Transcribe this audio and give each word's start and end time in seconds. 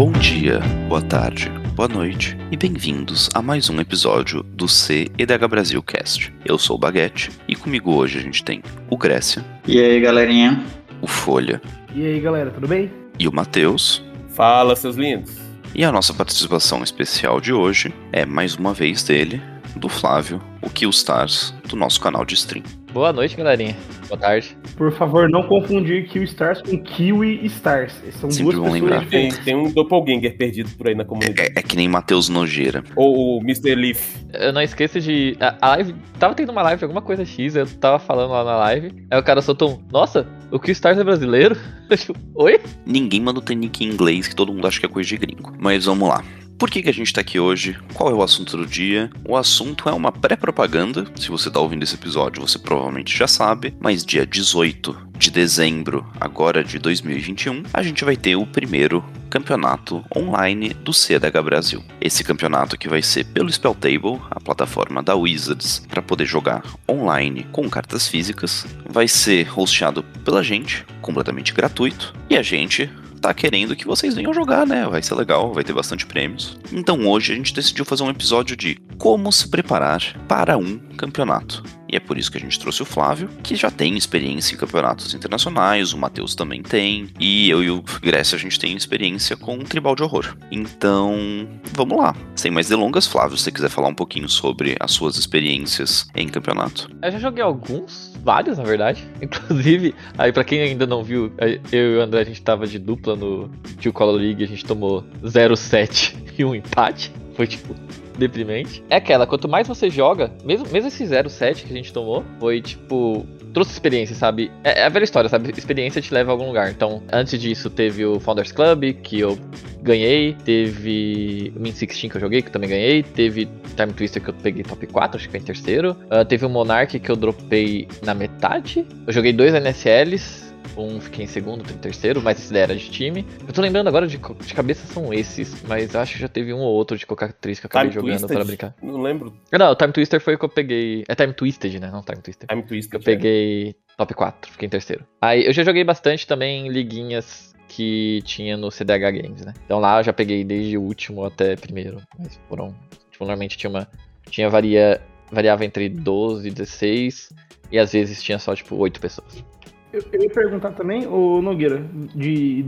Bom 0.00 0.12
dia, 0.12 0.60
boa 0.88 1.02
tarde, 1.02 1.50
boa 1.74 1.86
noite 1.86 2.34
e 2.50 2.56
bem-vindos 2.56 3.28
a 3.34 3.42
mais 3.42 3.68
um 3.68 3.78
episódio 3.78 4.42
do 4.42 4.66
CEDH 4.66 5.46
Brasil 5.46 5.82
Cast. 5.82 6.32
Eu 6.42 6.56
sou 6.56 6.76
o 6.76 6.78
Baguete 6.78 7.30
e 7.46 7.54
comigo 7.54 7.92
hoje 7.92 8.18
a 8.18 8.22
gente 8.22 8.42
tem 8.42 8.62
o 8.88 8.96
Grécia. 8.96 9.44
E 9.68 9.78
aí, 9.78 10.00
galerinha? 10.00 10.64
O 11.02 11.06
Folha. 11.06 11.60
E 11.94 12.02
aí, 12.02 12.18
galera, 12.18 12.50
tudo 12.50 12.66
bem? 12.66 12.90
E 13.18 13.28
o 13.28 13.32
Matheus. 13.32 14.02
Fala, 14.30 14.74
seus 14.74 14.96
lindos. 14.96 15.36
E 15.74 15.84
a 15.84 15.92
nossa 15.92 16.14
participação 16.14 16.82
especial 16.82 17.38
de 17.38 17.52
hoje 17.52 17.92
é 18.10 18.24
mais 18.24 18.54
uma 18.54 18.72
vez 18.72 19.02
dele, 19.02 19.38
do 19.76 19.90
Flávio, 19.90 20.40
o 20.62 20.70
Killstars, 20.70 21.54
do 21.68 21.76
nosso 21.76 22.00
canal 22.00 22.24
de 22.24 22.36
stream. 22.36 22.64
Boa 22.92 23.12
noite, 23.12 23.36
galerinha. 23.36 23.76
Boa 24.08 24.18
tarde. 24.18 24.56
Por 24.76 24.90
favor, 24.92 25.28
não 25.30 25.44
confundir 25.44 26.08
Kill 26.08 26.24
Stars 26.24 26.60
com 26.60 26.76
Kiwi 26.82 27.46
Stars. 27.46 27.92
São 28.12 28.28
Sempre 28.28 28.56
duas 28.56 28.56
pessoas 28.56 28.72
lembrar. 28.72 28.98
Tem, 28.98 29.28
diferentes. 29.28 29.38
tem 29.38 29.54
um 29.54 29.70
doppelganger 29.70 30.36
perdido 30.36 30.70
por 30.76 30.88
aí 30.88 30.96
na 30.96 31.04
comunidade. 31.04 31.52
É, 31.54 31.60
é 31.60 31.62
que 31.62 31.76
nem 31.76 31.88
Matheus 31.88 32.28
Nojeira. 32.28 32.82
Ou 32.96 33.38
o 33.38 33.40
Mr. 33.42 33.76
Leaf. 33.76 34.16
Eu 34.32 34.52
não 34.52 34.60
esqueço 34.60 35.00
de. 35.00 35.36
A, 35.38 35.56
a 35.60 35.68
live. 35.76 35.94
Tava 36.18 36.34
tendo 36.34 36.50
uma 36.50 36.62
live 36.62 36.78
de 36.78 36.84
alguma 36.84 37.00
coisa 37.00 37.24
X, 37.24 37.54
eu 37.54 37.66
tava 37.66 38.00
falando 38.00 38.30
lá 38.32 38.42
na 38.42 38.56
live. 38.56 38.92
Aí 39.08 39.18
o 39.18 39.22
cara 39.22 39.40
soltou 39.40 39.74
um. 39.74 39.78
Nossa, 39.92 40.26
o 40.50 40.58
Killstars 40.58 40.98
é 40.98 41.04
brasileiro? 41.04 41.56
Tipo, 41.96 42.18
Oi? 42.34 42.60
Ninguém 42.86 43.20
manda 43.20 43.40
o 43.40 43.52
nick 43.52 43.84
em 43.84 43.88
inglês 43.88 44.28
que 44.28 44.34
todo 44.34 44.52
mundo 44.52 44.66
acha 44.66 44.78
que 44.78 44.86
é 44.86 44.88
coisa 44.88 45.08
de 45.08 45.16
gringo. 45.16 45.52
Mas 45.58 45.86
vamos 45.86 46.08
lá. 46.08 46.22
Por 46.60 46.70
que, 46.70 46.82
que 46.82 46.90
a 46.90 46.92
gente 46.92 47.10
tá 47.10 47.22
aqui 47.22 47.40
hoje? 47.40 47.74
Qual 47.94 48.10
é 48.10 48.12
o 48.12 48.22
assunto 48.22 48.54
do 48.54 48.66
dia? 48.66 49.10
O 49.24 49.34
assunto 49.34 49.88
é 49.88 49.92
uma 49.92 50.12
pré-propaganda. 50.12 51.06
Se 51.16 51.30
você 51.30 51.50
tá 51.50 51.58
ouvindo 51.58 51.84
esse 51.84 51.94
episódio, 51.94 52.46
você 52.46 52.58
provavelmente 52.58 53.16
já 53.16 53.26
sabe. 53.26 53.74
Mas 53.80 54.04
dia 54.04 54.26
18 54.26 55.08
de 55.16 55.30
dezembro, 55.30 56.06
agora 56.20 56.62
de 56.62 56.78
2021, 56.78 57.62
a 57.72 57.82
gente 57.82 58.04
vai 58.04 58.14
ter 58.14 58.36
o 58.36 58.46
primeiro 58.46 59.02
campeonato 59.30 60.04
online 60.14 60.74
do 60.74 60.92
CDH 60.92 61.42
Brasil. 61.42 61.82
Esse 61.98 62.22
campeonato 62.22 62.76
que 62.76 62.90
vai 62.90 63.00
ser 63.00 63.24
pelo 63.24 63.50
Spelltable, 63.50 64.20
a 64.30 64.38
plataforma 64.38 65.02
da 65.02 65.14
Wizards, 65.14 65.82
para 65.88 66.02
poder 66.02 66.26
jogar 66.26 66.62
online 66.86 67.46
com 67.52 67.70
cartas 67.70 68.06
físicas, 68.06 68.66
vai 68.86 69.08
ser 69.08 69.58
hosteado 69.58 70.02
pela 70.02 70.42
gente, 70.42 70.84
completamente 71.00 71.54
gratuito, 71.54 72.14
e 72.28 72.36
a 72.36 72.42
gente 72.42 72.90
tá 73.20 73.34
querendo 73.34 73.76
que 73.76 73.86
vocês 73.86 74.14
venham 74.14 74.34
jogar, 74.34 74.66
né? 74.66 74.86
Vai 74.86 75.02
ser 75.02 75.14
legal, 75.14 75.52
vai 75.52 75.64
ter 75.64 75.72
bastante 75.72 76.06
prêmios. 76.06 76.58
Então 76.72 77.06
hoje 77.06 77.32
a 77.32 77.36
gente 77.36 77.54
decidiu 77.54 77.84
fazer 77.84 78.02
um 78.02 78.10
episódio 78.10 78.56
de 78.56 78.78
como 78.98 79.30
se 79.32 79.48
preparar 79.48 80.00
para 80.26 80.56
um 80.56 80.78
campeonato. 80.96 81.62
E 81.90 81.96
é 81.96 82.00
por 82.00 82.16
isso 82.16 82.30
que 82.30 82.38
a 82.38 82.40
gente 82.40 82.58
trouxe 82.58 82.82
o 82.82 82.84
Flávio, 82.84 83.28
que 83.42 83.56
já 83.56 83.68
tem 83.68 83.96
experiência 83.96 84.54
em 84.54 84.58
campeonatos 84.58 85.12
internacionais, 85.12 85.92
o 85.92 85.98
Matheus 85.98 86.36
também 86.36 86.62
tem, 86.62 87.08
e 87.18 87.50
eu 87.50 87.64
e 87.64 87.70
o 87.70 87.82
Grécia 88.00 88.36
a 88.36 88.38
gente 88.38 88.60
tem 88.60 88.76
experiência 88.76 89.36
com 89.36 89.58
tribal 89.58 89.96
de 89.96 90.04
horror. 90.04 90.36
Então, 90.52 91.48
vamos 91.72 91.98
lá. 91.98 92.14
Sem 92.36 92.50
mais 92.50 92.68
delongas, 92.68 93.08
Flávio, 93.08 93.36
se 93.36 93.42
você 93.42 93.50
quiser 93.50 93.70
falar 93.70 93.88
um 93.88 93.94
pouquinho 93.94 94.28
sobre 94.28 94.76
as 94.78 94.92
suas 94.92 95.16
experiências 95.16 96.06
em 96.14 96.28
campeonato. 96.28 96.88
Eu 97.02 97.10
já 97.10 97.18
joguei 97.18 97.42
alguns, 97.42 98.09
vários 98.22 98.58
na 98.58 98.64
verdade. 98.64 99.06
Inclusive, 99.20 99.94
aí 100.16 100.32
pra 100.32 100.44
quem 100.44 100.60
ainda 100.60 100.86
não 100.86 101.02
viu, 101.02 101.32
eu 101.72 101.94
e 101.94 101.96
o 101.96 102.00
André 102.00 102.20
a 102.20 102.24
gente 102.24 102.42
tava 102.42 102.66
de 102.66 102.78
dupla 102.78 103.16
no 103.16 103.50
Tio 103.78 103.92
Color 103.92 104.16
League, 104.16 104.44
a 104.44 104.48
gente 104.48 104.64
tomou 104.64 105.04
0-7 105.22 106.14
e 106.38 106.44
um 106.44 106.54
empate. 106.54 107.12
Foi 107.34 107.46
tipo 107.46 107.74
deprimente. 108.18 108.84
É 108.90 108.96
aquela, 108.96 109.26
quanto 109.26 109.48
mais 109.48 109.66
você 109.66 109.88
joga, 109.88 110.30
mesmo, 110.44 110.66
mesmo 110.70 110.88
esse 110.88 111.04
0-7 111.04 111.64
que 111.64 111.72
a 111.72 111.76
gente 111.76 111.92
tomou, 111.92 112.22
foi 112.38 112.60
tipo. 112.60 113.26
Trouxe 113.52 113.72
experiência, 113.72 114.14
sabe? 114.14 114.50
É, 114.62 114.80
é 114.80 114.84
a 114.84 114.88
velha 114.88 115.04
história, 115.04 115.28
sabe? 115.28 115.50
Experiência 115.56 116.00
te 116.00 116.12
leva 116.12 116.30
a 116.30 116.32
algum 116.32 116.46
lugar. 116.46 116.70
Então, 116.70 117.02
antes 117.12 117.40
disso, 117.40 117.68
teve 117.68 118.04
o 118.04 118.20
Founders 118.20 118.52
Club, 118.52 118.94
que 119.02 119.20
eu 119.20 119.38
ganhei. 119.82 120.36
Teve 120.44 121.52
o 121.56 121.60
Min 121.60 121.70
16 121.72 122.10
que 122.10 122.16
eu 122.16 122.20
joguei, 122.20 122.42
que 122.42 122.48
eu 122.48 122.52
também 122.52 122.70
ganhei. 122.70 123.02
Teve 123.02 123.48
Time 123.76 123.92
Twister 123.92 124.22
que 124.22 124.30
eu 124.30 124.34
peguei 124.34 124.62
top 124.62 124.86
4, 124.86 125.16
acho 125.16 125.26
que 125.26 125.30
foi 125.30 125.40
em 125.40 125.44
terceiro. 125.44 125.96
Ah, 126.08 126.24
teve 126.24 126.44
o 126.46 126.48
Monarch 126.48 126.98
que 126.98 127.10
eu 127.10 127.16
dropei 127.16 127.88
na 128.02 128.14
metade. 128.14 128.86
Eu 129.06 129.12
joguei 129.12 129.32
dois 129.32 129.54
NSLs. 129.54 130.49
Um 130.76 131.00
fiquei 131.00 131.24
em 131.24 131.28
segundo, 131.28 131.60
outro 131.60 131.74
em 131.74 131.78
terceiro, 131.78 132.22
mas 132.22 132.38
esse 132.38 132.52
daí 132.52 132.62
era 132.62 132.76
de 132.76 132.90
time. 132.90 133.26
Eu 133.46 133.52
tô 133.52 133.60
lembrando 133.60 133.88
agora 133.88 134.06
de, 134.06 134.16
de 134.18 134.54
cabeça 134.54 134.86
são 134.86 135.12
esses, 135.12 135.62
mas 135.62 135.94
acho 135.96 136.14
que 136.14 136.20
já 136.20 136.28
teve 136.28 136.54
um 136.54 136.58
ou 136.58 136.72
outro 136.74 136.96
de 136.96 137.04
cocatriz 137.04 137.58
que 137.58 137.66
eu 137.66 137.68
acabei 137.68 137.90
Time 137.90 138.00
jogando 138.00 138.18
Twisted. 138.20 138.36
para 138.36 138.44
brincar. 138.44 138.74
Não 138.82 139.00
lembro. 139.00 139.34
Não, 139.52 139.72
o 139.72 139.74
Time 139.74 139.92
Twister 139.92 140.20
foi 140.20 140.34
o 140.34 140.38
que 140.38 140.44
eu 140.44 140.48
peguei. 140.48 141.04
É 141.08 141.14
Time 141.14 141.32
Twisted, 141.32 141.78
né? 141.80 141.90
Não 141.90 142.02
Time 142.02 142.22
Twister. 142.22 142.48
Time 142.48 142.62
Twisted. 142.62 142.94
Eu 142.94 143.04
peguei 143.04 143.74
top 143.96 144.14
4, 144.14 144.52
fiquei 144.52 144.66
em 144.66 144.70
terceiro. 144.70 145.04
Aí 145.20 145.44
eu 145.46 145.52
já 145.52 145.62
joguei 145.62 145.84
bastante 145.84 146.26
também 146.26 146.66
em 146.66 146.70
liguinhas 146.70 147.50
que 147.68 148.20
tinha 148.24 148.56
no 148.56 148.70
CDH 148.70 149.22
Games, 149.22 149.44
né? 149.44 149.54
Então 149.64 149.78
lá 149.78 150.00
eu 150.00 150.04
já 150.04 150.12
peguei 150.12 150.42
desde 150.44 150.76
o 150.76 150.82
último 150.82 151.24
até 151.24 151.56
primeiro. 151.56 152.02
Mas 152.18 152.38
foram. 152.48 152.74
Tipo, 153.10 153.24
normalmente 153.24 153.56
tinha 153.56 153.70
uma. 153.70 153.88
Tinha 154.28 154.48
varia, 154.48 155.00
variava 155.30 155.64
entre 155.64 155.88
12 155.88 156.48
e 156.48 156.50
16. 156.50 157.32
E 157.72 157.78
às 157.78 157.92
vezes 157.92 158.22
tinha 158.22 158.38
só, 158.38 158.54
tipo, 158.54 158.74
8 158.74 159.00
pessoas. 159.00 159.44
Eu, 159.92 160.02
eu 160.12 160.22
ia 160.22 160.30
perguntar 160.30 160.70
também, 160.72 161.06
ô 161.06 161.40
Nogueira, 161.42 161.82
de. 162.14 162.64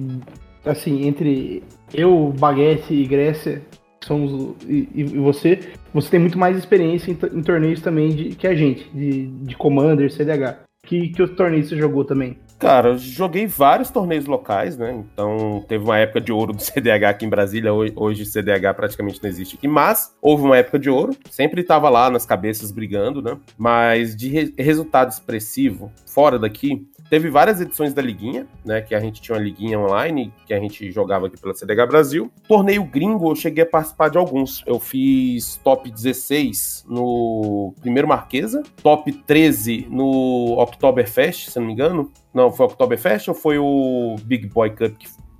Assim, 0.64 1.06
entre 1.06 1.62
eu, 1.92 2.32
Baguete 2.38 2.94
e 2.94 3.04
Grécia, 3.06 3.62
somos. 4.02 4.32
o- 4.32 4.56
E, 4.68 4.88
e 4.94 5.04
você, 5.04 5.58
você 5.92 6.10
tem 6.10 6.20
muito 6.20 6.38
mais 6.38 6.56
experiência 6.56 7.10
em, 7.10 7.18
em 7.38 7.42
torneios 7.42 7.80
também 7.80 8.10
de, 8.10 8.34
que 8.34 8.46
a 8.46 8.54
gente, 8.54 8.88
de, 8.94 9.26
de 9.26 9.56
Commander, 9.56 10.10
CDH. 10.12 10.58
Que, 10.84 11.10
que 11.10 11.22
os 11.22 11.30
torneios 11.30 11.68
você 11.68 11.76
jogou 11.76 12.04
também? 12.04 12.36
Cara, 12.58 12.90
eu 12.90 12.98
joguei 12.98 13.46
vários 13.46 13.88
torneios 13.90 14.26
locais, 14.26 14.76
né? 14.76 14.92
Então, 15.12 15.64
teve 15.68 15.84
uma 15.84 15.96
época 15.98 16.20
de 16.20 16.32
ouro 16.32 16.52
do 16.52 16.58
CDH 16.62 17.04
aqui 17.08 17.24
em 17.24 17.28
Brasília. 17.28 17.72
Hoje, 17.72 17.92
hoje 17.94 18.22
o 18.22 18.26
CDH 18.26 18.74
praticamente 18.74 19.20
não 19.22 19.30
existe 19.30 19.56
aqui. 19.56 19.68
Mas 19.68 20.12
houve 20.20 20.42
uma 20.42 20.56
época 20.56 20.78
de 20.80 20.90
ouro. 20.90 21.12
Sempre 21.30 21.62
tava 21.62 21.88
lá 21.88 22.10
nas 22.10 22.26
cabeças 22.26 22.72
brigando, 22.72 23.22
né? 23.22 23.36
Mas 23.56 24.14
de 24.16 24.28
re- 24.28 24.54
resultado 24.58 25.10
expressivo, 25.12 25.90
fora 26.04 26.36
daqui, 26.36 26.84
teve 27.12 27.28
várias 27.28 27.60
edições 27.60 27.92
da 27.92 28.00
Liguinha, 28.00 28.46
né? 28.64 28.80
Que 28.80 28.94
a 28.94 28.98
gente 28.98 29.20
tinha 29.20 29.36
uma 29.36 29.44
Liguinha 29.44 29.78
online, 29.78 30.32
que 30.46 30.54
a 30.54 30.58
gente 30.58 30.90
jogava 30.90 31.26
aqui 31.26 31.38
pela 31.38 31.52
CDH 31.52 31.86
Brasil. 31.86 32.32
Torneio 32.48 32.82
gringo, 32.84 33.30
eu 33.30 33.36
cheguei 33.36 33.64
a 33.64 33.66
participar 33.66 34.08
de 34.08 34.16
alguns. 34.16 34.64
Eu 34.66 34.80
fiz 34.80 35.60
top 35.62 35.90
16 35.90 36.86
no 36.88 37.74
primeiro 37.82 38.08
Marquesa, 38.08 38.62
top 38.82 39.12
13 39.12 39.88
no 39.90 40.56
Oktoberfest, 40.58 41.50
se 41.50 41.58
não 41.60 41.66
me 41.66 41.74
engano. 41.74 42.10
Não, 42.32 42.50
foi 42.50 42.64
o 42.64 42.68
Oktoberfest 42.70 43.28
ou 43.28 43.34
foi 43.34 43.58
o 43.58 44.16
Big 44.24 44.46
Boy 44.46 44.70
Cup 44.70 44.96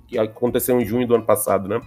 que, 0.07 0.19
aconteceu 0.19 0.79
em 0.79 0.85
junho 0.85 1.07
do 1.07 1.15
ano 1.15 1.25
passado, 1.25 1.67
né? 1.67 1.81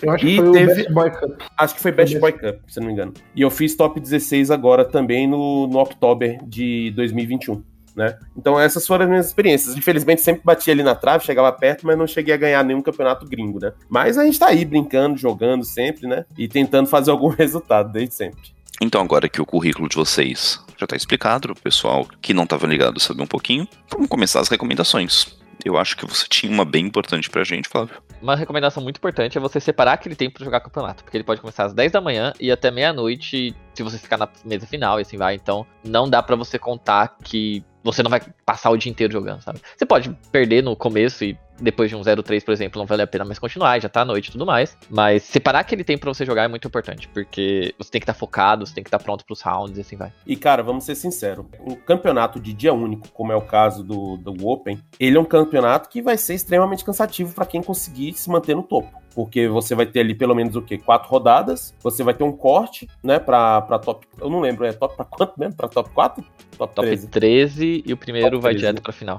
Eu 0.00 0.12
acho 0.12 0.26
E 0.26 0.30
que 0.30 0.42
foi 0.42 0.52
teve- 0.52 0.74
Best 0.76 0.92
Boy 0.94 1.10
Cup. 1.10 1.42
Acho 1.58 1.74
que 1.74 1.80
foi 1.82 1.92
Best 1.92 2.18
Boy 2.18 2.32
Cup, 2.32 2.60
se 2.68 2.80
não 2.80 2.86
me 2.86 2.94
engano. 2.94 3.12
E 3.34 3.42
eu 3.42 3.50
fiz 3.50 3.76
top 3.76 4.00
16 4.00 4.50
agora 4.50 4.82
também 4.82 5.26
no, 5.26 5.66
no 5.66 5.78
Oktober 5.78 6.38
de 6.46 6.90
2021. 6.96 7.75
Né? 7.96 8.18
Então 8.36 8.60
essas 8.60 8.86
foram 8.86 9.04
as 9.04 9.08
minhas 9.08 9.26
experiências. 9.26 9.74
Infelizmente 9.74 10.20
sempre 10.20 10.42
bati 10.44 10.70
ali 10.70 10.82
na 10.82 10.94
trave, 10.94 11.24
chegava 11.24 11.50
perto, 11.50 11.86
mas 11.86 11.96
não 11.96 12.06
cheguei 12.06 12.34
a 12.34 12.36
ganhar 12.36 12.62
nenhum 12.62 12.82
campeonato 12.82 13.26
gringo, 13.26 13.58
né? 13.58 13.72
Mas 13.88 14.18
a 14.18 14.24
gente 14.24 14.38
tá 14.38 14.48
aí 14.48 14.66
brincando, 14.66 15.16
jogando 15.16 15.64
sempre, 15.64 16.06
né? 16.06 16.26
E 16.36 16.46
tentando 16.46 16.88
fazer 16.88 17.10
algum 17.10 17.28
resultado 17.34 17.90
desde 17.90 18.14
sempre. 18.14 18.54
Então, 18.80 19.00
agora 19.00 19.26
que 19.26 19.40
o 19.40 19.46
currículo 19.46 19.88
de 19.88 19.96
vocês 19.96 20.60
já 20.76 20.84
está 20.84 20.94
explicado, 20.94 21.50
o 21.50 21.58
pessoal 21.58 22.06
que 22.20 22.34
não 22.34 22.44
estava 22.44 22.66
ligado 22.66 23.00
saber 23.00 23.22
um 23.22 23.26
pouquinho, 23.26 23.66
vamos 23.90 24.08
começar 24.08 24.40
as 24.40 24.48
recomendações. 24.48 25.34
Eu 25.64 25.78
acho 25.78 25.96
que 25.96 26.06
você 26.06 26.26
tinha 26.28 26.52
uma 26.52 26.64
bem 26.64 26.84
importante 26.84 27.30
pra 27.30 27.42
gente, 27.42 27.68
Flávio. 27.68 27.96
Uma 28.20 28.36
recomendação 28.36 28.82
muito 28.82 28.98
importante 28.98 29.38
é 29.38 29.40
você 29.40 29.58
separar 29.58 29.94
aquele 29.94 30.14
tempo 30.14 30.34
pra 30.34 30.44
jogar 30.44 30.60
campeonato. 30.60 31.02
Porque 31.02 31.16
ele 31.16 31.24
pode 31.24 31.40
começar 31.40 31.64
às 31.64 31.72
10 31.72 31.92
da 31.92 32.00
manhã 32.00 32.34
e 32.38 32.50
até 32.50 32.70
meia-noite, 32.70 33.54
se 33.76 33.82
você 33.82 33.98
ficar 33.98 34.16
na 34.16 34.28
mesa 34.44 34.66
final 34.66 34.98
e 34.98 35.02
assim 35.02 35.16
vai. 35.16 35.34
Então, 35.34 35.66
não 35.84 36.08
dá 36.08 36.22
pra 36.22 36.36
você 36.36 36.58
contar 36.58 37.16
que 37.22 37.64
você 37.84 38.02
não 38.02 38.10
vai 38.10 38.20
passar 38.44 38.70
o 38.70 38.76
dia 38.76 38.90
inteiro 38.90 39.12
jogando, 39.12 39.42
sabe? 39.42 39.60
Você 39.76 39.86
pode 39.86 40.10
perder 40.32 40.62
no 40.62 40.74
começo 40.74 41.24
e 41.24 41.38
depois 41.60 41.88
de 41.88 41.96
um 41.96 42.00
0-3, 42.00 42.44
por 42.44 42.52
exemplo, 42.52 42.78
não 42.78 42.86
vale 42.86 43.02
a 43.02 43.06
pena 43.06 43.24
mais 43.24 43.38
continuar, 43.38 43.80
já 43.80 43.88
tá 43.88 44.02
à 44.02 44.04
noite 44.04 44.28
e 44.28 44.32
tudo 44.32 44.44
mais. 44.44 44.76
Mas 44.90 45.22
separar 45.22 45.60
aquele 45.60 45.84
tempo 45.84 46.00
pra 46.00 46.12
você 46.12 46.26
jogar 46.26 46.44
é 46.44 46.48
muito 46.48 46.66
importante. 46.66 47.08
Porque 47.08 47.74
você 47.78 47.90
tem 47.90 48.00
que 48.00 48.04
estar 48.04 48.14
focado, 48.14 48.66
você 48.66 48.74
tem 48.74 48.82
que 48.82 48.88
estar 48.88 48.98
pronto 48.98 49.24
pros 49.24 49.40
rounds 49.40 49.78
e 49.78 49.80
assim 49.80 49.96
vai. 49.96 50.12
E, 50.26 50.36
cara, 50.36 50.62
vamos 50.62 50.84
ser 50.84 50.94
sinceros, 50.94 51.46
um 51.60 51.76
campeonato 51.76 52.40
de 52.40 52.52
dia 52.52 52.74
único, 52.74 53.08
como 53.10 53.32
é 53.32 53.36
o 53.36 53.42
caso 53.42 53.84
do, 53.84 54.16
do 54.16 54.46
Open, 54.46 54.80
ele 54.98 55.16
é 55.16 55.20
um 55.20 55.24
campeonato 55.24 55.88
que 55.88 56.02
vai 56.02 56.18
ser 56.18 56.34
extremamente 56.34 56.84
cansativo 56.84 57.34
para 57.34 57.46
quem 57.46 57.62
conseguir 57.62 58.14
se 58.14 58.28
manter 58.28 58.54
no 58.54 58.62
topo. 58.62 59.05
Porque 59.16 59.48
você 59.48 59.74
vai 59.74 59.86
ter 59.86 60.00
ali 60.00 60.14
pelo 60.14 60.34
menos 60.34 60.54
o 60.56 60.60
quê? 60.60 60.76
Quatro 60.76 61.08
rodadas, 61.08 61.74
você 61.82 62.04
vai 62.04 62.12
ter 62.12 62.22
um 62.22 62.30
corte, 62.30 62.86
né, 63.02 63.18
pra, 63.18 63.62
pra 63.62 63.78
top. 63.78 64.06
Eu 64.20 64.28
não 64.28 64.40
lembro, 64.40 64.66
é 64.66 64.74
top 64.74 64.94
pra 64.94 65.06
quanto 65.06 65.40
mesmo? 65.40 65.56
Pra 65.56 65.68
top 65.68 65.88
4? 65.88 66.22
Top, 66.58 66.74
Top 66.74 66.86
13. 66.86 67.08
13 67.08 67.84
e 67.86 67.92
o 67.94 67.96
primeiro 67.96 68.32
Top 68.32 68.42
vai 68.42 68.52
13. 68.52 68.66
direto 68.66 68.82
pra 68.82 68.92
final. 68.92 69.18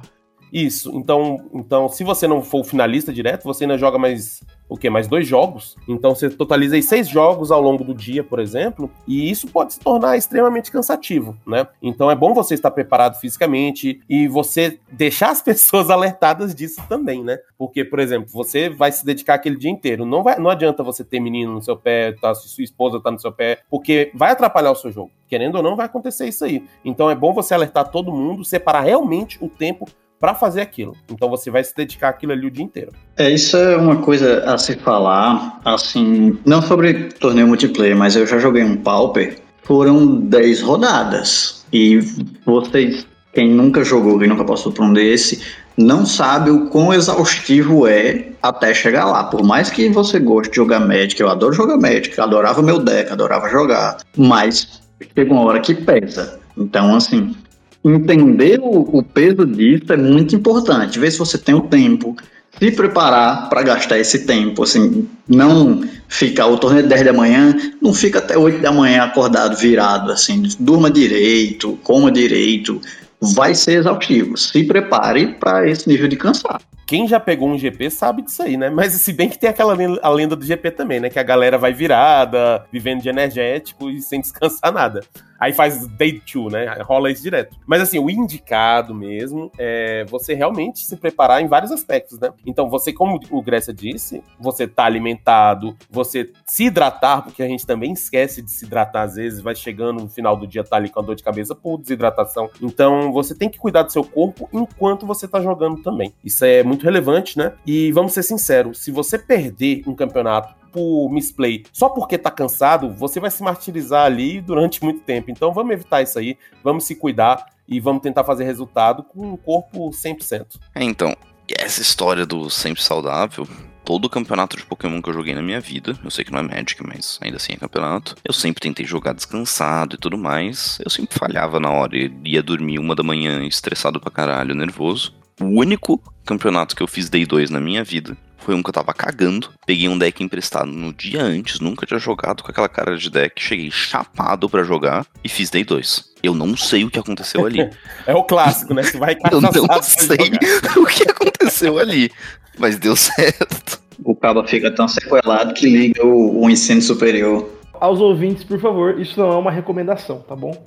Isso. 0.52 0.92
Então, 0.96 1.50
então, 1.54 1.90
se 1.90 2.04
você 2.04 2.28
não 2.28 2.42
for 2.42 2.62
o 2.62 2.64
finalista 2.64 3.12
direto, 3.14 3.44
você 3.44 3.64
ainda 3.64 3.78
joga 3.78 3.98
mais 3.98 4.42
o 4.70 4.78
quê? 4.78 4.90
Mais 4.90 5.08
dois 5.08 5.28
jogos. 5.28 5.76
Então 5.88 6.14
você 6.14 6.30
totaliza 6.30 6.76
aí 6.76 6.84
seis 6.84 7.08
jogos 7.08 7.52
ao 7.52 7.62
longo 7.62 7.84
do 7.84 7.94
dia, 7.94 8.24
por 8.24 8.40
exemplo, 8.40 8.92
e 9.08 9.30
isso 9.30 9.48
pode 9.48 9.74
se 9.74 9.80
tornar 9.80 10.18
extremamente 10.18 10.72
cansativo, 10.72 11.38
né? 11.46 11.68
Então 11.82 12.12
é 12.12 12.16
bom 12.16 12.34
você 12.34 12.54
estar 12.54 12.72
preparado 12.72 13.20
fisicamente 13.20 14.02
e 14.10 14.28
você 14.28 14.80
deixar 14.92 15.32
as 15.32 15.42
pessoas 15.48 15.90
alertadas 15.90 16.54
disso 16.54 16.82
também, 16.90 17.24
né? 17.24 17.38
Porque, 17.58 17.84
por 17.86 18.00
exemplo, 18.00 18.30
você 18.32 18.70
vai 18.70 18.92
se 18.92 19.06
dedicar 19.06 19.36
aquele 19.36 19.56
dia 19.56 19.72
inteiro. 19.72 20.06
Não, 20.06 20.24
vai, 20.24 20.38
não 20.38 20.50
adianta 20.50 20.84
você 20.84 21.04
ter 21.04 21.20
menino 21.20 21.54
no 21.54 21.62
seu 21.62 21.78
pé, 21.78 22.12
tá, 22.14 22.34
sua 22.36 22.64
esposa 22.64 23.00
tá 23.00 23.10
no 23.10 23.20
seu 23.20 23.32
pé, 23.32 23.60
porque 23.70 24.12
vai 24.14 24.32
atrapalhar 24.32 24.72
o 24.72 24.76
seu 24.76 24.92
jogo. 24.92 25.12
Querendo 25.28 25.56
ou 25.56 25.64
não, 25.64 25.76
vai 25.76 25.86
acontecer 25.86 26.28
isso 26.28 26.46
aí. 26.46 26.66
Então 26.84 27.10
é 27.10 27.16
bom 27.16 27.34
você 27.34 27.54
alertar 27.54 27.90
todo 27.90 28.12
mundo, 28.12 28.46
separar 28.46 28.82
realmente 28.82 29.38
o 29.42 29.50
tempo 29.50 29.86
para 30.20 30.34
fazer 30.34 30.62
aquilo. 30.62 30.96
Então 31.12 31.30
você 31.30 31.50
vai 31.50 31.64
se 31.64 31.76
dedicar 31.76 32.10
aquilo 32.10 32.32
ali 32.32 32.48
o 32.48 32.52
dia 32.52 32.64
inteiro. 32.64 32.92
É, 33.16 33.30
isso 33.30 33.56
é 33.56 33.78
uma 33.78 33.98
coisa 33.98 34.44
a 34.46 34.58
se 34.58 34.76
falar, 34.76 35.60
assim, 35.64 36.38
não 36.46 36.62
sobre 36.62 37.10
torneio 37.20 37.48
multiplayer, 37.48 37.96
mas 37.96 38.16
eu 38.16 38.26
já 38.26 38.38
joguei 38.38 38.64
um 38.64 38.78
Pauper, 38.78 39.40
foram 39.64 40.16
10 40.22 40.62
rodadas. 40.62 41.66
E 41.72 42.00
vocês, 42.46 43.06
quem 43.34 43.50
nunca 43.50 43.84
jogou, 43.84 44.18
quem 44.18 44.28
nunca 44.28 44.46
passou 44.46 44.72
por 44.72 44.86
um 44.86 44.94
desse, 44.94 45.42
não 45.78 46.06
sabe 46.06 46.50
o 46.50 46.68
quão 46.68 46.94
exaustivo 46.94 47.86
é 47.86 48.30
até 48.42 48.74
chegar 48.74 49.06
lá. 49.06 49.26
Por 49.26 49.44
mais 49.44 49.70
que 49.70 49.90
você 49.90 50.20
goste 50.20 50.50
de 50.50 50.56
jogar 50.56 50.80
Magic, 50.80 51.20
eu 51.22 51.30
adoro 51.30 51.54
jogar 51.54 51.78
Magic, 51.78 52.20
adorava 52.20 52.62
meu 52.62 52.80
deck, 52.80 53.12
adorava 53.12 53.50
jogar, 53.50 53.98
mas 54.16 54.82
chega 55.16 55.32
uma 55.32 55.44
hora 55.44 55.60
que 55.60 55.76
pesa. 55.76 56.40
Então, 56.58 56.96
assim, 56.96 57.36
entender 57.84 58.60
o, 58.60 58.98
o 58.98 59.04
peso 59.04 59.46
disso 59.46 59.92
é 59.92 59.98
muito 59.98 60.36
importante. 60.36 61.00
Ver 61.00 61.12
se 61.12 61.18
você 61.18 61.38
tem 61.38 61.56
o 61.56 61.62
tempo, 61.62 62.16
se 62.60 62.72
preparar 62.72 63.50
para 63.50 63.62
gastar 63.62 64.00
esse 64.00 64.26
tempo, 64.26 64.64
assim, 64.64 65.08
não 65.28 65.84
ficar 66.08 66.48
o 66.48 66.58
torneio 66.58 66.88
10 66.88 67.06
da 67.06 67.14
manhã, 67.14 67.56
não 67.82 67.94
fica 67.94 68.20
até 68.20 68.38
8 68.38 68.62
da 68.62 68.72
manhã 68.72 69.04
acordado, 69.04 69.56
virado, 69.56 70.12
assim, 70.12 70.44
durma 70.60 70.90
direito, 70.90 71.78
coma 71.84 72.12
direito, 72.12 72.82
vai 73.22 73.54
ser 73.54 73.80
exaustivo. 73.80 74.38
Se 74.38 74.64
prepare 74.64 75.36
para 75.40 75.70
esse 75.70 75.88
nível 75.88 76.08
de 76.08 76.16
cansaço. 76.16 76.66
Quem 76.88 77.06
já 77.06 77.20
pegou 77.20 77.50
um 77.50 77.58
GP 77.58 77.92
sabe 77.92 78.22
disso 78.22 78.42
aí, 78.42 78.56
né? 78.56 78.70
Mas 78.70 78.94
se 78.94 79.12
bem 79.12 79.28
que 79.28 79.38
tem 79.38 79.50
aquela 79.50 79.74
lenda, 79.74 80.00
a 80.02 80.10
lenda 80.10 80.38
do 80.38 80.46
GP 80.46 80.72
também, 80.72 81.02
né? 81.02 81.10
Que 81.10 81.20
a 81.20 81.24
galera 81.24 81.58
vai 81.58 81.74
virada, 81.74 82.66
vivendo 82.72 83.02
de 83.02 83.10
energético 83.10 83.90
e 83.90 84.02
sem 84.02 84.22
descansar 84.22 84.72
nada. 84.72 85.02
Aí 85.40 85.54
faz 85.54 85.88
day 85.88 86.20
two, 86.20 86.50
né? 86.50 86.66
Rola 86.82 87.12
isso 87.12 87.22
direto. 87.22 87.56
Mas 87.66 87.82
assim, 87.82 88.00
o 88.00 88.10
indicado 88.10 88.94
mesmo 88.94 89.52
é 89.58 90.06
você 90.10 90.34
realmente 90.34 90.80
se 90.80 90.96
preparar 90.98 91.42
em 91.42 91.48
vários 91.48 91.72
aspectos, 91.72 92.20
né? 92.20 92.32
Então, 92.46 92.70
você, 92.70 92.92
como 92.92 93.20
o 93.30 93.42
Grécia 93.42 93.74
disse, 93.74 94.24
você 94.40 94.68
tá 94.68 94.86
alimentado, 94.86 95.76
você 95.90 96.32
se 96.46 96.66
hidratar, 96.66 97.22
porque 97.22 97.44
a 97.44 97.48
gente 97.48 97.66
também 97.66 97.94
esquece 97.94 98.42
de 98.42 98.50
se 98.50 98.66
hidratar 98.66 99.04
às 99.04 99.16
vezes, 99.16 99.42
vai 99.42 99.54
chegando 99.54 100.02
no 100.02 100.10
final 100.10 100.36
do 100.36 100.48
dia, 100.48 100.64
tá 100.64 100.78
ali 100.78 100.90
com 100.90 101.00
a 101.00 101.04
dor 101.04 101.16
de 101.16 101.24
cabeça 101.24 101.54
por 101.54 101.78
desidratação. 101.78 102.50
Então, 102.62 103.12
você 103.12 103.36
tem 103.36 103.50
que 103.50 103.60
cuidar 103.60 103.84
do 103.84 103.92
seu 103.92 104.04
corpo 104.04 104.50
enquanto 104.52 105.06
você 105.06 105.28
tá 105.28 105.40
jogando 105.42 105.82
também. 105.84 106.14
Isso 106.24 106.44
é 106.44 106.64
muito 106.64 106.77
relevante, 106.84 107.38
né? 107.38 107.54
E 107.66 107.92
vamos 107.92 108.14
ser 108.14 108.24
sinceros, 108.24 108.80
se 108.80 108.92
você 108.92 109.18
perder 109.18 109.84
um 109.88 109.96
campeonato 109.96 110.56
por 110.72 111.10
misplay 111.10 111.64
só 111.74 111.90
porque 111.90 112.18
tá 112.18 112.30
cansado, 112.30 112.92
você 112.92 113.20
vai 113.20 113.32
se 113.32 113.42
martirizar 113.42 114.06
ali 114.06 114.40
durante 114.42 114.84
muito 114.84 115.02
tempo. 115.02 115.32
Então 115.32 115.52
vamos 115.52 115.74
evitar 115.74 116.02
isso 116.02 116.20
aí, 116.20 116.38
vamos 116.64 116.84
se 116.84 116.96
cuidar 116.96 117.48
e 117.68 117.80
vamos 117.80 118.02
tentar 118.02 118.24
fazer 118.24 118.44
resultado 118.44 119.04
com 119.04 119.34
o 119.34 119.38
corpo 119.38 119.90
100%. 119.90 120.46
É, 120.76 120.84
então, 120.84 121.16
essa 121.58 121.82
história 121.82 122.26
do 122.26 122.50
sempre 122.50 122.82
saudável, 122.84 123.48
todo 123.84 124.10
campeonato 124.10 124.58
de 124.58 124.66
Pokémon 124.66 125.02
que 125.02 125.10
eu 125.10 125.14
joguei 125.14 125.34
na 125.34 125.42
minha 125.42 125.60
vida, 125.60 125.98
eu 126.04 126.12
sei 126.12 126.26
que 126.26 126.32
não 126.32 126.40
é 126.40 126.44
Magic, 126.44 126.86
mas 126.86 127.18
ainda 127.22 127.38
assim 127.38 127.54
é 127.54 127.58
campeonato, 127.58 128.16
eu 128.24 128.34
sempre 128.34 128.62
tentei 128.62 128.86
jogar 128.86 129.14
descansado 129.14 129.96
e 129.96 129.98
tudo 129.98 130.18
mais, 130.18 130.78
eu 130.84 130.90
sempre 130.90 131.18
falhava 131.18 131.60
na 131.60 131.72
hora, 131.72 131.96
ia 132.24 132.44
dormir 132.44 132.80
uma 132.80 132.94
da 132.96 133.04
manhã 133.04 133.44
estressado 133.46 134.00
pra 134.00 134.12
caralho, 134.12 134.54
nervoso. 134.54 135.14
O 135.40 135.46
único 135.46 136.02
campeonato 136.26 136.76
que 136.76 136.82
eu 136.82 136.88
fiz 136.88 137.10
Day 137.10 137.26
2 137.26 137.52
na 137.52 137.62
minha 137.62 137.84
vida 137.84 138.18
foi 138.40 138.56
um 138.56 138.64
que 138.64 138.70
eu 138.70 138.74
tava 138.74 138.94
cagando. 138.94 139.50
Peguei 139.66 139.88
um 139.88 139.98
deck 139.98 140.24
emprestado 140.24 140.72
no 140.72 140.92
dia 140.92 141.22
antes, 141.22 141.60
nunca 141.60 141.86
tinha 141.86 142.00
jogado 142.00 142.42
com 142.42 142.50
aquela 142.50 142.68
cara 142.68 142.98
de 142.98 143.10
deck. 143.10 143.42
Cheguei 143.42 143.70
chapado 143.70 144.50
para 144.50 144.64
jogar 144.64 145.06
e 145.24 145.30
fiz 145.30 145.50
Day 145.50 145.64
2. 145.64 146.14
Eu 146.24 146.34
não 146.34 146.58
sei 146.58 146.84
o 146.84 146.90
que 146.90 146.98
aconteceu 146.98 147.46
ali. 147.46 147.70
é 148.08 148.16
o 148.16 148.24
clássico, 148.24 148.74
né? 148.74 148.82
Você 148.82 148.98
vai 148.98 149.16
Eu 149.32 149.42
não 149.42 149.52
sei 149.52 149.62
o 150.82 150.86
que 150.86 151.04
aconteceu 151.12 151.78
ali, 151.78 152.10
mas 152.58 152.80
deu 152.80 152.96
certo. 152.96 153.80
O 154.04 154.16
cabo 154.16 154.44
fica 154.48 154.72
tão 154.72 154.88
sequelado 154.88 155.54
que 155.54 155.68
liga 155.68 156.04
o, 156.04 156.44
o 156.44 156.50
ensino 156.50 156.82
superior. 156.82 157.48
Aos 157.74 158.00
ouvintes, 158.00 158.44
por 158.44 158.60
favor, 158.60 159.00
isso 159.00 159.20
não 159.20 159.32
é 159.34 159.36
uma 159.36 159.52
recomendação, 159.52 160.20
tá 160.22 160.36
bom? 160.36 160.66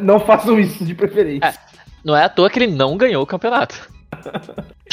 Não 0.00 0.20
façam 0.20 0.60
isso 0.60 0.84
de 0.84 0.94
preferência. 0.94 1.46
É, 1.46 1.54
não 2.04 2.14
é 2.14 2.24
à 2.24 2.28
toa 2.28 2.48
que 2.48 2.58
ele 2.60 2.72
não 2.72 2.96
ganhou 2.96 3.22
o 3.22 3.26
campeonato. 3.26 3.91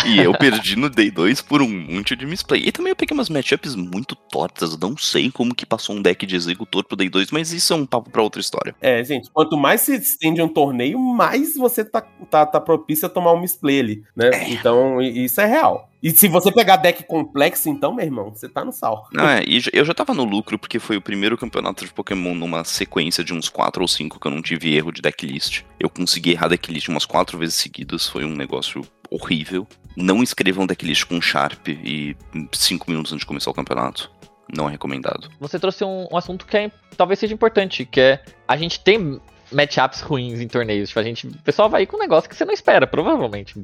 E 0.05 0.17
eu 0.17 0.33
perdi 0.33 0.75
no 0.75 0.89
Day 0.89 1.11
2 1.11 1.41
por 1.41 1.61
um 1.61 1.67
monte 1.67 2.15
de 2.15 2.25
misplay. 2.25 2.63
E 2.65 2.71
também 2.71 2.91
eu 2.91 2.95
peguei 2.95 3.15
umas 3.15 3.29
matchups 3.29 3.75
muito 3.75 4.15
tortas. 4.15 4.77
Não 4.77 4.95
sei 4.97 5.29
como 5.29 5.53
que 5.53 5.65
passou 5.65 5.95
um 5.95 6.01
deck 6.01 6.25
de 6.25 6.35
executor 6.35 6.83
pro 6.83 6.95
Day 6.95 7.09
2, 7.09 7.31
mas 7.31 7.51
isso 7.51 7.73
é 7.73 7.75
um 7.75 7.85
papo 7.85 8.09
pra 8.09 8.21
outra 8.21 8.39
história. 8.39 8.75
É, 8.81 9.03
gente, 9.03 9.29
quanto 9.31 9.57
mais 9.57 9.81
se 9.81 9.95
estende 9.95 10.41
um 10.41 10.47
torneio, 10.47 10.97
mais 10.99 11.55
você 11.55 11.83
tá, 11.83 12.01
tá, 12.29 12.45
tá 12.45 12.59
propício 12.61 13.05
a 13.05 13.09
tomar 13.09 13.33
um 13.33 13.41
misplay 13.41 13.79
ali, 13.79 14.03
né? 14.15 14.29
É. 14.33 14.49
Então, 14.49 15.01
isso 15.01 15.41
é 15.41 15.45
real. 15.45 15.89
E 16.01 16.11
se 16.11 16.29
você 16.29 16.49
pegar 16.49 16.77
deck 16.77 17.03
complexo, 17.03 17.67
então, 17.67 17.93
meu 17.93 18.05
irmão, 18.05 18.31
você 18.33 18.47
tá 18.47 18.63
no 18.63 18.71
sal. 18.71 19.09
Não, 19.11 19.27
é, 19.27 19.43
e 19.45 19.61
eu 19.73 19.83
já 19.83 19.93
tava 19.93 20.13
no 20.13 20.23
lucro 20.23 20.57
porque 20.57 20.79
foi 20.79 20.95
o 20.95 21.01
primeiro 21.01 21.37
campeonato 21.37 21.85
de 21.85 21.91
Pokémon 21.91 22.33
numa 22.33 22.63
sequência 22.63 23.21
de 23.21 23.33
uns 23.33 23.49
4 23.49 23.81
ou 23.81 23.87
5 23.87 24.17
que 24.17 24.27
eu 24.27 24.31
não 24.31 24.41
tive 24.41 24.73
erro 24.73 24.93
de 24.93 25.01
decklist. 25.01 25.63
Eu 25.77 25.89
consegui 25.89 26.31
errar 26.31 26.47
decklist 26.47 26.87
umas 26.87 27.05
4 27.05 27.37
vezes 27.37 27.55
seguidas, 27.55 28.07
foi 28.07 28.23
um 28.23 28.33
negócio 28.33 28.81
horrível. 29.09 29.67
Não 29.95 30.23
escrevam 30.23 30.65
decklist 30.65 31.05
com 31.05 31.21
Sharp 31.21 31.67
e 31.67 32.15
5 32.51 32.89
minutos 32.89 33.11
antes 33.11 33.21
de 33.21 33.27
começar 33.27 33.51
o 33.51 33.53
campeonato. 33.53 34.11
Não 34.55 34.67
é 34.67 34.71
recomendado. 34.71 35.29
Você 35.39 35.59
trouxe 35.59 35.83
um, 35.83 36.07
um 36.11 36.17
assunto 36.17 36.45
que 36.45 36.57
é, 36.57 36.71
talvez 36.97 37.19
seja 37.19 37.33
importante, 37.33 37.85
que 37.85 37.99
é 37.99 38.23
a 38.47 38.57
gente 38.57 38.79
tem 38.79 39.19
matchups 39.51 40.01
ruins 40.01 40.39
em 40.39 40.47
torneios. 40.47 40.89
Tipo, 40.89 40.99
a 40.99 41.03
gente, 41.03 41.27
o 41.27 41.37
pessoal 41.39 41.69
vai 41.69 41.85
com 41.85 41.97
um 41.97 41.99
negócio 41.99 42.29
que 42.29 42.35
você 42.35 42.45
não 42.45 42.53
espera, 42.53 42.87
provavelmente. 42.87 43.55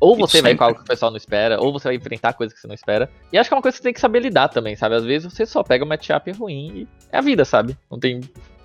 Ou 0.00 0.16
você 0.16 0.42
vai 0.42 0.54
com 0.54 0.64
algo 0.64 0.78
que 0.78 0.84
o 0.84 0.88
pessoal 0.88 1.10
não 1.10 1.16
espera, 1.16 1.60
ou 1.60 1.72
você 1.72 1.88
vai 1.88 1.96
enfrentar 1.96 2.32
coisas 2.32 2.54
que 2.54 2.60
você 2.60 2.66
não 2.66 2.74
espera. 2.74 3.10
E 3.32 3.38
acho 3.38 3.48
que 3.48 3.54
é 3.54 3.56
uma 3.56 3.62
coisa 3.62 3.76
que 3.76 3.78
você 3.78 3.84
tem 3.84 3.92
que 3.92 4.00
saber 4.00 4.20
lidar 4.20 4.48
também, 4.48 4.76
sabe? 4.76 4.94
Às 4.94 5.04
vezes 5.04 5.32
você 5.32 5.46
só 5.46 5.62
pega 5.62 5.84
um 5.84 5.88
matchup 5.88 6.30
ruim 6.32 6.72
e 6.74 6.88
é 7.10 7.18
a 7.18 7.20
vida, 7.20 7.44
sabe? 7.44 7.76
Não 7.90 7.98
tem, 7.98 8.20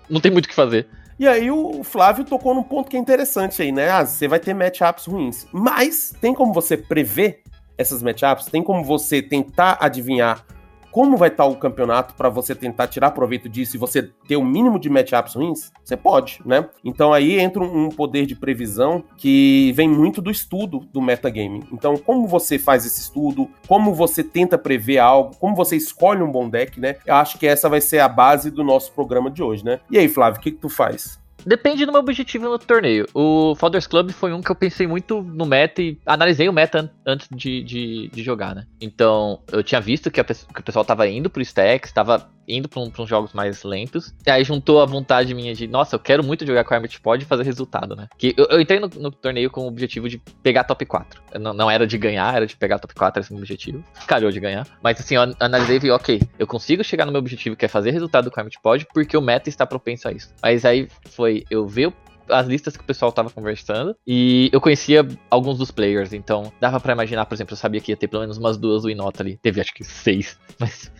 não 0.09 0.21
tem 0.21 0.31
muito 0.31 0.45
o 0.45 0.49
que 0.49 0.55
fazer. 0.55 0.87
E 1.19 1.27
aí 1.27 1.49
o 1.49 1.83
Flávio 1.83 2.23
tocou 2.23 2.53
num 2.53 2.63
ponto 2.63 2.89
que 2.89 2.97
é 2.97 2.99
interessante 2.99 3.61
aí, 3.61 3.71
né? 3.71 3.89
Ah, 3.89 4.05
você 4.05 4.27
vai 4.27 4.39
ter 4.39 4.53
matchups 4.53 5.05
ruins. 5.05 5.47
Mas 5.51 6.13
tem 6.21 6.33
como 6.33 6.53
você 6.53 6.77
prever 6.77 7.41
essas 7.77 8.03
matchups? 8.03 8.45
Tem 8.45 8.61
como 8.61 8.83
você 8.83 9.21
tentar 9.21 9.77
adivinhar 9.79 10.45
como 10.91 11.17
vai 11.17 11.29
estar 11.29 11.45
o 11.45 11.55
campeonato 11.55 12.13
para 12.15 12.29
você 12.29 12.55
tentar 12.55 12.87
tirar 12.87 13.11
proveito 13.11 13.47
disso 13.47 13.75
e 13.75 13.79
você 13.79 14.03
ter 14.27 14.35
o 14.35 14.41
um 14.41 14.45
mínimo 14.45 14.79
de 14.79 14.89
matchups 14.89 15.35
ruins? 15.35 15.71
Você 15.83 15.95
pode, 15.95 16.41
né? 16.45 16.67
Então 16.83 17.13
aí 17.13 17.39
entra 17.39 17.63
um 17.63 17.89
poder 17.89 18.25
de 18.25 18.35
previsão 18.35 19.03
que 19.17 19.71
vem 19.75 19.89
muito 19.89 20.21
do 20.21 20.31
estudo 20.31 20.79
do 20.91 21.01
metagame. 21.01 21.63
Então, 21.71 21.97
como 21.97 22.27
você 22.27 22.57
faz 22.57 22.85
esse 22.85 23.01
estudo, 23.01 23.49
como 23.67 23.93
você 23.93 24.23
tenta 24.23 24.57
prever 24.57 24.99
algo, 24.99 25.35
como 25.37 25.55
você 25.55 25.75
escolhe 25.75 26.21
um 26.21 26.31
bom 26.31 26.49
deck, 26.49 26.79
né? 26.79 26.95
Eu 27.05 27.15
acho 27.15 27.37
que 27.37 27.47
essa 27.47 27.69
vai 27.69 27.81
ser 27.81 27.99
a 27.99 28.07
base 28.07 28.51
do 28.51 28.63
nosso 28.63 28.91
programa 28.91 29.29
de 29.29 29.43
hoje, 29.43 29.63
né? 29.63 29.79
E 29.89 29.97
aí, 29.97 30.07
Flávio, 30.07 30.39
o 30.39 30.43
que, 30.43 30.51
que 30.51 30.57
tu 30.57 30.69
faz? 30.69 31.19
Depende 31.47 31.85
do 31.85 31.93
meu 31.93 32.01
objetivo 32.01 32.49
no 32.49 32.59
torneio. 32.59 33.07
O 33.13 33.55
Founders 33.55 33.87
Club 33.87 34.11
foi 34.11 34.33
um 34.33 34.41
que 34.41 34.51
eu 34.51 34.55
pensei 34.55 34.85
muito 34.85 35.21
no 35.21 35.45
meta 35.45 35.81
e 35.81 35.97
analisei 36.05 36.49
o 36.49 36.53
meta 36.53 36.93
antes 37.05 37.29
de, 37.31 37.63
de, 37.63 38.09
de 38.09 38.21
jogar, 38.21 38.53
né? 38.53 38.67
Então, 38.81 39.41
eu 39.49 39.63
tinha 39.63 39.79
visto 39.79 40.11
que, 40.11 40.21
que 40.21 40.59
o 40.59 40.63
pessoal 40.63 40.83
tava 40.83 41.07
indo 41.07 41.29
pro 41.29 41.41
Stacks, 41.41 41.93
tava 41.93 42.29
indo 42.47 42.69
pra, 42.69 42.81
um, 42.81 42.89
pra 42.89 43.03
uns 43.03 43.09
jogos 43.09 43.33
mais 43.33 43.63
lentos. 43.63 44.13
E 44.25 44.31
aí 44.31 44.43
juntou 44.43 44.81
a 44.81 44.85
vontade 44.85 45.33
minha 45.33 45.53
de, 45.53 45.67
nossa, 45.67 45.95
eu 45.95 45.99
quero 45.99 46.23
muito 46.23 46.45
jogar 46.45 46.63
com 46.63 46.73
a 46.73 46.77
Armit 46.77 46.99
Pod 47.01 47.21
e 47.21 47.27
fazer 47.27 47.43
resultado, 47.43 47.95
né? 47.95 48.07
Que 48.17 48.33
eu, 48.37 48.45
eu 48.49 48.61
entrei 48.61 48.79
no, 48.79 48.87
no, 48.87 49.11
torneio 49.11 49.49
com 49.49 49.61
o 49.61 49.67
objetivo 49.67 50.07
de 50.07 50.17
pegar 50.41 50.63
top 50.63 50.85
4. 50.85 51.21
Não, 51.39 51.53
não, 51.53 51.69
era 51.69 51.85
de 51.85 51.97
ganhar, 51.97 52.35
era 52.35 52.47
de 52.47 52.55
pegar 52.55 52.79
top 52.79 52.93
4, 52.93 53.19
esse 53.19 53.31
é 53.31 53.33
meu 53.33 53.41
objetivo. 53.41 53.83
Calhou 54.07 54.31
de 54.31 54.39
ganhar. 54.39 54.67
Mas 54.81 54.99
assim, 54.99 55.15
eu 55.15 55.33
analisei 55.39 55.75
e 55.75 55.79
vi, 55.79 55.91
ok, 55.91 56.21
eu 56.39 56.47
consigo 56.47 56.83
chegar 56.83 57.05
no 57.05 57.11
meu 57.11 57.19
objetivo, 57.19 57.55
que 57.55 57.65
é 57.65 57.67
fazer 57.67 57.91
resultado 57.91 58.31
com 58.31 58.39
a 58.39 58.41
Armit 58.41 58.59
Pod, 58.61 58.87
porque 58.93 59.17
o 59.17 59.21
meta 59.21 59.49
está 59.49 59.65
propenso 59.65 60.07
a 60.07 60.11
isso. 60.11 60.33
Mas 60.41 60.63
aí 60.63 60.87
foi 61.09 61.36
eu 61.49 61.67
ver 61.67 61.93
as 62.29 62.47
listas 62.47 62.75
que 62.75 62.83
o 62.83 62.85
pessoal 62.85 63.11
tava 63.11 63.29
conversando 63.29 63.95
e 64.05 64.49
eu 64.51 64.59
conhecia 64.59 65.07
alguns 65.29 65.57
dos 65.57 65.71
players, 65.71 66.13
então 66.13 66.51
dava 66.59 66.79
para 66.79 66.93
imaginar, 66.93 67.25
por 67.25 67.35
exemplo, 67.35 67.53
eu 67.53 67.57
sabia 67.57 67.79
que 67.79 67.91
ia 67.91 67.97
ter 67.97 68.07
pelo 68.07 68.21
menos 68.21 68.37
umas 68.37 68.57
duas 68.57 68.83
Winota 68.83 69.23
ali. 69.23 69.37
Teve 69.37 69.61
acho 69.61 69.73
que 69.73 69.83
seis, 69.83 70.37
mas 70.59 70.91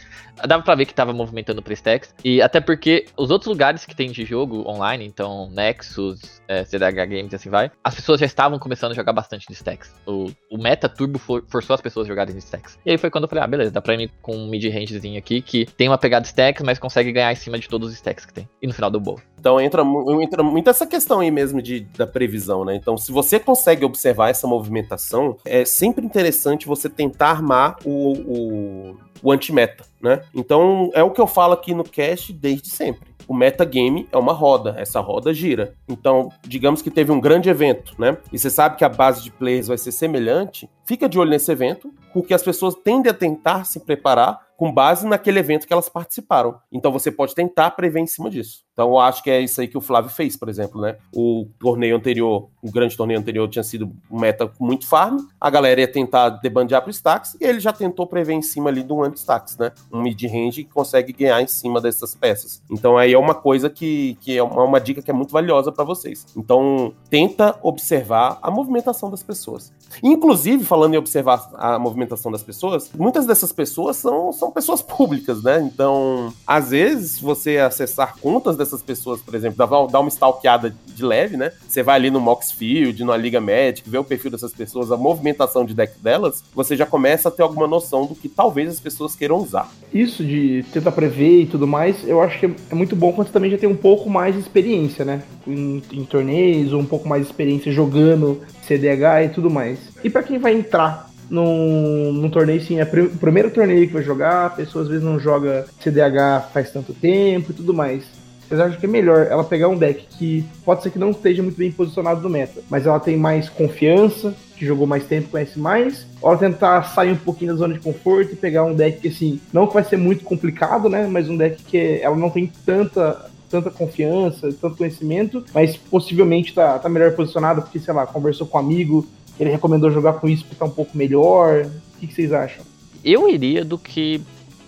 dava 0.46 0.64
pra 0.64 0.76
ver 0.76 0.86
que 0.86 0.94
tava 0.94 1.14
movimentando 1.14 1.64
o 1.68 1.74
stacks. 1.74 2.14
E 2.24 2.42
até 2.42 2.60
porque 2.60 3.06
os 3.18 3.32
outros 3.32 3.50
lugares 3.50 3.86
que 3.86 3.96
tem 3.96 4.12
de 4.12 4.26
jogo 4.26 4.68
online, 4.70 5.06
então 5.06 5.50
Nexus, 5.52 6.42
é, 6.48 6.64
CDH 6.64 7.06
Games 7.08 7.34
e 7.34 7.36
assim 7.36 7.50
vai, 7.50 7.72
as 7.84 7.96
pessoas 7.96 8.20
já 8.20 8.26
estavam 8.26 8.60
começando 8.60 8.92
a 8.92 8.96
jogar 8.96 9.14
bastante 9.14 9.48
de 9.48 9.54
stacks. 9.54 9.94
O, 10.06 10.32
o 10.52 10.58
Meta 10.58 10.90
Turbo 10.90 11.20
for, 11.20 11.44
forçou 11.48 11.74
as 11.74 11.82
pessoas 11.82 12.06
a 12.06 12.10
jogarem 12.10 12.34
de 12.34 12.40
stacks. 12.40 12.78
E 12.86 12.92
aí 12.92 12.98
foi 12.98 13.10
quando 13.10 13.24
eu 13.24 13.30
falei, 13.30 13.44
ah, 13.44 13.48
beleza, 13.48 13.72
dá 13.72 13.82
pra 13.82 13.96
ir 13.96 14.12
com 14.22 14.36
um 14.36 14.50
mid-rangezinho 14.50 15.18
aqui 15.18 15.42
que 15.42 15.66
tem 15.66 15.88
uma 15.88 15.98
pegada 15.98 16.24
de 16.24 16.30
stacks, 16.30 16.64
mas 16.64 16.80
consegue 16.80 17.12
ganhar 17.12 17.32
em 17.32 17.36
cima 17.36 17.58
de 17.58 17.68
todos 17.68 17.90
os 17.90 17.96
stacks 17.96 18.26
que 18.26 18.34
tem. 18.34 18.48
E 18.62 18.68
no 18.68 18.74
final 18.74 18.90
do 18.90 19.00
bowl. 19.00 19.20
Então 19.40 19.62
entra, 19.62 19.84
entra 20.22 20.44
muito 20.44 20.70
essa 20.70 20.86
questão 20.86 21.20
aí 21.20 21.32
mesmo 21.32 21.62
de, 21.62 21.82
da 21.98 22.08
previsão, 22.08 22.66
né? 22.66 22.76
Então, 22.76 22.98
se 22.98 23.12
você 23.12 23.40
consegue 23.40 23.86
observar 23.86 24.30
essa 24.30 24.48
movimentação, 24.48 25.38
é 25.46 25.64
sempre 25.64 26.06
interessante 26.06 26.68
você 26.68 26.90
tentar 26.90 27.30
armar 27.30 27.78
o, 27.86 28.14
o, 28.14 28.98
o 29.22 29.32
anti-meta, 29.32 29.86
né? 30.02 30.22
Então, 30.34 30.90
é 30.94 31.04
o 31.04 31.12
que 31.12 31.22
eu 31.22 31.28
falo 31.28 31.54
aqui 31.54 31.74
no 31.74 31.84
cast 31.84 32.32
desde 32.34 32.70
sempre. 32.70 33.16
O 33.28 33.34
metagame 33.34 34.08
é 34.12 34.18
uma 34.18 34.32
roda, 34.32 34.76
essa 34.78 35.02
roda 35.02 35.34
gira. 35.34 35.76
Então, 35.88 36.30
digamos 36.44 36.82
que 36.82 36.90
teve 36.90 37.12
um 37.12 37.20
grande 37.20 37.50
evento, 37.50 37.94
né? 38.00 38.18
E 38.32 38.40
você 38.40 38.50
sabe 38.50 38.78
que 38.78 38.86
a 38.86 38.90
base 38.90 39.22
de 39.22 39.32
players 39.32 39.68
vai 39.68 39.78
ser 39.78 39.92
semelhante, 39.92 40.70
fica 40.86 41.10
de 41.10 41.20
olho 41.20 41.30
nesse 41.30 41.52
evento, 41.52 41.94
porque 42.14 42.34
as 42.34 42.42
pessoas 42.42 42.74
tendem 42.76 43.12
a 43.12 43.14
tentar 43.14 43.66
se 43.66 43.82
preparar 43.82 44.40
com 44.56 44.72
base 44.72 45.06
naquele 45.06 45.40
evento 45.40 45.68
que 45.68 45.74
elas 45.74 45.90
participaram. 45.90 46.58
Então 46.72 46.92
você 46.92 47.12
pode 47.12 47.36
tentar 47.36 47.72
prever 47.72 48.00
em 48.00 48.08
cima 48.08 48.30
disso. 48.30 48.67
Então 48.78 48.90
eu 48.90 49.00
acho 49.00 49.24
que 49.24 49.32
é 49.32 49.42
isso 49.42 49.60
aí 49.60 49.68
que 49.68 49.76
o 49.76 49.82
Flávio 49.82 50.12
fez, 50.12 50.38
por 50.38 50.48
exemplo, 50.48 50.80
né? 50.80 50.98
O 51.12 51.48
torneio 51.60 51.96
anterior, 51.96 52.48
o 52.62 52.72
grande 52.72 52.96
torneio 52.96 53.20
anterior 53.20 53.50
tinha 53.50 53.64
sido 53.64 53.92
um 54.12 54.20
meta 54.20 54.52
muito 54.60 54.86
farm, 54.86 55.18
a 55.42 55.50
galera 55.50 55.82
ia 55.82 55.88
tentar 55.88 56.30
debandear 56.30 56.84
pro 56.84 56.92
stacks 56.92 57.36
e 57.42 57.44
ele 57.44 57.60
já 57.60 57.74
tentou 57.74 58.06
prever 58.06 58.34
em 58.34 58.42
cima 58.44 58.70
ali 58.70 58.84
do 58.84 59.02
anti-stacks, 59.02 59.58
né? 59.58 59.72
Um 59.92 60.04
mid-range 60.04 60.64
que 60.64 60.72
consegue 60.72 61.12
ganhar 61.12 61.42
em 61.42 61.48
cima 61.48 61.82
dessas 61.82 62.14
peças. 62.14 62.62
Então 62.70 63.00
aí 63.00 63.14
é 63.14 63.18
uma 63.18 63.34
coisa 63.34 63.68
que, 63.68 64.16
que 64.22 64.38
é 64.38 64.44
uma, 64.44 64.64
uma 64.64 64.80
dica 64.80 65.02
que 65.02 65.10
é 65.10 65.14
muito 65.14 65.32
valiosa 65.32 65.72
para 65.72 65.84
vocês. 65.84 66.28
Então 66.38 66.94
tenta 67.10 67.58
observar 67.64 68.38
a 68.44 68.52
movimentação 68.52 69.10
das 69.10 69.24
pessoas. 69.24 69.74
Inclusive, 70.04 70.64
falando 70.64 70.94
em 70.94 70.98
observar 70.98 71.50
a 71.56 71.80
movimentação 71.80 72.32
das 72.32 72.44
pessoas, 72.44 72.92
muitas 72.94 73.26
dessas 73.26 73.52
pessoas 73.52 73.98
são, 73.98 74.32
são 74.32 74.52
pessoas 74.52 74.84
públicas, 74.84 75.42
né? 75.42 75.62
Então, 75.62 76.32
às 76.46 76.70
vezes, 76.70 77.20
você 77.20 77.58
acessar 77.58 78.16
contas 78.20 78.56
dessas 78.56 78.67
pessoas, 78.82 79.22
por 79.22 79.36
exemplo, 79.36 79.58
dar 79.88 80.00
uma 80.00 80.10
stalkeada 80.10 80.76
de 80.86 81.04
leve, 81.04 81.38
né? 81.38 81.52
Você 81.68 81.84
vai 81.84 81.96
ali 81.96 82.10
no 82.10 82.20
Moxfield, 82.20 83.04
na 83.04 83.16
Liga 83.16 83.40
Magic, 83.40 83.90
vê 83.90 83.98
o 83.98 84.04
perfil 84.04 84.32
dessas 84.32 84.54
pessoas, 84.54 84.92
a 84.92 84.98
movimentação 84.98 85.66
de 85.66 85.74
deck 85.74 86.00
delas, 86.00 86.44
você 86.54 86.76
já 86.76 86.86
começa 86.86 87.30
a 87.30 87.32
ter 87.32 87.44
alguma 87.44 87.68
noção 87.68 88.06
do 88.06 88.16
que 88.16 88.28
talvez 88.28 88.70
as 88.70 88.80
pessoas 88.80 89.16
queiram 89.16 89.38
usar. 89.38 89.70
Isso 89.94 90.24
de 90.24 90.64
tentar 90.72 90.92
prever 90.92 91.42
e 91.42 91.46
tudo 91.46 91.68
mais, 91.68 92.08
eu 92.08 92.22
acho 92.22 92.40
que 92.40 92.46
é 92.46 92.76
muito 92.76 92.96
bom 92.96 93.14
quando 93.14 93.28
você 93.28 93.34
também 93.34 93.52
já 93.52 93.58
tem 93.58 93.70
um 93.70 93.76
pouco 93.76 94.10
mais 94.10 94.36
de 94.36 94.42
experiência, 94.42 95.06
né? 95.06 95.24
Em, 95.46 95.82
em 95.92 96.04
torneios, 96.04 96.74
ou 96.74 96.80
um 96.80 96.86
pouco 96.86 97.08
mais 97.08 97.24
de 97.24 97.30
experiência 97.30 97.72
jogando 97.72 98.42
CDH 98.64 99.26
e 99.26 99.30
tudo 99.30 99.50
mais. 99.50 99.80
E 100.04 100.10
para 100.10 100.24
quem 100.24 100.38
vai 100.38 100.54
entrar 100.54 101.10
num, 101.30 102.14
num 102.14 102.30
torneio, 102.30 102.62
sim, 102.62 102.80
é 102.80 102.84
o 102.84 103.18
primeiro 103.18 103.52
torneio 103.52 103.88
que 103.88 103.94
vai 103.94 104.04
jogar, 104.04 104.46
a 104.46 104.50
pessoa 104.50 104.84
às 104.84 104.90
vezes 104.90 105.04
não 105.04 105.20
joga 105.20 105.66
CDH 105.80 106.50
faz 106.54 106.72
tanto 106.72 106.94
tempo 106.94 107.52
e 107.52 107.54
tudo 107.54 107.74
mais. 107.74 108.04
Vocês 108.48 108.62
acham 108.62 108.80
que 108.80 108.86
é 108.86 108.90
melhor 108.90 109.28
ela 109.30 109.44
pegar 109.44 109.68
um 109.68 109.78
deck 109.78 110.06
que 110.18 110.46
pode 110.64 110.82
ser 110.82 110.90
que 110.90 110.98
não 110.98 111.12
esteja 111.12 111.44
muito 111.44 111.58
bem 111.58 111.72
posicionado 111.72 112.22
no 112.22 112.30
meta, 112.30 112.62
mas 112.70 112.86
ela 112.86 113.00
tem 113.00 113.18
mais 113.18 113.50
confiança, 113.50 114.34
que 114.56 114.66
jogou 114.66 114.88
mais 114.88 115.04
tempo, 115.06 115.30
conhece 115.30 115.60
mais, 115.60 116.08
ou 116.22 116.30
ela 116.30 116.40
tentar 116.40 116.84
sair 116.84 117.12
um 117.12 117.18
pouquinho 117.18 117.52
da 117.52 117.58
zona 117.58 117.74
de 117.74 117.82
conforto 117.82 118.34
e 118.34 118.36
pegar 118.36 118.64
um 118.64 118.74
deck 118.74 119.02
que, 119.02 119.10
assim, 119.10 119.40
não 119.52 119.68
vai 119.68 119.84
ser 119.84 119.98
muito 119.98 120.24
complicado, 120.24 120.88
né, 120.88 121.08
mas 121.08 121.30
um 121.30 121.36
deck 121.36 121.62
que 121.64 122.00
ela 122.02 122.16
não 122.16 122.30
tem 122.30 122.52
tanta 122.66 123.30
tanta 123.50 123.72
confiança, 123.72 124.50
tanto 124.60 124.76
conhecimento, 124.76 125.42
mas 125.54 125.78
possivelmente 125.78 126.54
tá, 126.54 126.78
tá 126.80 126.90
melhor 126.90 127.14
posicionado 127.14 127.62
porque, 127.62 127.80
sei 127.80 127.94
lá, 127.94 128.06
conversou 128.06 128.46
com 128.46 128.58
um 128.58 128.62
amigo, 128.62 129.08
ele 129.40 129.50
recomendou 129.50 129.90
jogar 129.92 130.14
com 130.14 130.28
isso 130.28 130.44
porque 130.44 130.58
tá 130.58 130.66
um 130.66 130.70
pouco 130.70 130.98
melhor. 130.98 131.66
O 131.66 132.00
que, 132.00 132.08
que 132.08 132.14
vocês 132.14 132.34
acham? 132.34 132.66
Eu 133.04 133.30
iria 133.30 133.64
do 133.64 133.78
que 133.78 134.22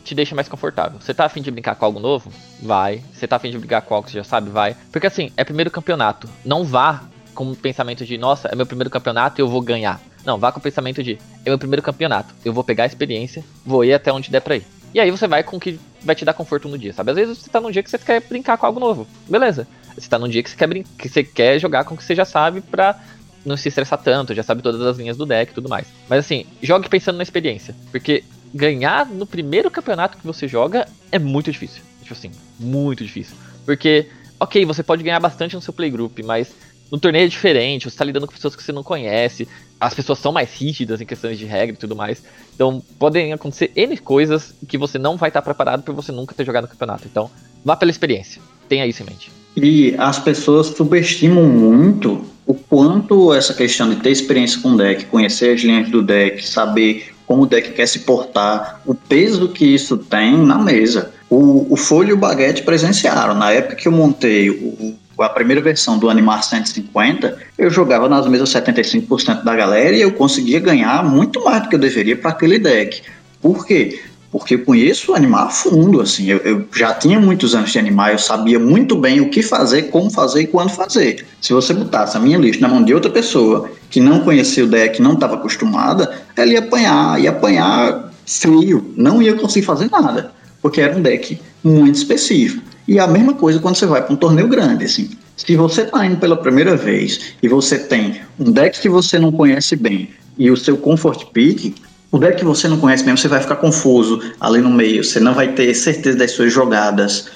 te 0.10 0.16
deixa 0.16 0.36
mais 0.36 0.50
confortável. 0.50 1.00
Você 1.00 1.13
tá 1.13 1.25
afim 1.25 1.42
de 1.42 1.51
brincar 1.51 1.75
com 1.75 1.86
algo 1.86 2.00
novo? 2.00 2.32
Vai. 2.62 3.04
Você 3.13 3.28
tá 3.28 3.36
afim 3.36 3.51
de 3.51 3.58
brincar 3.58 3.82
com 3.82 3.94
algo 3.94 4.06
que 4.06 4.12
você 4.12 4.18
já 4.18 4.24
sabe? 4.24 4.50
Vai. 4.50 4.75
Porque 4.92 5.08
assim, 5.08 5.32
é 5.38 5.44
primeiro 5.44 5.70
campeonato. 5.70 6.28
Não 6.44 6.63
vá 6.63 7.04
com 7.36 7.51
o 7.51 7.56
pensamento 7.56 8.04
de, 8.04 8.18
nossa, 8.18 8.48
é 8.48 8.56
meu 8.56 8.66
primeiro 8.66 8.89
campeonato 8.89 9.39
e 9.39 9.42
eu 9.44 9.48
vou 9.48 9.62
ganhar. 9.62 10.01
Não, 10.25 10.38
vá 10.38 10.51
com 10.51 10.60
o 10.60 10.62
pensamento 10.62 11.04
de, 11.04 11.18
é 11.46 11.50
meu 11.50 11.60
primeiro 11.60 11.84
campeonato. 11.84 12.34
Eu 12.44 12.51
vou 12.51 12.63
pegar 12.63 12.84
a 12.84 12.88
experiência, 12.88 13.44
vou 13.63 13.86
ir 13.86 13.94
até 13.94 14.12
onde 14.12 14.32
der 14.32 14.42
pra 14.42 14.58
ir. 14.58 14.66
E 14.94 15.00
aí 15.00 15.12
você 15.12 15.28
vai 15.28 15.44
com 15.44 15.58
o 15.58 15.60
que 15.60 15.80
vai 16.01 16.16
te 16.16 16.25
dar 16.25 16.34
conforto 16.34 16.68
no 16.68 16.78
dia, 16.78 16.92
sabe? 16.92 17.12
Às 17.12 17.18
vezes 17.18 17.38
você 17.38 17.50
tá 17.50 17.62
num 17.62 17.70
dia 17.70 17.84
que 17.84 17.89
você 17.89 17.98
quer 18.00 18.22
brincar 18.22 18.58
com 18.58 18.66
algo 18.66 18.80
novo. 18.80 19.08
Beleza. 19.30 19.68
Você 19.96 20.10
tá 20.10 20.18
num 20.18 20.28
dia 20.28 20.42
que 20.42 20.50
você 20.50 20.58
quer, 20.58 20.84
que 20.98 21.10
você 21.10 21.24
quer 21.24 21.60
jogar 21.60 21.84
com 21.84 21.94
o 21.94 21.98
que 21.98 22.04
você 22.04 22.16
já 22.16 22.25
sabe 22.25 22.62
pra 22.62 23.00
não 23.46 23.56
se 23.56 23.70
estressar 23.70 24.00
tanto, 24.00 24.34
já 24.34 24.44
sabe 24.44 24.62
todas 24.62 24.82
as 24.82 24.98
linhas 24.98 25.16
do 25.16 25.25
deck 25.25 25.51
e 25.51 25.56
tudo 25.56 25.70
mais. 25.70 25.88
Mas 26.10 26.20
assim, 26.20 26.46
jogue 26.62 26.89
pensando 26.89 27.18
na 27.18 27.24
experiência. 27.24 27.75
Porque 27.92 28.24
ganhar 28.53 29.06
no 29.06 29.25
primeiro 29.25 29.70
campeonato 29.70 30.18
que 30.18 30.25
você 30.25 30.48
joga 30.48 30.88
é 31.12 31.20
muito 31.20 31.51
difícil. 31.51 31.82
Tipo 32.01 32.13
assim, 32.13 32.32
muito 32.60 33.03
difícil. 33.03 33.36
Porque, 33.65 34.08
ok, 34.39 34.65
você 34.65 34.82
pode 34.82 35.03
ganhar 35.03 35.20
bastante 35.20 35.56
no 35.56 35.62
seu 35.62 35.74
playgroup, 35.74 36.20
mas 36.24 36.51
no 36.91 37.00
torneio 37.00 37.25
é 37.25 37.27
diferente, 37.27 37.89
você 37.89 37.98
tá 37.98 38.03
lidando 38.03 38.25
com 38.25 38.34
pessoas 38.34 38.56
que 38.56 38.63
você 38.63 38.72
não 38.72 38.84
conhece, 38.84 39.48
as 39.79 39.94
pessoas 39.94 40.20
são 40.20 40.32
mais 40.32 40.51
rígidas 40.53 41.00
em 41.00 41.06
questões 41.06 41.38
de 41.38 41.46
regra 41.46 41.75
e 41.75 41.77
tudo 41.77 41.96
mais. 41.96 42.24
Então, 42.56 42.82
podem 42.98 43.32
acontecer 43.32 43.72
N 43.75 43.96
coisas 43.98 44.53
que 44.68 44.77
você 44.77 44.98
não 44.98 45.15
vai 45.15 45.29
estar 45.29 45.41
preparado 45.41 45.84
por 45.84 45.94
você 45.94 46.12
nunca 46.12 46.34
ter 46.34 46.46
jogado 46.46 46.63
no 46.63 46.70
campeonato. 46.70 47.08
Então, 47.10 47.29
vá 47.63 47.75
pela 47.75 47.91
experiência. 47.91 48.41
Tenha 48.68 48.86
isso 48.86 49.03
em 49.03 49.06
mente. 49.06 49.32
E 49.56 49.96
as 49.98 50.20
pessoas 50.20 50.68
subestimam 50.68 51.46
muito 51.46 52.25
o 52.46 52.53
quanto 52.53 53.34
essa 53.34 53.53
questão 53.53 53.89
de 53.89 53.98
ter 53.98 54.12
experiência 54.12 54.60
com 54.62 54.72
o 54.72 54.77
deck, 54.77 55.06
conhecer 55.06 55.53
as 55.53 55.62
linhas 55.62 55.89
do 55.89 56.01
deck, 56.01 56.46
saber 56.46 57.13
como 57.29 57.43
o 57.43 57.45
deck 57.45 57.74
quer 57.74 57.88
se 57.88 58.00
portar, 58.00 58.81
o 58.88 58.95
peso 58.95 59.50
que 59.50 59.63
isso 59.63 59.95
tem 59.95 60.36
na 60.36 60.57
mesa. 60.57 61.13
O, 61.29 61.71
o 61.71 62.03
e 62.03 62.12
o 62.12 62.17
Baguete 62.17 62.63
presenciaram. 62.63 63.36
Na 63.36 63.51
época 63.51 63.75
que 63.75 63.88
eu 63.88 63.91
montei 63.91 64.50
o, 64.50 64.95
a 65.19 65.29
primeira 65.29 65.62
versão 65.62 66.00
do 66.00 66.09
Animar 66.09 66.43
150, 66.43 67.38
eu 67.55 67.69
jogava 67.69 68.09
nas 68.09 68.25
mesas 68.25 68.50
75% 68.50 69.43
da 69.43 69.55
galera 69.55 69.95
e 69.95 70.01
eu 70.01 70.12
conseguia 70.12 70.59
ganhar 70.59 71.03
muito 71.03 71.45
mais 71.45 71.62
do 71.62 71.69
que 71.69 71.75
eu 71.75 71.79
deveria 71.79 72.17
para 72.17 72.31
aquele 72.31 72.57
deck. 72.57 73.03
Por 73.39 73.63
quê? 73.63 74.01
Porque 74.31 74.55
eu 74.55 74.63
conheço 74.63 75.15
animar 75.15 75.48
a 75.48 75.50
fundo, 75.50 76.01
assim, 76.01 76.27
eu, 76.29 76.38
eu, 76.39 76.67
já 76.75 76.93
tinha 76.93 77.19
muitos 77.19 77.55
anos 77.55 77.71
de 77.71 77.79
animar, 77.79 78.12
eu 78.12 78.19
sabia 78.19 78.59
muito 78.59 78.95
bem 78.95 79.19
o 79.19 79.29
que 79.29 79.41
fazer, 79.41 79.83
como 79.83 80.09
fazer 80.12 80.41
e 80.41 80.48
quando 80.48 80.69
fazer. 80.69 81.25
Se 81.41 81.51
você 81.51 81.74
botasse 81.74 82.15
a 82.15 82.19
minha 82.19 82.38
lista 82.38 82.62
na 82.62 82.74
mão 82.74 82.83
de 82.83 82.93
outra 82.93 83.09
pessoa 83.09 83.69
que 83.89 84.00
não 84.00 84.19
conhecia 84.19 84.63
o 84.63 84.67
deck, 84.67 85.01
não 85.01 85.13
estava 85.13 85.36
acostumada, 85.36 86.15
ela 86.36 86.51
ia 86.51 86.59
apanhar, 86.59 87.19
ia 87.19 87.31
apanhar 87.31 88.12
frio, 88.25 88.93
não 88.95 89.21
ia 89.21 89.33
conseguir 89.33 89.65
fazer 89.65 89.89
nada, 89.89 90.31
porque 90.62 90.79
era 90.79 90.95
um 90.95 91.01
deck 91.01 91.39
muito 91.63 91.95
específico. 91.95 92.63
E 92.88 93.00
a 93.00 93.07
mesma 93.07 93.33
coisa 93.33 93.59
quando 93.59 93.75
você 93.75 93.86
vai 93.86 94.03
para 94.03 94.13
um 94.13 94.17
torneio 94.17 94.48
grande, 94.48 94.86
assim. 94.86 95.09
Se 95.36 95.55
você 95.55 95.83
está 95.83 96.05
indo 96.05 96.17
pela 96.17 96.36
primeira 96.36 96.75
vez 96.75 97.33
e 97.41 97.48
você 97.48 97.79
tem 97.79 98.19
um 98.38 98.51
deck 98.51 98.79
que 98.79 98.89
você 98.89 99.17
não 99.17 99.31
conhece 99.31 99.75
bem 99.75 100.09
e 100.38 100.51
o 100.51 100.57
seu 100.57 100.75
comfort 100.77 101.25
pick, 101.31 101.75
o 102.12 102.18
deck 102.18 102.38
que 102.38 102.46
você 102.46 102.68
não 102.68 102.78
conhece 102.78 103.04
mesmo, 103.04 103.18
você 103.18 103.28
vai 103.28 103.39
ficar 103.39 103.58
confuso 103.58 104.22
ali 104.39 104.62
no 104.62 104.70
meio, 104.70 105.04
você 105.04 105.20
não 105.20 105.34
vai 105.34 105.50
ter 105.50 105.74
certeza 105.75 106.18
das 106.18 106.32
suas 106.32 106.51
jogadas. 106.51 107.28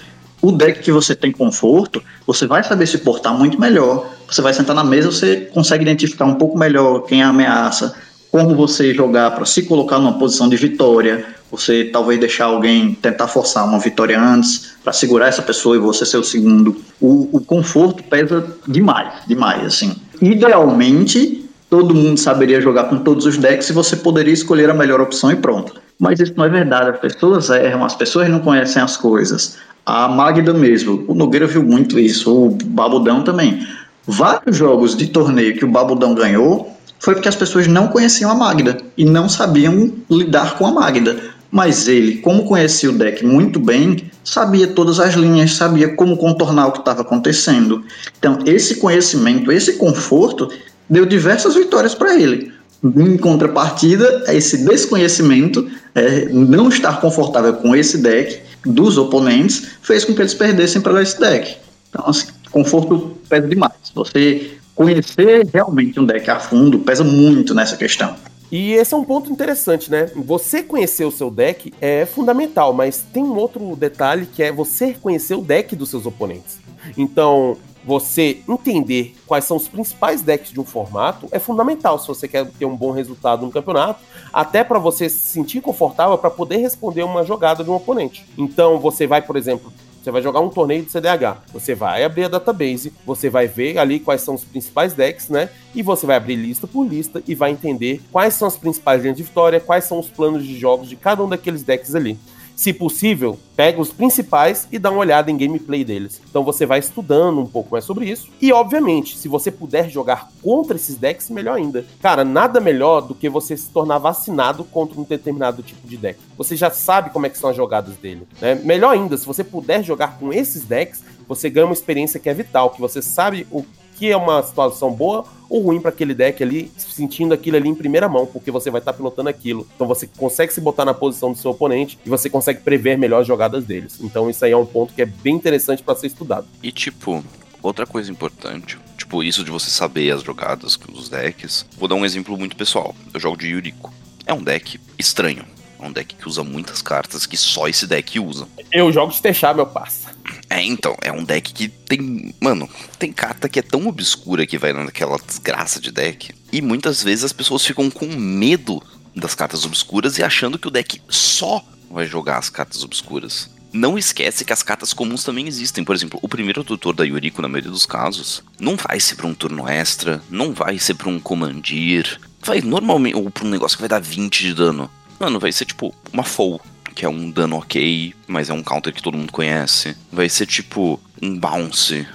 O 0.41 0.51
deck 0.51 0.81
que 0.81 0.91
você 0.91 1.15
tem 1.15 1.31
conforto, 1.31 2.01
você 2.25 2.47
vai 2.47 2.63
saber 2.63 2.87
se 2.87 2.97
portar 2.97 3.33
muito 3.37 3.59
melhor. 3.59 4.09
Você 4.27 4.41
vai 4.41 4.53
sentar 4.53 4.75
na 4.75 4.83
mesa, 4.83 5.11
você 5.11 5.49
consegue 5.53 5.83
identificar 5.83 6.25
um 6.25 6.35
pouco 6.35 6.57
melhor 6.57 7.01
quem 7.01 7.21
é 7.21 7.23
a 7.23 7.29
ameaça, 7.29 7.95
como 8.31 8.55
você 8.55 8.93
jogar 8.93 9.31
para 9.31 9.45
se 9.45 9.63
colocar 9.63 9.99
numa 9.99 10.17
posição 10.17 10.49
de 10.49 10.57
vitória. 10.57 11.23
Você 11.51 11.85
talvez 11.85 12.19
deixar 12.19 12.45
alguém 12.45 12.95
tentar 12.95 13.27
forçar 13.27 13.63
uma 13.63 13.77
vitória 13.77 14.19
antes 14.19 14.73
para 14.83 14.91
segurar 14.91 15.27
essa 15.27 15.43
pessoa 15.43 15.75
e 15.75 15.79
você 15.79 16.03
ser 16.03 16.17
o 16.17 16.23
segundo. 16.23 16.75
O, 16.99 17.29
o 17.37 17.39
conforto 17.39 18.03
pesa 18.03 18.45
demais, 18.67 19.13
demais, 19.27 19.63
assim. 19.63 19.95
Idealmente, 20.19 21.42
todo 21.73 21.95
mundo 21.95 22.19
saberia 22.19 22.61
jogar 22.61 22.83
com 22.83 22.99
todos 22.99 23.25
os 23.25 23.35
decks 23.35 23.67
e 23.67 23.73
você 23.73 23.95
poderia 23.95 24.31
escolher 24.31 24.69
a 24.69 24.75
melhor 24.75 25.01
opção 25.01 25.31
e 25.31 25.35
pronto. 25.35 25.73
Mas 25.97 26.19
isso 26.19 26.31
não 26.37 26.45
é 26.45 26.49
verdade, 26.49 26.91
as 26.91 26.99
pessoas 26.99 27.49
erram, 27.49 27.83
as 27.83 27.95
pessoas 27.95 28.29
não 28.29 28.41
conhecem 28.41 28.79
as 28.79 28.95
coisas. 28.95 29.57
A 29.83 30.07
Magda 30.07 30.53
mesmo, 30.53 31.03
o 31.07 31.15
Nogueira 31.15 31.47
viu 31.47 31.63
muito 31.63 31.97
isso, 31.97 32.31
o 32.31 32.49
Babudão 32.65 33.23
também. 33.23 33.65
Vários 34.05 34.55
jogos 34.55 34.95
de 34.95 35.07
torneio 35.07 35.57
que 35.57 35.65
o 35.65 35.67
Babudão 35.67 36.13
ganhou 36.13 36.71
foi 36.99 37.15
porque 37.15 37.27
as 37.27 37.35
pessoas 37.35 37.65
não 37.65 37.87
conheciam 37.87 38.29
a 38.29 38.35
Magda 38.35 38.77
e 38.95 39.03
não 39.03 39.27
sabiam 39.27 39.91
lidar 40.11 40.59
com 40.59 40.67
a 40.67 40.71
Magda. 40.71 41.17
Mas 41.49 41.87
ele, 41.87 42.17
como 42.17 42.45
conhecia 42.45 42.91
o 42.91 42.93
deck 42.93 43.25
muito 43.25 43.59
bem, 43.59 44.11
sabia 44.23 44.67
todas 44.67 44.99
as 44.99 45.15
linhas, 45.15 45.53
sabia 45.55 45.95
como 45.95 46.17
contornar 46.17 46.67
o 46.67 46.71
que 46.71 46.79
estava 46.79 47.01
acontecendo. 47.01 47.83
Então, 48.19 48.37
esse 48.45 48.75
conhecimento, 48.75 49.51
esse 49.51 49.73
conforto, 49.73 50.49
deu 50.89 51.05
diversas 51.05 51.55
vitórias 51.55 51.95
para 51.95 52.19
ele. 52.19 52.51
Em 52.83 53.17
contrapartida, 53.17 54.25
esse 54.27 54.65
desconhecimento, 54.65 55.69
é, 55.95 56.25
não 56.25 56.67
estar 56.67 56.99
confortável 56.99 57.53
com 57.53 57.75
esse 57.75 57.97
deck 57.97 58.41
dos 58.65 58.97
oponentes, 58.97 59.67
fez 59.81 60.03
com 60.03 60.13
que 60.13 60.21
eles 60.21 60.33
perdessem 60.33 60.81
para 60.81 61.01
esse 61.01 61.19
deck. 61.19 61.57
Então, 61.89 62.05
assim, 62.07 62.27
conforto 62.51 63.17
pesa 63.29 63.47
demais. 63.47 63.73
Você 63.95 64.51
conhecer 64.75 65.47
realmente 65.53 65.99
um 65.99 66.05
deck 66.05 66.29
a 66.29 66.39
fundo 66.39 66.79
pesa 66.79 67.03
muito 67.03 67.53
nessa 67.53 67.77
questão. 67.77 68.15
E 68.51 68.73
esse 68.73 68.93
é 68.93 68.97
um 68.97 69.03
ponto 69.03 69.31
interessante, 69.31 69.89
né? 69.89 70.11
Você 70.15 70.61
conhecer 70.61 71.05
o 71.05 71.11
seu 71.11 71.31
deck 71.31 71.73
é 71.81 72.05
fundamental, 72.05 72.71
mas 72.71 73.03
tem 73.11 73.23
um 73.23 73.35
outro 73.35 73.75
detalhe 73.75 74.27
que 74.27 74.43
é 74.43 74.51
você 74.51 74.93
conhecer 74.93 75.33
o 75.35 75.41
deck 75.41 75.75
dos 75.75 75.89
seus 75.89 76.05
oponentes. 76.05 76.59
Então, 76.95 77.57
você 77.85 78.41
entender 78.47 79.15
quais 79.27 79.45
são 79.45 79.57
os 79.57 79.67
principais 79.67 80.21
decks 80.21 80.51
de 80.51 80.59
um 80.59 80.63
formato 80.63 81.27
é 81.31 81.39
fundamental 81.39 81.99
se 81.99 82.07
você 82.07 82.27
quer 82.27 82.45
ter 82.45 82.65
um 82.65 82.75
bom 82.75 82.91
resultado 82.91 83.45
no 83.45 83.51
campeonato, 83.51 84.01
até 84.31 84.63
para 84.63 84.79
você 84.79 85.09
se 85.09 85.27
sentir 85.29 85.61
confortável 85.61 86.17
para 86.17 86.29
poder 86.29 86.57
responder 86.57 87.03
uma 87.03 87.23
jogada 87.23 87.63
de 87.63 87.69
um 87.69 87.75
oponente. 87.75 88.25
Então, 88.37 88.79
você 88.79 89.05
vai, 89.05 89.21
por 89.21 89.35
exemplo, 89.35 89.71
você 90.03 90.11
vai 90.11 90.21
jogar 90.21 90.41
um 90.41 90.49
torneio 90.49 90.83
de 90.83 90.91
CDH. 90.91 91.43
Você 91.53 91.73
vai 91.73 92.03
abrir 92.03 92.25
a 92.25 92.27
database, 92.27 92.91
você 93.05 93.29
vai 93.29 93.47
ver 93.47 93.77
ali 93.77 94.01
quais 94.01 94.21
são 94.21 94.35
os 94.35 94.43
principais 94.43 94.93
decks, 94.93 95.29
né? 95.29 95.49
E 95.73 95.81
você 95.81 96.05
vai 96.05 96.17
abrir 96.17 96.35
lista 96.35 96.67
por 96.67 96.85
lista 96.85 97.23
e 97.25 97.33
vai 97.33 97.51
entender 97.51 98.01
quais 98.11 98.33
são 98.33 98.45
as 98.45 98.57
principais 98.57 99.01
linhas 99.01 99.15
de 99.15 99.23
vitória, 99.23 99.61
quais 99.61 99.85
são 99.85 99.99
os 99.99 100.09
planos 100.09 100.43
de 100.43 100.59
jogos 100.59 100.89
de 100.89 100.97
cada 100.97 101.23
um 101.23 101.29
daqueles 101.29 101.63
decks 101.63 101.95
ali 101.95 102.19
se 102.55 102.71
possível, 102.71 103.39
pega 103.55 103.81
os 103.81 103.91
principais 103.91 104.67
e 104.71 104.77
dá 104.77 104.91
uma 104.91 104.99
olhada 104.99 105.31
em 105.31 105.37
gameplay 105.37 105.83
deles. 105.83 106.21
Então 106.29 106.43
você 106.43 106.65
vai 106.65 106.79
estudando 106.79 107.39
um 107.39 107.45
pouco 107.45 107.71
mais 107.71 107.83
sobre 107.83 108.09
isso. 108.09 108.29
E, 108.41 108.51
obviamente, 108.51 109.17
se 109.17 109.27
você 109.27 109.51
puder 109.51 109.89
jogar 109.89 110.29
contra 110.41 110.75
esses 110.75 110.95
decks, 110.95 111.29
melhor 111.29 111.57
ainda. 111.57 111.85
Cara, 112.01 112.23
nada 112.23 112.59
melhor 112.59 113.01
do 113.01 113.15
que 113.15 113.29
você 113.29 113.57
se 113.57 113.69
tornar 113.69 113.97
vacinado 113.97 114.63
contra 114.63 114.99
um 114.99 115.03
determinado 115.03 115.63
tipo 115.63 115.87
de 115.87 115.97
deck. 115.97 116.19
Você 116.37 116.55
já 116.55 116.69
sabe 116.69 117.09
como 117.09 117.25
é 117.25 117.29
que 117.29 117.37
são 117.37 117.49
as 117.49 117.55
jogadas 117.55 117.95
dele. 117.97 118.27
Né? 118.39 118.55
Melhor 118.55 118.91
ainda, 118.91 119.17
se 119.17 119.25
você 119.25 119.43
puder 119.43 119.83
jogar 119.83 120.17
com 120.19 120.31
esses 120.31 120.63
decks, 120.63 121.03
você 121.27 121.49
ganha 121.49 121.65
uma 121.65 121.73
experiência 121.73 122.19
que 122.19 122.29
é 122.29 122.33
vital, 122.33 122.69
que 122.69 122.81
você 122.81 123.01
sabe 123.01 123.47
o 123.51 123.65
que 123.95 124.11
é 124.11 124.17
uma 124.17 124.41
situação 124.43 124.91
boa 124.91 125.25
ou 125.49 125.61
ruim 125.61 125.79
para 125.79 125.89
aquele 125.89 126.15
deck 126.15 126.41
ali, 126.41 126.71
sentindo 126.77 127.33
aquilo 127.33 127.57
ali 127.57 127.69
em 127.69 127.75
primeira 127.75 128.09
mão, 128.09 128.25
porque 128.25 128.49
você 128.49 128.71
vai 128.71 128.81
estar 128.81 128.91
tá 128.91 128.97
pilotando 128.97 129.29
aquilo. 129.29 129.67
Então 129.75 129.87
você 129.87 130.07
consegue 130.07 130.51
se 130.51 130.59
botar 130.59 130.83
na 130.83 130.93
posição 130.93 131.31
do 131.31 131.37
seu 131.37 131.51
oponente 131.51 131.99
e 132.03 132.09
você 132.09 132.29
consegue 132.29 132.61
prever 132.61 132.97
melhor 132.97 133.21
as 133.21 133.27
jogadas 133.27 133.63
deles. 133.63 133.99
Então 134.01 134.29
isso 134.29 134.43
aí 134.43 134.51
é 134.51 134.57
um 134.57 134.65
ponto 134.65 134.93
que 134.93 135.01
é 135.01 135.05
bem 135.05 135.35
interessante 135.35 135.83
para 135.83 135.95
ser 135.95 136.07
estudado. 136.07 136.47
E 136.61 136.71
tipo, 136.71 137.23
outra 137.61 137.85
coisa 137.85 138.11
importante, 138.11 138.79
tipo 138.97 139.23
isso 139.23 139.43
de 139.43 139.51
você 139.51 139.69
saber 139.69 140.11
as 140.11 140.23
jogadas 140.23 140.75
dos 140.75 141.07
decks. 141.07 141.65
Vou 141.77 141.87
dar 141.87 141.95
um 141.95 142.05
exemplo 142.05 142.37
muito 142.37 142.55
pessoal. 142.55 142.95
Eu 143.13 143.19
jogo 143.19 143.37
de 143.37 143.47
Yuriko. 143.47 143.93
É 144.25 144.33
um 144.33 144.41
deck 144.41 144.79
estranho. 144.97 145.45
É 145.83 145.87
um 145.87 145.91
deck 145.91 146.15
que 146.15 146.27
usa 146.29 146.45
muitas 146.45 146.81
cartas 146.81 147.25
que 147.25 147.35
só 147.35 147.67
esse 147.67 147.85
deck 147.85 148.17
usa. 148.17 148.47
Eu 148.71 148.89
jogo 148.91 149.11
de 149.11 149.21
Techar, 149.21 149.53
meu 149.53 149.65
parça. 149.65 150.15
É, 150.49 150.63
então, 150.63 150.95
é 151.01 151.11
um 151.11 151.23
deck 151.23 151.53
que 151.53 151.67
tem. 151.67 152.33
Mano, 152.39 152.69
tem 152.97 153.11
carta 153.11 153.49
que 153.49 153.59
é 153.59 153.61
tão 153.61 153.85
obscura 153.87 154.47
que 154.47 154.57
vai 154.57 154.71
naquela 154.71 155.17
desgraça 155.17 155.81
de 155.81 155.91
deck. 155.91 156.33
E 156.53 156.61
muitas 156.61 157.03
vezes 157.03 157.25
as 157.25 157.33
pessoas 157.33 157.65
ficam 157.65 157.89
com 157.89 158.05
medo 158.05 158.81
das 159.13 159.35
cartas 159.35 159.65
obscuras 159.65 160.17
e 160.17 160.23
achando 160.23 160.57
que 160.57 160.67
o 160.67 160.71
deck 160.71 161.01
só 161.09 161.61
vai 161.91 162.07
jogar 162.07 162.37
as 162.37 162.49
cartas 162.49 162.81
obscuras. 162.81 163.49
Não 163.73 163.97
esquece 163.97 164.45
que 164.45 164.53
as 164.53 164.63
cartas 164.63 164.93
comuns 164.93 165.23
também 165.23 165.47
existem. 165.47 165.83
Por 165.83 165.95
exemplo, 165.95 166.17
o 166.21 166.29
primeiro 166.29 166.63
tutor 166.63 166.93
da 166.93 167.03
Yuriko, 167.03 167.41
na 167.41 167.49
maioria 167.49 167.71
dos 167.71 167.85
casos, 167.85 168.41
não 168.57 168.77
vai 168.77 169.01
ser 169.01 169.15
pra 169.15 169.27
um 169.27 169.33
turno 169.33 169.67
extra, 169.67 170.21
não 170.29 170.53
vai 170.53 170.79
ser 170.79 170.93
pra 170.93 171.09
um 171.09 171.19
commandir. 171.19 172.21
Vai 172.41 172.61
normalmente. 172.61 173.15
Ou 173.15 173.29
pra 173.29 173.43
um 173.43 173.49
negócio 173.49 173.75
que 173.75 173.81
vai 173.81 173.89
dar 173.89 173.99
20 173.99 174.43
de 174.43 174.53
dano. 174.53 174.89
Mano, 175.23 175.39
vai 175.39 175.53
ser 175.53 175.63
tipo 175.63 175.95
uma 176.11 176.21
Foul, 176.21 176.59
que 176.93 177.05
é 177.05 177.09
um 177.09 177.31
dano 177.31 177.55
ok, 177.55 178.13
mas 178.27 178.49
é 178.49 178.53
um 178.53 178.61
counter 178.61 178.91
que 178.91 179.01
todo 179.01 179.17
mundo 179.17 179.31
conhece. 179.31 179.95
Vai 180.11 180.27
ser 180.27 180.45
tipo 180.45 180.99
um 181.21 181.39
bounce. 181.39 182.05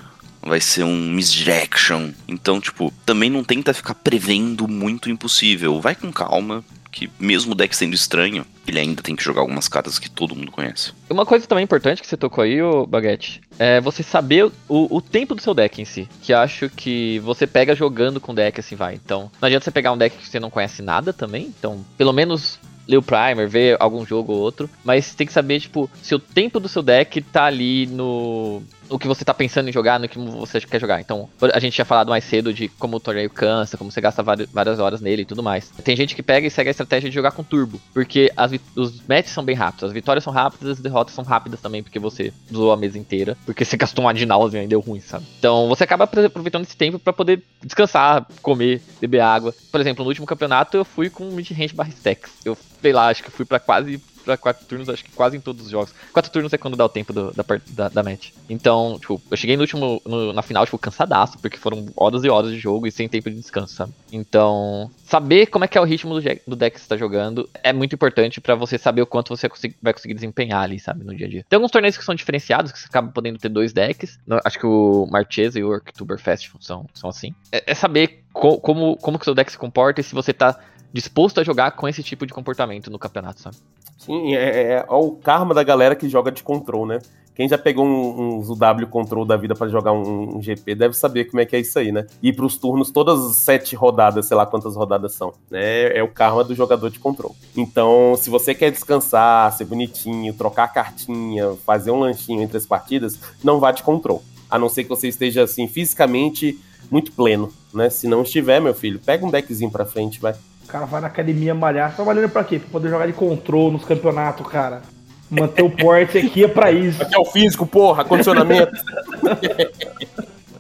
Vai 0.43 0.61
ser 0.61 0.85
um 0.85 0.95
misdirection. 0.95 2.11
Então, 2.29 2.61
tipo, 2.61 2.93
também 3.07 3.31
não 3.31 3.43
tenta 3.43 3.73
ficar 3.73 3.95
prevendo 3.95 4.69
muito 4.69 5.09
impossível. 5.09 5.81
Vai 5.81 5.95
com 5.95 6.13
calma, 6.13 6.63
que 6.93 7.11
mesmo 7.19 7.53
o 7.53 7.55
deck 7.55 7.75
sendo 7.75 7.95
estranho, 7.95 8.45
ele 8.67 8.79
ainda 8.79 9.03
tem 9.03 9.17
que 9.17 9.25
jogar 9.25 9.41
algumas 9.41 9.69
cartas 9.69 9.99
que 9.99 10.11
todo 10.11 10.37
mundo 10.37 10.53
conhece. 10.53 10.93
Uma 11.09 11.25
coisa 11.25 11.47
também 11.47 11.65
importante 11.65 12.03
que 12.03 12.07
você 12.07 12.17
tocou 12.17 12.45
aí, 12.45 12.61
ô 12.61 12.87
Baguete, 12.87 13.41
é 13.59 13.81
você 13.81 14.03
saber 14.03 14.53
o, 14.69 14.97
o 14.97 15.01
tempo 15.01 15.35
do 15.35 15.41
seu 15.41 15.55
deck 15.55 15.81
em 15.81 15.87
si. 15.87 16.07
Que 16.21 16.35
acho 16.35 16.69
que 16.69 17.21
você 17.21 17.47
pega 17.47 17.75
jogando 17.75 18.21
com 18.21 18.33
o 18.33 18.35
deck, 18.35 18.61
assim, 18.61 18.77
vai. 18.77 18.97
Então, 18.97 19.31
não 19.41 19.47
adianta 19.47 19.65
você 19.65 19.71
pegar 19.71 19.93
um 19.93 19.99
deck 19.99 20.15
que 20.15 20.29
você 20.29 20.39
não 20.39 20.51
conhece 20.51 20.83
nada 20.83 21.11
também. 21.11 21.47
Então, 21.59 21.83
pelo 21.97 22.13
menos 22.13 22.59
ler 22.89 22.97
o 22.97 23.03
primer, 23.03 23.47
ver 23.47 23.77
algum 23.79 24.05
jogo 24.05 24.33
ou 24.33 24.39
outro, 24.41 24.69
mas 24.83 25.15
tem 25.15 25.27
que 25.27 25.33
saber, 25.33 25.61
tipo, 25.61 25.91
se 26.03 26.15
o 26.15 26.19
tempo 26.19 26.59
do 26.59 26.69
seu 26.69 26.83
deck 26.83 27.21
tá 27.21 27.45
ali 27.45 27.87
no 27.87 28.63
o 28.89 28.99
que 28.99 29.09
você 29.09 29.25
tá 29.25 29.35
pensando 29.35 29.69
em 29.69 29.73
jogar, 29.73 29.99
no 29.99 30.09
que 30.09 30.19
você 30.19 30.61
quer 30.61 30.81
jogar. 30.81 31.01
Então, 31.01 31.29
a 31.53 31.59
gente 31.59 31.75
tinha 31.75 31.85
falado 31.85 32.09
mais 32.09 32.25
cedo 32.25 32.53
de 32.53 32.69
como 32.69 32.97
o 32.97 33.01
torneio 33.01 33.31
cansa, 33.31 33.77
como 33.77 33.91
você 33.91 34.01
gasta 34.01 34.23
várias 34.23 34.79
horas 34.79 35.01
nele 35.01 35.23
e 35.23 35.25
tudo 35.25 35.43
mais. 35.43 35.71
Tem 35.85 35.97
gente 35.97 36.15
que 36.15 36.23
pega 36.23 36.47
e 36.47 36.51
segue 36.51 36.69
a 36.69 36.71
estratégia 36.71 37.09
de 37.09 37.15
jogar 37.15 37.33
com 37.33 37.43
turbo, 37.43 37.81
porque 37.93 38.33
as, 38.37 38.53
os 38.75 39.07
matches 39.07 39.33
são 39.33 39.45
bem 39.45 39.55
rápidos, 39.55 39.85
as 39.85 39.93
vitórias 39.93 40.25
são 40.25 40.33
rápidas, 40.33 40.79
as 40.79 40.81
derrotas 40.81 41.15
são 41.15 41.25
rápidas 41.25 41.61
também, 41.61 41.83
porque 41.83 41.99
você 41.99 42.33
zoou 42.53 42.73
a 42.73 42.77
mesa 42.77 42.99
inteira, 42.99 43.37
porque 43.45 43.65
você 43.65 43.77
gastou 43.79 44.05
um 44.05 44.09
adinauseum 44.09 44.63
e 44.63 44.67
deu 44.67 44.81
ruim, 44.81 45.01
sabe? 45.01 45.27
Então, 45.39 45.69
você 45.69 45.85
acaba 45.85 46.05
aproveitando 46.05 46.65
esse 46.65 46.77
tempo 46.77 46.99
para 46.99 47.13
poder 47.13 47.43
descansar, 47.63 48.27
comer, 48.43 48.81
beber 49.01 49.21
água. 49.21 49.55
Por 49.71 49.81
exemplo, 49.81 50.05
no 50.05 50.09
último 50.09 50.27
campeonato 50.27 50.77
eu 50.77 50.85
fui 50.85 51.11
com 51.11 51.31
mid-range 51.31 51.75
barra 51.75 51.91
stacks. 51.91 52.33
Eu, 52.45 52.57
sei 52.81 52.93
lá, 52.93 53.09
acho 53.09 53.23
que 53.23 53.31
fui 53.31 53.45
para 53.45 53.59
quase 53.59 54.01
pra 54.29 54.37
quatro 54.37 54.67
turnos, 54.67 54.89
acho 54.91 55.05
que 55.05 55.11
quase 55.13 55.37
em 55.37 55.41
todos 55.41 55.65
os 55.65 55.71
jogos. 55.71 55.95
Quatro 56.13 56.31
turnos 56.31 56.53
é 56.53 56.59
quando 56.59 56.77
dá 56.77 56.85
o 56.85 56.89
tempo 56.89 57.13
do, 57.13 57.33
da, 57.33 57.45
da, 57.69 57.89
da, 57.89 58.03
match. 58.03 58.31
Então, 58.49 58.99
tipo, 59.01 59.21
eu 59.31 59.37
cheguei 59.37 59.57
no 59.57 59.63
último, 59.63 60.03
no, 60.05 60.33
na 60.35 60.43
final, 60.43 60.65
tipo, 60.67 60.79
cansadaço, 60.79 61.39
porque 61.39 61.57
foram 61.57 61.87
horas 61.97 62.25
e 62.25 62.29
horas 62.29 62.51
de 62.51 62.59
jogo 62.59 62.87
e 62.87 62.93
sem 62.93 63.09
tempo 63.09 63.31
de 63.31 63.37
descanso, 63.37 63.75
sabe? 63.75 63.93
Então, 64.13 64.91
saber 65.05 65.47
como 65.47 65.65
é 65.65 65.69
que 65.69 65.79
é 65.79 65.81
o 65.81 65.85
ritmo 65.85 66.21
do, 66.21 66.21
do 66.47 66.57
deck 66.57 66.75
que 66.75 66.83
você 66.83 66.89
tá 66.89 66.97
jogando 66.97 67.49
é 67.63 67.73
muito 67.73 67.95
importante 67.95 68.41
para 68.41 68.55
você 68.55 68.77
saber 68.77 69.01
o 69.01 69.07
quanto 69.07 69.35
você 69.35 69.49
vai 69.81 69.95
conseguir 69.95 70.15
desempenhar 70.15 70.63
ali, 70.63 70.79
sabe, 70.79 71.05
no 71.05 71.17
dia 71.17 71.27
a 71.27 71.31
dia. 71.31 71.47
Tem 71.49 71.57
alguns 71.57 71.71
torneios 71.71 71.97
que 71.97 72.05
são 72.05 72.15
diferenciados, 72.15 72.71
que 72.71 72.79
você 72.79 72.87
acaba 72.87 73.11
podendo 73.11 73.39
ter 73.39 73.49
dois 73.49 73.73
decks. 73.73 74.19
Acho 74.45 74.59
que 74.59 74.67
o 74.67 75.07
Marchesa 75.11 75.59
e 75.59 75.65
o 75.65 75.75
Oktoberfest 75.75 76.51
são, 76.61 76.87
são 76.93 77.09
assim. 77.09 77.35
É, 77.51 77.73
é 77.73 77.75
saber 77.75 78.25
co 78.33 78.61
como, 78.61 78.97
como 78.99 79.19
que 79.19 79.25
seu 79.25 79.35
deck 79.35 79.51
se 79.51 79.59
comporta 79.59 80.01
e 80.01 80.05
se 80.05 80.15
você 80.15 80.33
tá 80.33 80.59
disposto 80.93 81.41
a 81.41 81.45
jogar 81.45 81.73
com 81.73 81.89
esse 81.89 82.03
tipo 82.03 82.27
de 82.27 82.33
comportamento 82.33 82.91
no 82.91 82.99
campeonato, 82.99 83.41
sabe? 83.41 83.57
Sim, 83.99 84.35
é, 84.35 84.39
é, 84.39 84.87
é 84.89 84.93
o 84.93 85.11
karma 85.11 85.53
da 85.53 85.63
galera 85.63 85.95
que 85.95 86.09
joga 86.09 86.31
de 86.31 86.43
control, 86.43 86.87
né? 86.87 87.01
Quem 87.39 87.49
já 87.49 87.57
pegou 87.57 87.87
um, 87.87 88.39
uns 88.39 88.49
UW 88.49 88.89
Control 88.91 89.25
da 89.25 89.37
vida 89.37 89.55
para 89.55 89.69
jogar 89.69 89.93
um, 89.93 90.39
um, 90.39 90.43
GP 90.43 90.75
deve 90.75 90.95
saber 90.95 91.27
como 91.27 91.41
é 91.41 91.47
que 91.47 91.55
é 91.55 91.61
isso 91.61 91.79
aí, 91.79 91.93
né? 91.93 92.05
Ir 92.21 92.33
pros 92.33 92.57
turnos 92.57 92.91
todas 92.91 93.25
as 93.25 93.37
sete 93.37 93.77
rodadas, 93.77 94.27
sei 94.27 94.37
lá 94.37 94.45
quantas 94.45 94.75
rodadas 94.75 95.15
são, 95.15 95.33
né? 95.49 95.97
É 95.97 96.03
o 96.03 96.09
karma 96.09 96.43
do 96.43 96.53
jogador 96.53 96.91
de 96.91 96.99
control. 96.99 97.37
Então, 97.57 98.17
se 98.17 98.29
você 98.29 98.57
quer 98.57 98.73
descansar, 98.73 99.53
ser 99.53 99.67
bonitinho, 99.67 100.35
trocar 100.35 100.67
cartinha, 100.73 101.55
fazer 101.65 101.93
um 101.93 102.01
lanchinho 102.01 102.43
entre 102.43 102.57
as 102.57 102.67
partidas, 102.67 103.17
não 103.45 103.61
vá 103.61 103.71
de 103.71 103.85
control. 103.85 104.21
A 104.51 104.59
não 104.59 104.69
ser 104.69 104.83
que 104.83 104.91
você 104.91 105.07
esteja, 105.07 105.45
assim, 105.45 105.69
fisicamente 105.69 106.59
muito 106.91 107.13
pleno, 107.13 107.53
né? 107.73 107.89
Se 107.89 108.09
não 108.09 108.23
estiver, 108.23 108.61
meu 108.61 108.75
filho, 108.75 108.99
pega 108.99 109.25
um 109.25 109.31
deckzinho 109.31 109.71
pra 109.71 109.87
frente, 109.87 110.19
vai. 110.19 110.35
O 110.69 110.71
cara 110.71 110.85
vai 110.85 111.01
na 111.01 111.07
academia 111.07 111.55
malhar. 111.55 111.97
Tá 111.97 112.05
malhando 112.05 112.29
pra 112.29 112.45
quê? 112.45 112.59
Pra 112.59 112.69
poder 112.69 112.91
jogar 112.91 113.07
de 113.07 113.15
controle 113.15 113.73
nos 113.73 113.87
campeonatos, 113.87 114.47
cara. 114.47 114.83
Manter 115.31 115.63
o 115.63 115.71
porte 115.71 116.19
aqui 116.19 116.45
é 116.45 116.49
pra 116.49 116.71
isso. 116.71 117.03
Aqui 117.03 117.15
é 117.15 117.19
o 117.19 117.25
físico, 117.25 117.67
porra, 117.67 118.05
condicionamento. 118.05 118.73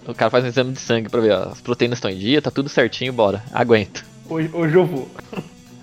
o 0.08 0.14
cara 0.14 0.30
faz 0.30 0.44
um 0.44 0.48
exame 0.48 0.72
de 0.72 0.80
sangue 0.80 1.10
pra 1.10 1.20
ver, 1.20 1.32
ó, 1.32 1.50
as 1.50 1.60
proteínas 1.60 1.98
estão 1.98 2.10
em 2.10 2.16
dia, 2.16 2.40
tá 2.40 2.50
tudo 2.50 2.70
certinho, 2.70 3.12
bora. 3.12 3.42
Aguento. 3.52 4.02
Hoje, 4.30 4.48
hoje 4.54 4.74
eu 4.74 4.86
vou. 4.86 5.08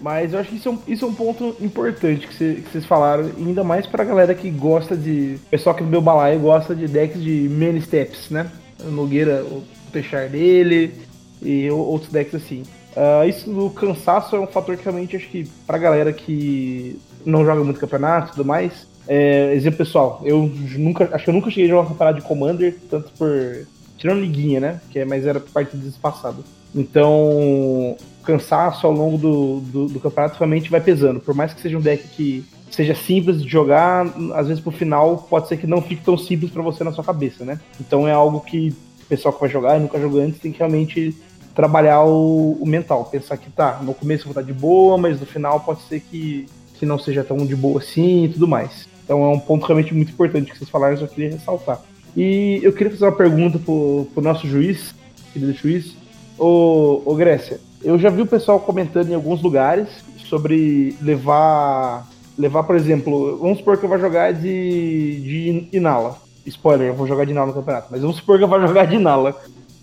Mas 0.02 0.34
eu 0.34 0.40
acho 0.40 0.50
que 0.50 0.56
isso 0.56 0.70
é 0.70 0.72
um, 0.72 0.80
isso 0.88 1.06
é 1.06 1.08
um 1.08 1.14
ponto 1.14 1.56
importante 1.62 2.28
que, 2.28 2.34
cê, 2.34 2.56
que, 2.56 2.72
vocês 2.72 2.86
falaram, 2.86 3.32
ainda 3.38 3.64
mais 3.64 3.86
pra 3.86 4.04
galera 4.04 4.34
que 4.34 4.50
gosta 4.50 4.98
de. 4.98 5.40
O 5.46 5.50
pessoal 5.52 5.76
aqui 5.76 5.84
do 5.84 5.90
meu 5.90 6.02
balaio 6.02 6.40
gosta 6.40 6.76
de 6.76 6.88
decks 6.88 7.22
de 7.22 7.48
many 7.48 7.80
steps, 7.80 8.32
né? 8.32 8.50
O 8.84 8.90
Nogueira, 8.90 9.44
o 9.44 9.64
Peixar 9.92 10.28
dele 10.30 10.96
e 11.44 11.70
outros 11.70 12.12
decks 12.12 12.34
assim. 12.34 12.64
Uh, 12.96 13.28
isso 13.28 13.50
do 13.50 13.70
cansaço 13.70 14.36
é 14.36 14.40
um 14.40 14.48
fator 14.48 14.78
que 14.78 14.84
realmente 14.84 15.16
acho 15.16 15.28
que 15.28 15.50
pra 15.68 15.78
galera 15.78 16.14
que 16.14 17.00
não 17.26 17.44
joga 17.44 17.64
muito 17.64 17.80
campeonato 17.80 18.30
e 18.30 18.32
tudo 18.32 18.46
mais. 18.46 18.88
É, 19.08 19.54
exemplo 19.54 19.78
pessoal, 19.78 20.22
eu 20.24 20.52
nunca. 20.78 21.10
Acho 21.14 21.26
que 21.26 21.30
eu 21.30 21.34
nunca 21.34 21.50
cheguei 21.50 21.66
a 21.66 21.70
jogar 21.70 21.90
campeonato 21.90 22.22
de 22.22 22.28
Commander, 22.28 22.76
tanto 22.90 23.12
por 23.18 23.66
Tirando 23.98 24.22
liguinha, 24.22 24.60
né? 24.60 24.82
Que 24.92 25.00
é, 25.00 25.06
mas 25.06 25.26
era 25.26 25.40
partida 25.40 25.88
espaçada. 25.88 26.38
Então, 26.74 27.96
cansaço 28.24 28.86
ao 28.86 28.94
longo 28.94 29.18
do, 29.18 29.60
do, 29.62 29.88
do, 29.88 30.00
campeonato 30.00 30.38
realmente 30.38 30.70
vai 30.70 30.82
pesando. 30.82 31.20
Por 31.20 31.34
mais 31.34 31.54
que 31.54 31.62
seja 31.62 31.78
um 31.78 31.82
deck 31.82 32.08
que 32.10 32.46
seja 32.70 32.94
simples 32.94 33.42
de 33.42 33.50
jogar, 33.50 34.06
às 34.34 34.48
vezes 34.48 34.62
pro 34.62 34.72
final 34.72 35.26
pode 35.30 35.48
ser 35.48 35.58
que 35.58 35.66
não 35.66 35.82
fique 35.82 36.04
tão 36.04 36.18
simples 36.18 36.52
para 36.52 36.62
você 36.62 36.84
na 36.84 36.92
sua 36.92 37.04
cabeça, 37.04 37.46
né? 37.46 37.60
Então 37.80 38.08
é 38.08 38.12
algo 38.12 38.42
que 38.42 38.76
o 39.04 39.06
pessoal 39.06 39.34
que 39.34 39.40
vai 39.40 39.50
jogar 39.50 39.78
e 39.78 39.80
nunca 39.80 40.00
jogou 40.00 40.20
antes 40.20 40.40
tem 40.40 40.52
que 40.52 40.60
realmente 40.60 41.16
trabalhar 41.56 42.04
o, 42.04 42.58
o, 42.60 42.66
mental. 42.68 43.06
Pensar 43.06 43.38
que 43.38 43.50
tá, 43.50 43.80
no 43.82 43.94
começo 43.94 44.24
eu 44.24 44.34
vou 44.34 44.42
estar 44.42 44.54
de 44.54 44.58
boa, 44.58 44.98
mas 44.98 45.20
no 45.20 45.26
final 45.26 45.62
pode 45.62 45.82
ser 45.84 46.02
que, 46.02 46.46
que 46.78 46.86
não 46.86 47.00
seja 47.00 47.24
tão 47.24 47.38
de 47.38 47.56
boa 47.56 47.80
assim 47.80 48.26
e 48.26 48.30
tudo 48.30 48.48
mais. 48.48 48.88
Então 49.04 49.24
é 49.24 49.28
um 49.30 49.40
ponto 49.40 49.66
realmente 49.66 49.94
muito 49.94 50.12
importante 50.12 50.52
que 50.52 50.58
vocês 50.58 50.70
falaram, 50.70 50.98
eu 50.98 51.08
queria 51.08 51.32
ressaltar. 51.32 51.82
E 52.16 52.60
eu 52.62 52.74
queria 52.74 52.92
fazer 52.92 53.06
uma 53.06 53.12
pergunta 53.16 53.58
pro, 53.58 54.08
pro 54.14 54.24
nosso 54.24 54.48
juiz, 54.48 54.94
querido 55.32 55.54
juiz. 55.54 55.96
Ô, 56.38 57.02
ô 57.06 57.16
Grécia, 57.16 57.60
eu 57.84 57.98
já 57.98 58.10
vi 58.10 58.22
o 58.22 58.26
pessoal 58.26 58.60
comentando 58.60 59.10
em 59.10 59.16
alguns 59.16 59.42
lugares 59.42 59.88
sobre 60.30 60.96
levar. 61.02 62.08
Levar, 62.38 62.64
por 62.64 62.76
exemplo, 62.76 63.38
vamos 63.38 63.60
supor 63.60 63.78
que 63.78 63.86
eu 63.86 63.90
vou 63.90 63.98
jogar 63.98 64.34
de, 64.34 64.42
de 64.42 65.70
Inala. 65.72 66.18
Spoiler, 66.46 66.90
eu 66.90 66.94
vou 66.94 67.08
jogar 67.08 67.24
de 67.24 67.32
Inala 67.32 67.48
no 67.48 67.54
campeonato, 67.54 67.88
mas 67.90 68.02
vamos 68.02 68.18
supor 68.18 68.38
que 68.38 68.44
eu 68.44 68.48
vou 68.48 68.60
jogar 68.68 68.86
de 68.86 68.96
Inala. 68.96 69.36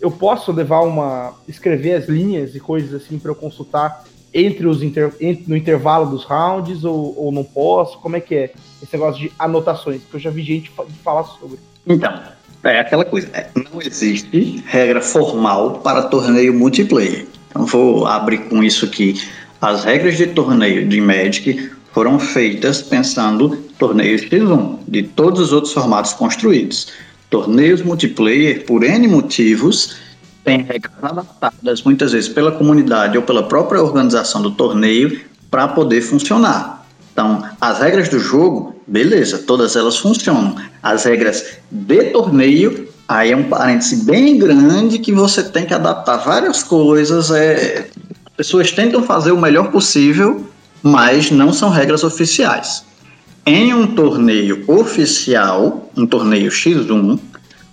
Eu 0.02 0.10
posso 0.10 0.52
levar 0.52 0.80
uma. 0.80 1.32
escrever 1.48 1.94
as 1.94 2.08
linhas 2.08 2.54
e 2.54 2.60
coisas 2.60 2.92
assim 3.02 3.18
para 3.18 3.30
eu 3.30 3.34
consultar 3.34 4.04
entre 4.34 4.66
os 4.66 4.82
inter, 4.82 5.12
entre, 5.20 5.44
no 5.46 5.56
intervalo 5.56 6.10
dos 6.10 6.24
rounds 6.24 6.84
ou, 6.84 7.14
ou 7.16 7.30
não 7.30 7.44
posso? 7.44 7.98
Como 7.98 8.16
é 8.16 8.20
que 8.20 8.34
é 8.34 8.50
esse 8.82 8.92
negócio 8.92 9.20
de 9.20 9.32
anotações? 9.38 10.02
Porque 10.02 10.16
eu 10.16 10.20
já 10.20 10.30
vi 10.30 10.42
gente 10.42 10.72
falar 11.04 11.24
sobre. 11.24 11.58
Então, 11.86 12.12
é 12.64 12.80
aquela 12.80 13.04
coisa. 13.04 13.28
É, 13.32 13.48
não 13.54 13.80
existe 13.80 14.62
regra 14.66 15.00
formal 15.00 15.80
para 15.80 16.02
torneio 16.02 16.52
multiplayer. 16.52 17.26
Então 17.50 17.66
vou 17.66 18.06
abrir 18.06 18.38
com 18.48 18.62
isso 18.62 18.84
aqui. 18.84 19.20
As 19.60 19.84
regras 19.84 20.16
de 20.16 20.26
torneio 20.28 20.88
de 20.88 21.00
Magic 21.00 21.70
foram 21.92 22.18
feitas 22.18 22.82
pensando 22.82 23.56
torneios 23.78 24.22
X1 24.22 24.78
de 24.88 25.02
todos 25.02 25.40
os 25.40 25.52
outros 25.52 25.72
formatos 25.72 26.12
construídos. 26.14 26.88
Torneios 27.32 27.80
multiplayer, 27.82 28.66
por 28.66 28.84
N 28.84 29.08
motivos, 29.08 29.96
têm 30.44 30.62
regras 30.62 30.92
adaptadas 31.02 31.82
muitas 31.82 32.12
vezes 32.12 32.28
pela 32.28 32.52
comunidade 32.52 33.16
ou 33.16 33.24
pela 33.24 33.42
própria 33.42 33.82
organização 33.82 34.42
do 34.42 34.50
torneio 34.50 35.18
para 35.50 35.66
poder 35.66 36.02
funcionar. 36.02 36.86
Então, 37.10 37.42
as 37.58 37.78
regras 37.78 38.10
do 38.10 38.18
jogo, 38.18 38.76
beleza, 38.86 39.38
todas 39.38 39.76
elas 39.76 39.96
funcionam. 39.96 40.54
As 40.82 41.04
regras 41.04 41.58
de 41.70 42.04
torneio 42.10 42.92
Aí 43.08 43.32
é 43.32 43.36
um 43.36 43.44
parêntese 43.44 44.04
bem 44.04 44.38
grande 44.38 44.98
que 44.98 45.12
você 45.12 45.42
tem 45.42 45.66
que 45.66 45.74
adaptar 45.74 46.18
várias 46.18 46.62
coisas. 46.62 47.30
É, 47.30 47.86
pessoas 48.36 48.70
tentam 48.72 49.02
fazer 49.02 49.32
o 49.32 49.36
melhor 49.38 49.70
possível, 49.70 50.46
mas 50.82 51.30
não 51.30 51.52
são 51.52 51.68
regras 51.68 52.04
oficiais. 52.04 52.84
Em 53.44 53.74
um 53.74 53.86
torneio 53.86 54.64
oficial, 54.68 55.90
um 55.96 56.06
torneio 56.06 56.50
X1, 56.50 57.18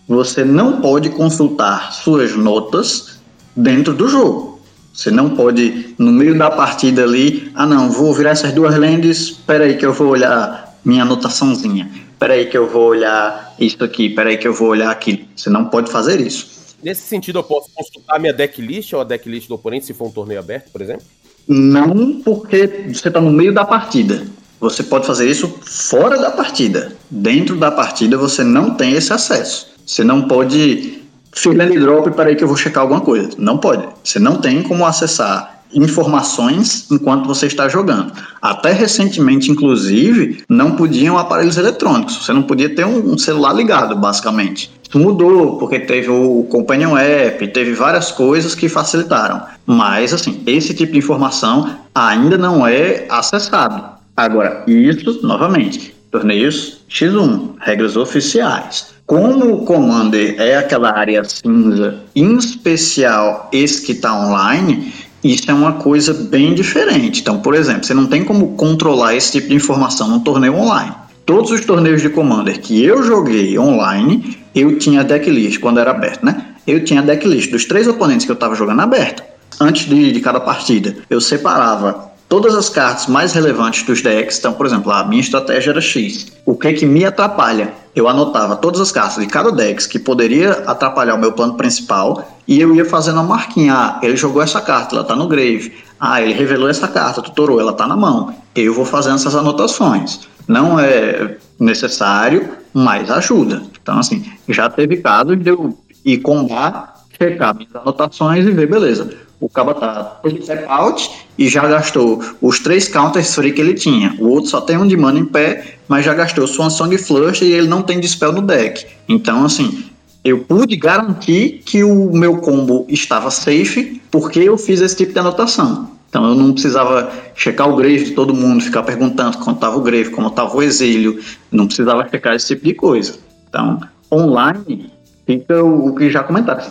você 0.08 0.44
não 0.44 0.82
pode 0.82 1.10
consultar 1.10 1.94
suas 1.94 2.36
notas 2.36 3.20
dentro 3.56 3.94
do 3.94 4.08
jogo. 4.08 4.60
Você 4.94 5.12
não 5.12 5.30
pode, 5.30 5.94
no 5.98 6.12
meio 6.12 6.38
da 6.38 6.50
partida 6.50 7.04
ali, 7.04 7.52
ah 7.56 7.66
não, 7.66 7.90
vou 7.92 8.14
virar 8.14 8.32
essas 8.32 8.52
duas 8.52 8.76
lendas, 8.76 9.18
espera 9.18 9.66
aí 9.66 9.78
que 9.78 9.86
eu 9.86 9.94
vou 9.94 10.10
olhar 10.10 10.78
minha 10.84 11.04
anotaçãozinha 11.04 12.10
peraí 12.20 12.46
que 12.46 12.58
eu 12.58 12.68
vou 12.68 12.90
olhar 12.90 13.56
isso 13.58 13.82
aqui, 13.84 14.10
peraí 14.10 14.38
que 14.38 14.48
eu 14.48 14.54
vou 14.54 14.68
olhar 14.68 14.92
aquilo. 14.92 15.20
Você 15.36 15.50
não 15.50 15.66
pode 15.66 15.90
fazer 15.90 16.20
isso. 16.20 16.60
Nesse 16.84 17.02
sentido, 17.02 17.40
eu 17.40 17.44
posso 17.44 17.70
consultar 17.74 18.20
minha 18.20 18.34
decklist 18.34 18.94
ou 18.94 19.02
a 19.02 19.04
decklist 19.04 19.48
do 19.48 19.56
oponente 19.56 19.86
se 19.86 19.94
for 19.94 20.08
um 20.08 20.12
torneio 20.12 20.40
aberto, 20.40 20.70
por 20.72 20.82
exemplo? 20.82 21.04
Não, 21.48 22.22
porque 22.22 22.68
você 22.94 23.08
está 23.08 23.20
no 23.20 23.32
meio 23.32 23.54
da 23.54 23.66
partida. 23.66 24.28
Você 24.60 24.84
pode 24.84 25.08
fazer 25.08 25.30
isso 25.30 25.48
fora 25.62 26.18
da 26.18 26.32
partida. 26.32 26.92
Dentro 27.10 27.56
da 27.56 27.72
partida 27.72 28.18
você 28.18 28.44
não 28.44 28.72
tem 28.72 28.94
esse 28.94 29.14
acesso. 29.14 29.68
Você 29.86 30.04
não 30.04 30.28
pode 30.28 31.02
fill 31.32 31.60
and 31.62 31.80
drop, 31.80 32.12
peraí 32.12 32.36
que 32.36 32.44
eu 32.44 32.48
vou 32.48 32.58
checar 32.58 32.82
alguma 32.82 33.02
coisa. 33.02 33.30
Não 33.38 33.58
pode. 33.58 33.88
Você 34.04 34.20
não 34.20 34.36
tem 34.36 34.62
como 34.62 34.86
acessar 34.86 35.60
informações 35.74 36.88
enquanto 36.92 37.28
você 37.28 37.46
está 37.46 37.70
jogando. 37.70 38.12
Até 38.42 38.72
recentemente, 38.72 39.52
inclusive, 39.52 40.44
não 40.50 40.76
podiam 40.76 41.18
aparelhos 41.18 41.58
eletrônicos. 41.58 42.26
Você 42.26 42.34
não 42.34 42.44
podia 42.44 42.74
ter 42.74 42.86
um 42.86 43.18
celular 43.18 43.54
ligado, 43.54 43.96
basicamente. 43.96 44.72
Isso 44.88 44.98
mudou, 44.98 45.58
porque 45.58 45.80
teve 45.80 46.10
o 46.10 46.48
Companion 46.50 46.98
App, 46.98 47.48
teve 47.50 47.74
várias 47.74 48.12
coisas 48.12 48.56
que 48.56 48.68
facilitaram. 48.68 49.44
Mas, 49.66 50.14
assim, 50.14 50.42
esse 50.48 50.74
tipo 50.74 50.94
de 50.94 50.98
informação 50.98 51.70
ainda 51.94 52.38
não 52.38 52.66
é 52.66 53.06
acessado. 53.08 53.99
Agora, 54.20 54.66
isso, 54.68 55.26
novamente, 55.26 55.96
torneios 56.12 56.82
X1, 56.90 57.52
regras 57.58 57.96
oficiais. 57.96 58.88
Como 59.06 59.54
o 59.54 59.64
Commander 59.64 60.36
é 60.38 60.58
aquela 60.58 60.92
área 60.92 61.24
cinza, 61.24 62.00
em 62.14 62.36
especial 62.36 63.48
esse 63.54 63.82
que 63.86 63.94
está 63.94 64.14
online, 64.14 64.94
isso 65.24 65.50
é 65.50 65.54
uma 65.54 65.72
coisa 65.72 66.14
bem 66.14 66.54
diferente. 66.54 67.22
Então, 67.22 67.40
por 67.40 67.56
exemplo, 67.56 67.86
você 67.86 67.94
não 67.94 68.08
tem 68.08 68.26
como 68.26 68.58
controlar 68.58 69.16
esse 69.16 69.32
tipo 69.32 69.48
de 69.48 69.56
informação 69.56 70.10
num 70.10 70.20
torneio 70.20 70.56
online. 70.56 70.92
Todos 71.26 71.50
os 71.52 71.64
torneios 71.64 72.02
de 72.02 72.10
Commander 72.10 72.60
que 72.60 72.84
eu 72.84 73.02
joguei 73.02 73.58
online, 73.58 74.38
eu 74.54 74.78
tinha 74.78 75.02
decklist 75.02 75.62
quando 75.62 75.80
era 75.80 75.92
aberto, 75.92 76.26
né? 76.26 76.56
Eu 76.68 76.84
tinha 76.84 77.02
decklist 77.02 77.52
dos 77.52 77.64
três 77.64 77.88
oponentes 77.88 78.26
que 78.26 78.32
eu 78.34 78.36
estava 78.36 78.54
jogando 78.54 78.82
aberto. 78.82 79.24
Antes 79.62 79.88
de, 79.88 80.12
de 80.12 80.20
cada 80.20 80.42
partida, 80.42 80.98
eu 81.10 81.22
separava 81.22 82.09
todas 82.30 82.56
as 82.56 82.70
cartas 82.70 83.08
mais 83.08 83.34
relevantes 83.34 83.84
dos 83.84 84.02
decks. 84.02 84.38
Então, 84.38 84.54
por 84.54 84.66
exemplo, 84.66 84.92
a 84.92 85.04
minha 85.04 85.20
estratégia 85.20 85.72
era 85.72 85.82
X. 85.82 86.32
O 86.46 86.56
que 86.56 86.68
é 86.68 86.74
que 86.74 86.86
me 86.86 87.04
atrapalha? 87.04 87.74
Eu 87.96 88.08
anotava 88.08 88.56
todas 88.56 88.80
as 88.80 88.92
cartas 88.92 89.22
de 89.22 89.28
cada 89.28 89.52
deck 89.52 89.90
que 89.90 89.98
poderia 89.98 90.52
atrapalhar 90.68 91.16
o 91.16 91.18
meu 91.18 91.34
plano 91.34 91.56
principal 91.56 92.40
e 92.48 92.62
eu 92.62 92.74
ia 92.76 92.86
fazendo 92.86 93.16
uma 93.16 93.24
marquinha. 93.24 93.74
Ah, 93.74 94.00
ele 94.04 94.16
jogou 94.16 94.42
essa 94.42 94.62
carta, 94.62 94.96
ela 94.96 95.04
tá 95.04 95.16
no 95.16 95.28
grave. 95.28 95.74
Ah, 96.00 96.22
ele 96.22 96.32
revelou 96.32 96.70
essa 96.70 96.88
carta, 96.88 97.22
tutorou, 97.22 97.60
ela 97.60 97.74
tá 97.74 97.88
na 97.88 97.98
mão. 97.98 98.34
Eu 98.56 98.74
vou 98.74 98.86
fazendo 98.86 99.16
essas 99.16 99.36
anotações. 99.36 100.22
Não 100.48 100.80
é 100.80 101.36
necessário, 101.60 102.48
mas 102.74 103.10
ajuda. 103.10 103.64
Então, 103.82 104.00
assim, 104.00 104.24
já 104.48 104.70
teve 104.70 104.98
casos 104.98 105.38
de 105.38 105.50
eu 105.50 105.78
ir 106.06 106.20
combar, 106.20 106.94
checar 107.18 107.56
minhas 107.56 107.76
anotações 107.76 108.46
e 108.46 108.52
ver, 108.52 108.68
beleza 108.68 109.29
o 109.40 109.48
Caba 109.48 109.74
tá 109.74 110.20
tap 110.46 110.66
out 110.68 111.10
e 111.38 111.48
já 111.48 111.66
gastou 111.66 112.22
os 112.42 112.60
três 112.60 112.88
counters 112.88 113.34
free 113.34 113.54
que 113.54 113.62
ele 113.62 113.74
tinha. 113.74 114.16
O 114.20 114.28
outro 114.28 114.50
só 114.50 114.60
tem 114.60 114.78
um 114.78 114.86
de 114.86 114.98
mana 114.98 115.20
em 115.20 115.26
pé, 115.26 115.76
mas 115.88 116.06
já 116.06 116.14
gastou 116.14 116.46
Swan 116.46 116.70
Song 116.70 116.98
Flush 116.98 117.42
e 117.42 117.52
ele 117.52 117.68
não 117.68 117.82
tem 117.82 118.00
dispel 118.00 118.34
no 118.34 118.42
deck. 118.42 118.86
Então, 119.08 119.46
assim, 119.46 119.86
eu 120.24 120.40
pude 120.40 120.76
garantir 120.76 121.62
que 121.66 121.84
o 121.84 122.12
meu 122.12 122.38
combo 122.38 122.86
estava 122.90 123.32
safe 123.32 124.02
porque 124.12 124.40
eu 124.40 124.58
fiz 124.58 124.82
esse 124.82 124.98
tipo 124.98 125.14
de 125.14 125.20
anotação. 125.20 125.90
Então 126.10 126.28
eu 126.28 126.36
não 126.36 126.52
precisava 126.52 127.12
checar 127.36 127.70
o 127.70 127.76
grave 127.76 128.06
de 128.06 128.12
todo 128.12 128.34
mundo, 128.34 128.64
ficar 128.64 128.84
perguntando 128.84 129.38
como 129.38 129.56
estava 129.56 129.78
o 129.78 129.82
grave, 129.82 130.10
como 130.10 130.28
estava 130.28 130.58
o 130.58 130.62
exílio, 130.62 131.20
não 131.52 131.68
precisava 131.68 132.08
checar 132.10 132.36
esse 132.36 132.48
tipo 132.48 132.66
de 132.66 132.74
coisa. 132.74 133.14
Então, 133.48 133.80
online, 134.12 134.92
fica 135.26 135.64
o 135.64 135.96
que 135.96 136.10
já 136.10 136.24
comentaram 136.24 136.64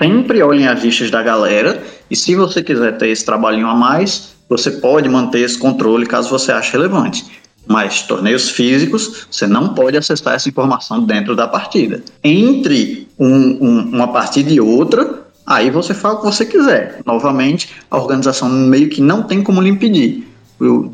sempre 0.00 0.42
olhem 0.42 0.68
as 0.68 0.82
listas 0.82 1.10
da 1.10 1.22
galera 1.22 1.82
e 2.10 2.16
se 2.16 2.34
você 2.34 2.62
quiser 2.62 2.96
ter 2.96 3.08
esse 3.08 3.24
trabalhinho 3.24 3.66
a 3.66 3.74
mais, 3.74 4.34
você 4.48 4.70
pode 4.70 5.08
manter 5.08 5.40
esse 5.40 5.58
controle 5.58 6.06
caso 6.06 6.30
você 6.30 6.52
ache 6.52 6.72
relevante. 6.72 7.24
Mas 7.66 8.02
torneios 8.02 8.48
físicos, 8.48 9.26
você 9.30 9.46
não 9.46 9.74
pode 9.74 9.96
acessar 9.96 10.34
essa 10.34 10.48
informação 10.48 11.04
dentro 11.04 11.36
da 11.36 11.46
partida. 11.46 12.02
Entre 12.24 13.06
um, 13.18 13.28
um, 13.28 13.80
uma 13.92 14.08
partida 14.08 14.50
e 14.50 14.58
outra, 14.58 15.26
aí 15.46 15.68
você 15.68 15.92
fala 15.92 16.14
o 16.14 16.18
que 16.20 16.24
você 16.24 16.46
quiser. 16.46 17.00
Novamente, 17.04 17.74
a 17.90 17.98
organização 17.98 18.48
meio 18.48 18.88
que 18.88 19.02
não 19.02 19.22
tem 19.22 19.42
como 19.42 19.60
lhe 19.60 19.68
impedir. 19.68 20.26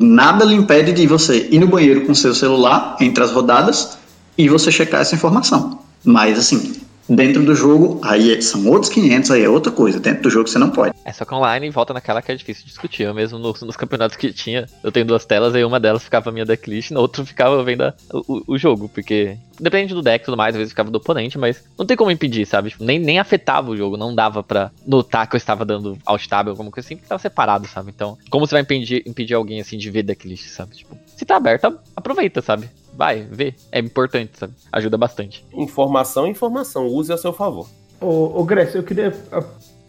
Nada 0.00 0.44
lhe 0.44 0.54
impede 0.54 0.92
de 0.92 1.06
você 1.06 1.48
ir 1.50 1.60
no 1.60 1.68
banheiro 1.68 2.02
com 2.02 2.14
seu 2.14 2.34
celular 2.34 2.96
entre 3.00 3.22
as 3.22 3.30
rodadas 3.30 3.96
e 4.36 4.48
você 4.48 4.72
checar 4.72 5.00
essa 5.00 5.14
informação. 5.14 5.78
Mas 6.04 6.38
assim, 6.38 6.74
Dentro 7.08 7.44
do 7.44 7.54
jogo, 7.54 8.00
aí 8.02 8.32
é, 8.32 8.40
são 8.40 8.66
outros 8.66 8.90
500, 8.90 9.30
aí 9.30 9.44
é 9.44 9.48
outra 9.48 9.70
coisa. 9.70 10.00
Dentro 10.00 10.22
do 10.22 10.30
jogo 10.30 10.48
você 10.48 10.58
não 10.58 10.70
pode. 10.70 10.94
É 11.04 11.12
só 11.12 11.24
que 11.24 11.34
online 11.34 11.68
volta 11.68 11.92
naquela 11.92 12.22
que 12.22 12.32
é 12.32 12.34
difícil 12.34 12.64
discutir. 12.64 13.02
Eu 13.02 13.12
mesmo 13.12 13.38
nos, 13.38 13.60
nos 13.60 13.76
campeonatos 13.76 14.16
que 14.16 14.32
tinha, 14.32 14.66
eu 14.82 14.90
tenho 14.90 15.04
duas 15.04 15.26
telas, 15.26 15.54
aí 15.54 15.64
uma 15.64 15.78
delas 15.78 16.02
ficava 16.02 16.30
a 16.30 16.32
minha 16.32 16.46
decklist, 16.46 16.90
na 16.92 17.00
outra 17.00 17.24
ficava 17.24 17.62
vendo 17.62 17.82
a, 17.82 17.94
o, 18.10 18.54
o, 18.54 18.58
jogo, 18.58 18.88
porque 18.88 19.36
depende 19.60 19.92
do 19.92 20.00
deck 20.00 20.22
e 20.22 20.24
tudo 20.24 20.36
mais, 20.36 20.54
às 20.54 20.58
vezes 20.58 20.72
ficava 20.72 20.90
do 20.90 20.96
oponente, 20.96 21.36
mas 21.36 21.62
não 21.78 21.84
tem 21.84 21.96
como 21.96 22.10
impedir, 22.10 22.46
sabe? 22.46 22.70
Tipo, 22.70 22.84
nem, 22.84 22.98
nem 22.98 23.18
afetava 23.18 23.70
o 23.70 23.76
jogo, 23.76 23.96
não 23.98 24.14
dava 24.14 24.42
pra 24.42 24.70
notar 24.86 25.28
que 25.28 25.36
eu 25.36 25.38
estava 25.38 25.64
dando 25.64 25.98
alt 26.06 26.26
tab 26.26 26.46
ou 26.46 26.52
alguma 26.52 26.70
coisa 26.70 26.86
assim, 26.86 26.96
porque 26.96 27.08
tava 27.08 27.20
separado, 27.20 27.66
sabe? 27.68 27.92
Então, 27.94 28.16
como 28.30 28.46
você 28.46 28.54
vai 28.54 28.62
impedir, 28.62 29.02
impedir 29.06 29.34
alguém 29.34 29.60
assim 29.60 29.76
de 29.76 29.90
ver 29.90 30.02
decklist, 30.04 30.48
sabe? 30.48 30.74
Tipo, 30.76 30.96
se 31.14 31.24
tá 31.24 31.36
aberto, 31.36 31.78
aproveita, 31.94 32.40
sabe? 32.40 32.68
Vai, 32.96 33.26
vê. 33.30 33.54
É 33.72 33.78
importante, 33.78 34.32
sabe? 34.38 34.52
Ajuda 34.72 34.96
bastante. 34.96 35.44
Informação, 35.52 36.26
informação. 36.26 36.86
Use 36.86 37.12
a 37.12 37.16
seu 37.16 37.32
favor. 37.32 37.68
Ô, 38.00 38.40
ô 38.40 38.44
Grécia, 38.44 38.78
eu 38.78 38.82
queria 38.82 39.12
a- 39.32 39.44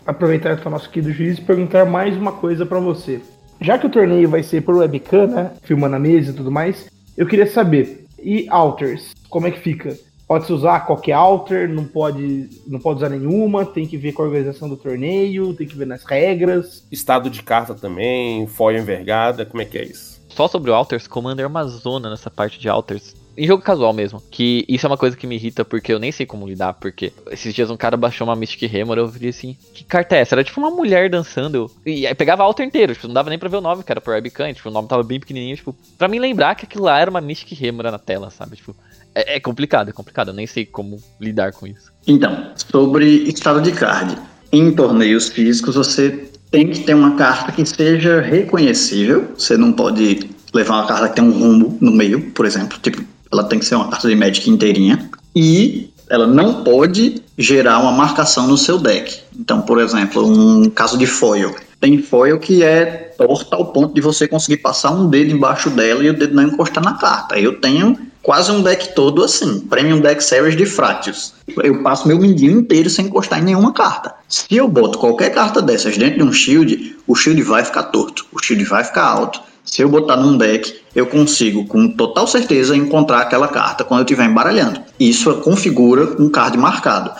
aproveitar 0.05 0.59
que 0.59 0.67
o 0.67 0.69
nosso 0.71 0.89
querido 0.89 1.11
juiz 1.13 1.37
e 1.37 1.41
perguntar 1.41 1.85
mais 1.85 2.15
uma 2.15 2.31
coisa 2.31 2.65
pra 2.65 2.79
você. 2.79 3.21
Já 3.61 3.77
que 3.77 3.87
o 3.87 3.89
torneio 3.89 4.27
vai 4.29 4.43
ser 4.43 4.61
por 4.61 4.75
webcam, 4.75 5.27
né? 5.27 5.51
Filmando 5.63 5.95
a 5.95 5.99
mesa 5.99 6.31
e 6.31 6.33
tudo 6.33 6.51
mais, 6.51 6.89
eu 7.17 7.25
queria 7.25 7.47
saber, 7.47 8.05
e 8.21 8.47
alters, 8.49 9.13
como 9.29 9.47
é 9.47 9.51
que 9.51 9.59
fica? 9.59 9.97
Pode-se 10.27 10.51
usar 10.51 10.81
qualquer 10.87 11.11
alter, 11.13 11.69
não 11.69 11.85
pode, 11.85 12.49
não 12.65 12.79
pode 12.79 12.97
usar 12.97 13.09
nenhuma, 13.09 13.63
tem 13.63 13.85
que 13.85 13.95
ver 13.95 14.11
com 14.11 14.23
a 14.23 14.25
organização 14.25 14.67
do 14.67 14.75
torneio, 14.75 15.53
tem 15.53 15.67
que 15.67 15.77
ver 15.77 15.85
nas 15.85 16.03
regras. 16.03 16.83
Estado 16.91 17.29
de 17.29 17.43
carta 17.43 17.75
também, 17.75 18.45
foil 18.47 18.79
envergada, 18.79 19.45
como 19.45 19.61
é 19.61 19.65
que 19.65 19.77
é 19.77 19.83
isso? 19.85 20.14
Só 20.35 20.49
sobre 20.49 20.69
o 20.69 20.73
Alters, 20.73 21.07
Commander 21.07 21.45
é 21.45 21.47
uma 21.47 21.65
zona 21.65 22.09
nessa 22.09 22.29
parte 22.29 22.59
de 22.59 22.67
Alters. 22.67 23.15
Em 23.37 23.47
jogo 23.47 23.63
casual 23.63 23.93
mesmo. 23.93 24.21
Que 24.29 24.65
isso 24.67 24.85
é 24.85 24.89
uma 24.89 24.97
coisa 24.97 25.15
que 25.15 25.25
me 25.25 25.35
irrita 25.35 25.63
porque 25.63 25.93
eu 25.93 25.99
nem 25.99 26.11
sei 26.11 26.25
como 26.25 26.45
lidar. 26.45 26.73
Porque 26.73 27.13
esses 27.31 27.53
dias 27.53 27.69
um 27.69 27.77
cara 27.77 27.95
baixou 27.95 28.27
uma 28.27 28.35
Mystic 28.35 28.63
Hammer 28.73 28.97
eu 28.97 29.07
vi 29.07 29.29
assim: 29.29 29.57
Que 29.73 29.83
carta 29.83 30.15
é 30.15 30.19
essa? 30.19 30.35
Era 30.35 30.43
tipo 30.43 30.59
uma 30.59 30.69
mulher 30.69 31.09
dançando. 31.09 31.71
E 31.85 32.05
aí 32.05 32.13
pegava 32.13 32.43
Alter 32.43 32.65
inteiro. 32.65 32.93
Tipo, 32.93 33.07
não 33.07 33.13
dava 33.13 33.29
nem 33.29 33.39
pra 33.39 33.47
ver 33.47 33.57
o 33.57 33.61
nome, 33.61 33.83
cara, 33.83 34.01
por 34.01 34.11
webcam. 34.11 34.53
Tipo, 34.53 34.69
o 34.69 34.71
nome 34.71 34.89
tava 34.89 35.03
bem 35.03 35.19
pequenininho. 35.19 35.55
Tipo, 35.55 35.73
pra 35.97 36.09
mim 36.09 36.19
lembrar 36.19 36.55
que 36.55 36.65
aquilo 36.65 36.83
lá 36.83 36.99
era 36.99 37.09
uma 37.09 37.21
Mystic 37.21 37.61
Hammer 37.61 37.91
na 37.91 37.99
tela, 37.99 38.29
sabe? 38.29 38.57
Tipo, 38.57 38.75
é, 39.13 39.37
é 39.37 39.39
complicado, 39.39 39.89
é 39.89 39.93
complicado. 39.93 40.29
Eu 40.29 40.33
nem 40.33 40.47
sei 40.47 40.65
como 40.65 41.01
lidar 41.19 41.53
com 41.53 41.65
isso. 41.65 41.93
Então, 42.05 42.51
sobre 42.71 43.05
estado 43.05 43.61
de 43.61 43.71
card. 43.71 44.17
Em 44.51 44.73
torneios 44.73 45.29
físicos, 45.29 45.75
você 45.75 46.29
tem 46.55 46.69
que 46.69 46.79
ter 46.79 46.93
uma 46.93 47.15
carta 47.15 47.51
que 47.51 47.65
seja 47.65 48.21
reconhecível. 48.21 49.27
Você 49.37 49.57
não 49.57 49.73
pode 49.73 50.29
levar 50.53 50.75
uma 50.75 50.87
carta 50.87 51.09
que 51.09 51.15
tem 51.15 51.23
um 51.25 51.31
rumo 51.31 51.77
no 51.81 51.91
meio, 51.91 52.31
por 52.31 52.45
exemplo. 52.45 52.79
Tipo, 52.81 53.03
ela 53.29 53.43
tem 53.43 53.59
que 53.59 53.65
ser 53.65 53.75
uma 53.75 53.89
carta 53.89 54.07
de 54.07 54.15
Magic 54.15 54.49
inteirinha. 54.49 55.09
E 55.35 55.89
ela 56.09 56.25
não 56.25 56.63
pode 56.63 57.21
gerar 57.37 57.79
uma 57.79 57.91
marcação 57.91 58.47
no 58.47 58.57
seu 58.57 58.77
deck. 58.77 59.19
Então, 59.37 59.61
por 59.61 59.81
exemplo, 59.81 60.25
um 60.25 60.69
caso 60.69 60.97
de 60.97 61.05
foil. 61.05 61.53
Tem 61.81 62.01
foil 62.01 62.39
que 62.39 62.63
é 62.63 62.85
torta 63.17 63.57
ao 63.57 63.65
ponto 63.65 63.93
de 63.93 63.99
você 63.99 64.25
conseguir 64.25 64.57
passar 64.57 64.91
um 64.91 65.09
dedo 65.09 65.33
embaixo 65.33 65.69
dela 65.69 66.05
e 66.05 66.09
o 66.09 66.13
dedo 66.13 66.35
não 66.35 66.43
encostar 66.43 66.81
na 66.81 66.93
carta. 66.93 67.37
Eu 67.37 67.59
tenho 67.59 67.97
quase 68.25 68.51
um 68.51 68.63
deck 68.63 68.95
todo 68.95 69.23
assim, 69.23 69.59
Premium 69.59 69.99
Deck 69.99 70.21
Series 70.21 70.57
de 70.57 70.65
Fractious. 70.65 71.33
Eu 71.63 71.83
passo 71.83 72.07
meu 72.07 72.17
mindinho 72.17 72.59
inteiro 72.59 72.89
sem 72.89 73.05
encostar 73.05 73.39
em 73.39 73.43
nenhuma 73.43 73.71
carta. 73.71 74.15
Se 74.27 74.47
eu 74.49 74.67
boto 74.67 74.97
qualquer 74.97 75.29
carta 75.29 75.61
dessas 75.61 75.95
dentro 75.95 76.17
de 76.17 76.23
um 76.23 76.33
shield, 76.33 76.97
o 77.05 77.13
shield 77.13 77.39
vai 77.43 77.63
ficar 77.63 77.83
torto, 77.83 78.25
o 78.33 78.43
shield 78.43 78.65
vai 78.65 78.83
ficar 78.83 79.03
alto. 79.03 79.39
Se 79.63 79.83
eu 79.83 79.89
botar 79.89 80.17
num 80.17 80.37
deck, 80.37 80.75
eu 80.95 81.05
consigo 81.05 81.65
com 81.67 81.87
total 81.87 82.25
certeza 82.25 82.75
encontrar 82.75 83.19
aquela 83.19 83.47
carta 83.47 83.83
quando 83.83 83.99
eu 83.99 84.05
estiver 84.05 84.25
embaralhando. 84.25 84.81
Isso 84.99 85.31
configura 85.35 86.19
um 86.19 86.27
card 86.27 86.57
marcado. 86.57 87.11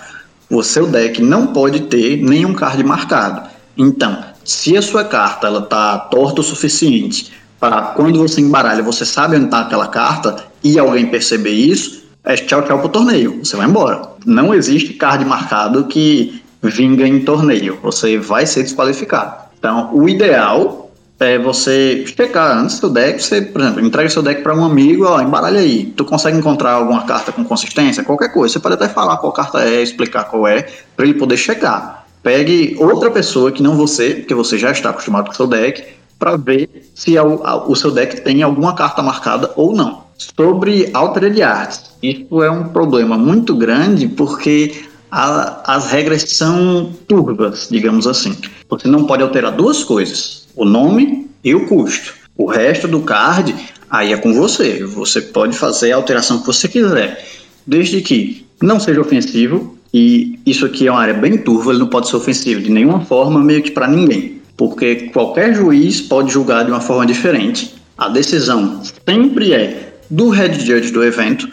O 0.50 0.63
seu 0.63 0.88
deck 0.88 1.22
não 1.22 1.48
pode 1.48 1.82
ter 1.82 2.18
nenhum 2.18 2.54
card 2.56 2.84
marcado. 2.84 3.48
Então, 3.78 4.24
se 4.44 4.76
a 4.76 4.82
sua 4.82 5.04
carta 5.04 5.46
ela 5.46 5.62
tá 5.62 6.00
torta 6.00 6.41
o 6.41 6.44
suficiente 6.44 7.32
para 7.60 7.82
quando 7.82 8.20
você 8.20 8.41
embaralha, 8.41 8.84
você 8.84 9.06
sabe 9.06 9.36
onde 9.36 9.46
está 9.46 9.62
aquela 9.62 9.88
carta 9.88 10.55
e 10.65 10.80
alguém 10.80 11.06
perceber 11.06 11.51
isso, 11.51 12.04
é 12.23 12.36
tchau 12.36 12.63
tchau 12.63 12.80
pro 12.80 12.89
torneio. 12.89 13.45
Você 13.45 13.56
vai 13.56 13.67
embora. 13.67 14.01
Não 14.25 14.51
existe 14.51 14.93
card 14.93 15.23
marcado 15.23 15.86
que 15.86 16.41
vinga 16.63 17.08
em 17.08 17.19
torneio. 17.19 17.78
Você 17.84 18.17
vai 18.17 18.47
ser 18.47 18.63
desqualificado. 18.63 19.45
Então, 19.60 19.91
o 19.93 20.10
ideal 20.10 20.89
é 21.19 21.38
você 21.38 22.04
checar 22.08 22.58
antes 22.58 22.80
do 22.80 22.89
deck, 22.89 23.21
você, 23.21 23.43
por 23.43 23.62
exemplo, 23.62 23.86
entrega 23.86 24.10
seu 24.10 24.23
deck 24.23 24.41
para 24.41 24.56
um 24.56 24.65
amigo, 24.65 25.06
ó, 25.06 25.21
embaralha 25.21 25.60
aí. 25.60 25.86
Tu 25.95 26.04
consegue 26.04 26.36
encontrar 26.36 26.71
alguma 26.71 27.04
carta 27.04 27.32
com 27.32 27.45
consistência, 27.45 28.04
qualquer 28.04 28.34
coisa. 28.34 28.54
Você 28.54 28.60
pode 28.60 28.73
até 28.73 28.89
falar 28.89 29.17
qual 29.17 29.32
carta 29.32 29.63
é, 29.63 29.84
explicar 29.84 30.23
qual 30.23 30.47
é, 30.47 30.63
para 30.97 31.06
ele 31.06 31.13
poder 31.13 31.38
checar. 31.38 32.08
Pegue 32.23 32.75
outra 32.80 33.12
pessoa 33.12 33.51
que 33.51 33.62
não 33.62 33.75
você, 33.75 34.15
porque 34.15 34.34
você 34.34 34.58
já 34.58 34.71
está 34.71 34.89
acostumado 34.89 35.28
com 35.28 35.32
o 35.32 35.36
seu 35.36 35.45
deck, 35.45 35.84
para 36.17 36.38
ver 36.38 36.89
se 36.95 37.15
o, 37.19 37.69
o 37.69 37.75
seu 37.75 37.91
deck 37.91 38.21
tem 38.21 38.41
alguma 38.41 38.73
carta 38.73 39.04
marcada 39.04 39.51
ou 39.56 39.75
não. 39.75 40.05
Sobre 40.17 40.89
Altered 40.93 41.41
Arts, 41.41 41.82
isso 42.01 42.41
é 42.41 42.49
um 42.49 42.69
problema 42.69 43.17
muito 43.17 43.56
grande 43.56 44.08
porque 44.08 44.73
a- 45.12 45.62
as 45.75 45.91
regras 45.91 46.23
são 46.23 46.91
turvas, 47.08 47.67
digamos 47.69 48.08
assim. 48.08 48.36
Você 48.69 48.88
não 48.88 49.06
pode 49.06 49.23
alterar 49.23 49.51
duas 49.51 49.84
coisas: 49.84 50.47
o 50.56 50.63
nome 50.65 51.28
e 51.43 51.54
o 51.54 51.67
custo. 51.67 52.13
O 52.38 52.45
resto 52.47 52.88
do 52.88 53.01
card 53.01 53.56
aí 53.89 54.13
é 54.13 54.17
com 54.17 54.34
você. 54.34 54.84
Você 54.84 55.21
pode 55.21 55.58
fazer 55.58 55.91
a 55.91 55.95
alteração 55.95 56.39
que 56.39 56.47
você 56.47 56.67
quiser, 56.67 57.25
desde 57.65 58.01
que 58.01 58.45
não 58.62 58.80
seja 58.80 59.01
ofensivo. 59.01 59.75
E 59.93 60.38
isso 60.45 60.65
aqui 60.65 60.88
é 60.88 60.91
uma 60.91 60.99
área 60.99 61.13
bem 61.13 61.38
turva, 61.38 61.71
ele 61.71 61.80
não 61.80 61.88
pode 61.88 62.10
ser 62.10 62.17
ofensivo 62.17 62.62
de 62.62 62.69
nenhuma 62.69 62.99
forma, 62.99 63.39
meio 63.39 63.63
que 63.63 63.71
para 63.71 63.88
ninguém. 63.88 64.41
Porque 64.58 65.10
qualquer 65.13 65.56
juiz 65.56 66.01
pode 66.01 66.34
julgar 66.34 66.65
de 66.65 66.71
uma 66.71 66.82
forma 66.82 67.06
diferente. 67.06 67.75
A 67.97 68.10
decisão 68.10 68.82
sempre 69.08 69.54
é 69.54 69.94
do 70.10 70.30
head 70.30 70.63
judge 70.65 70.91
do 70.91 71.04
evento. 71.04 71.50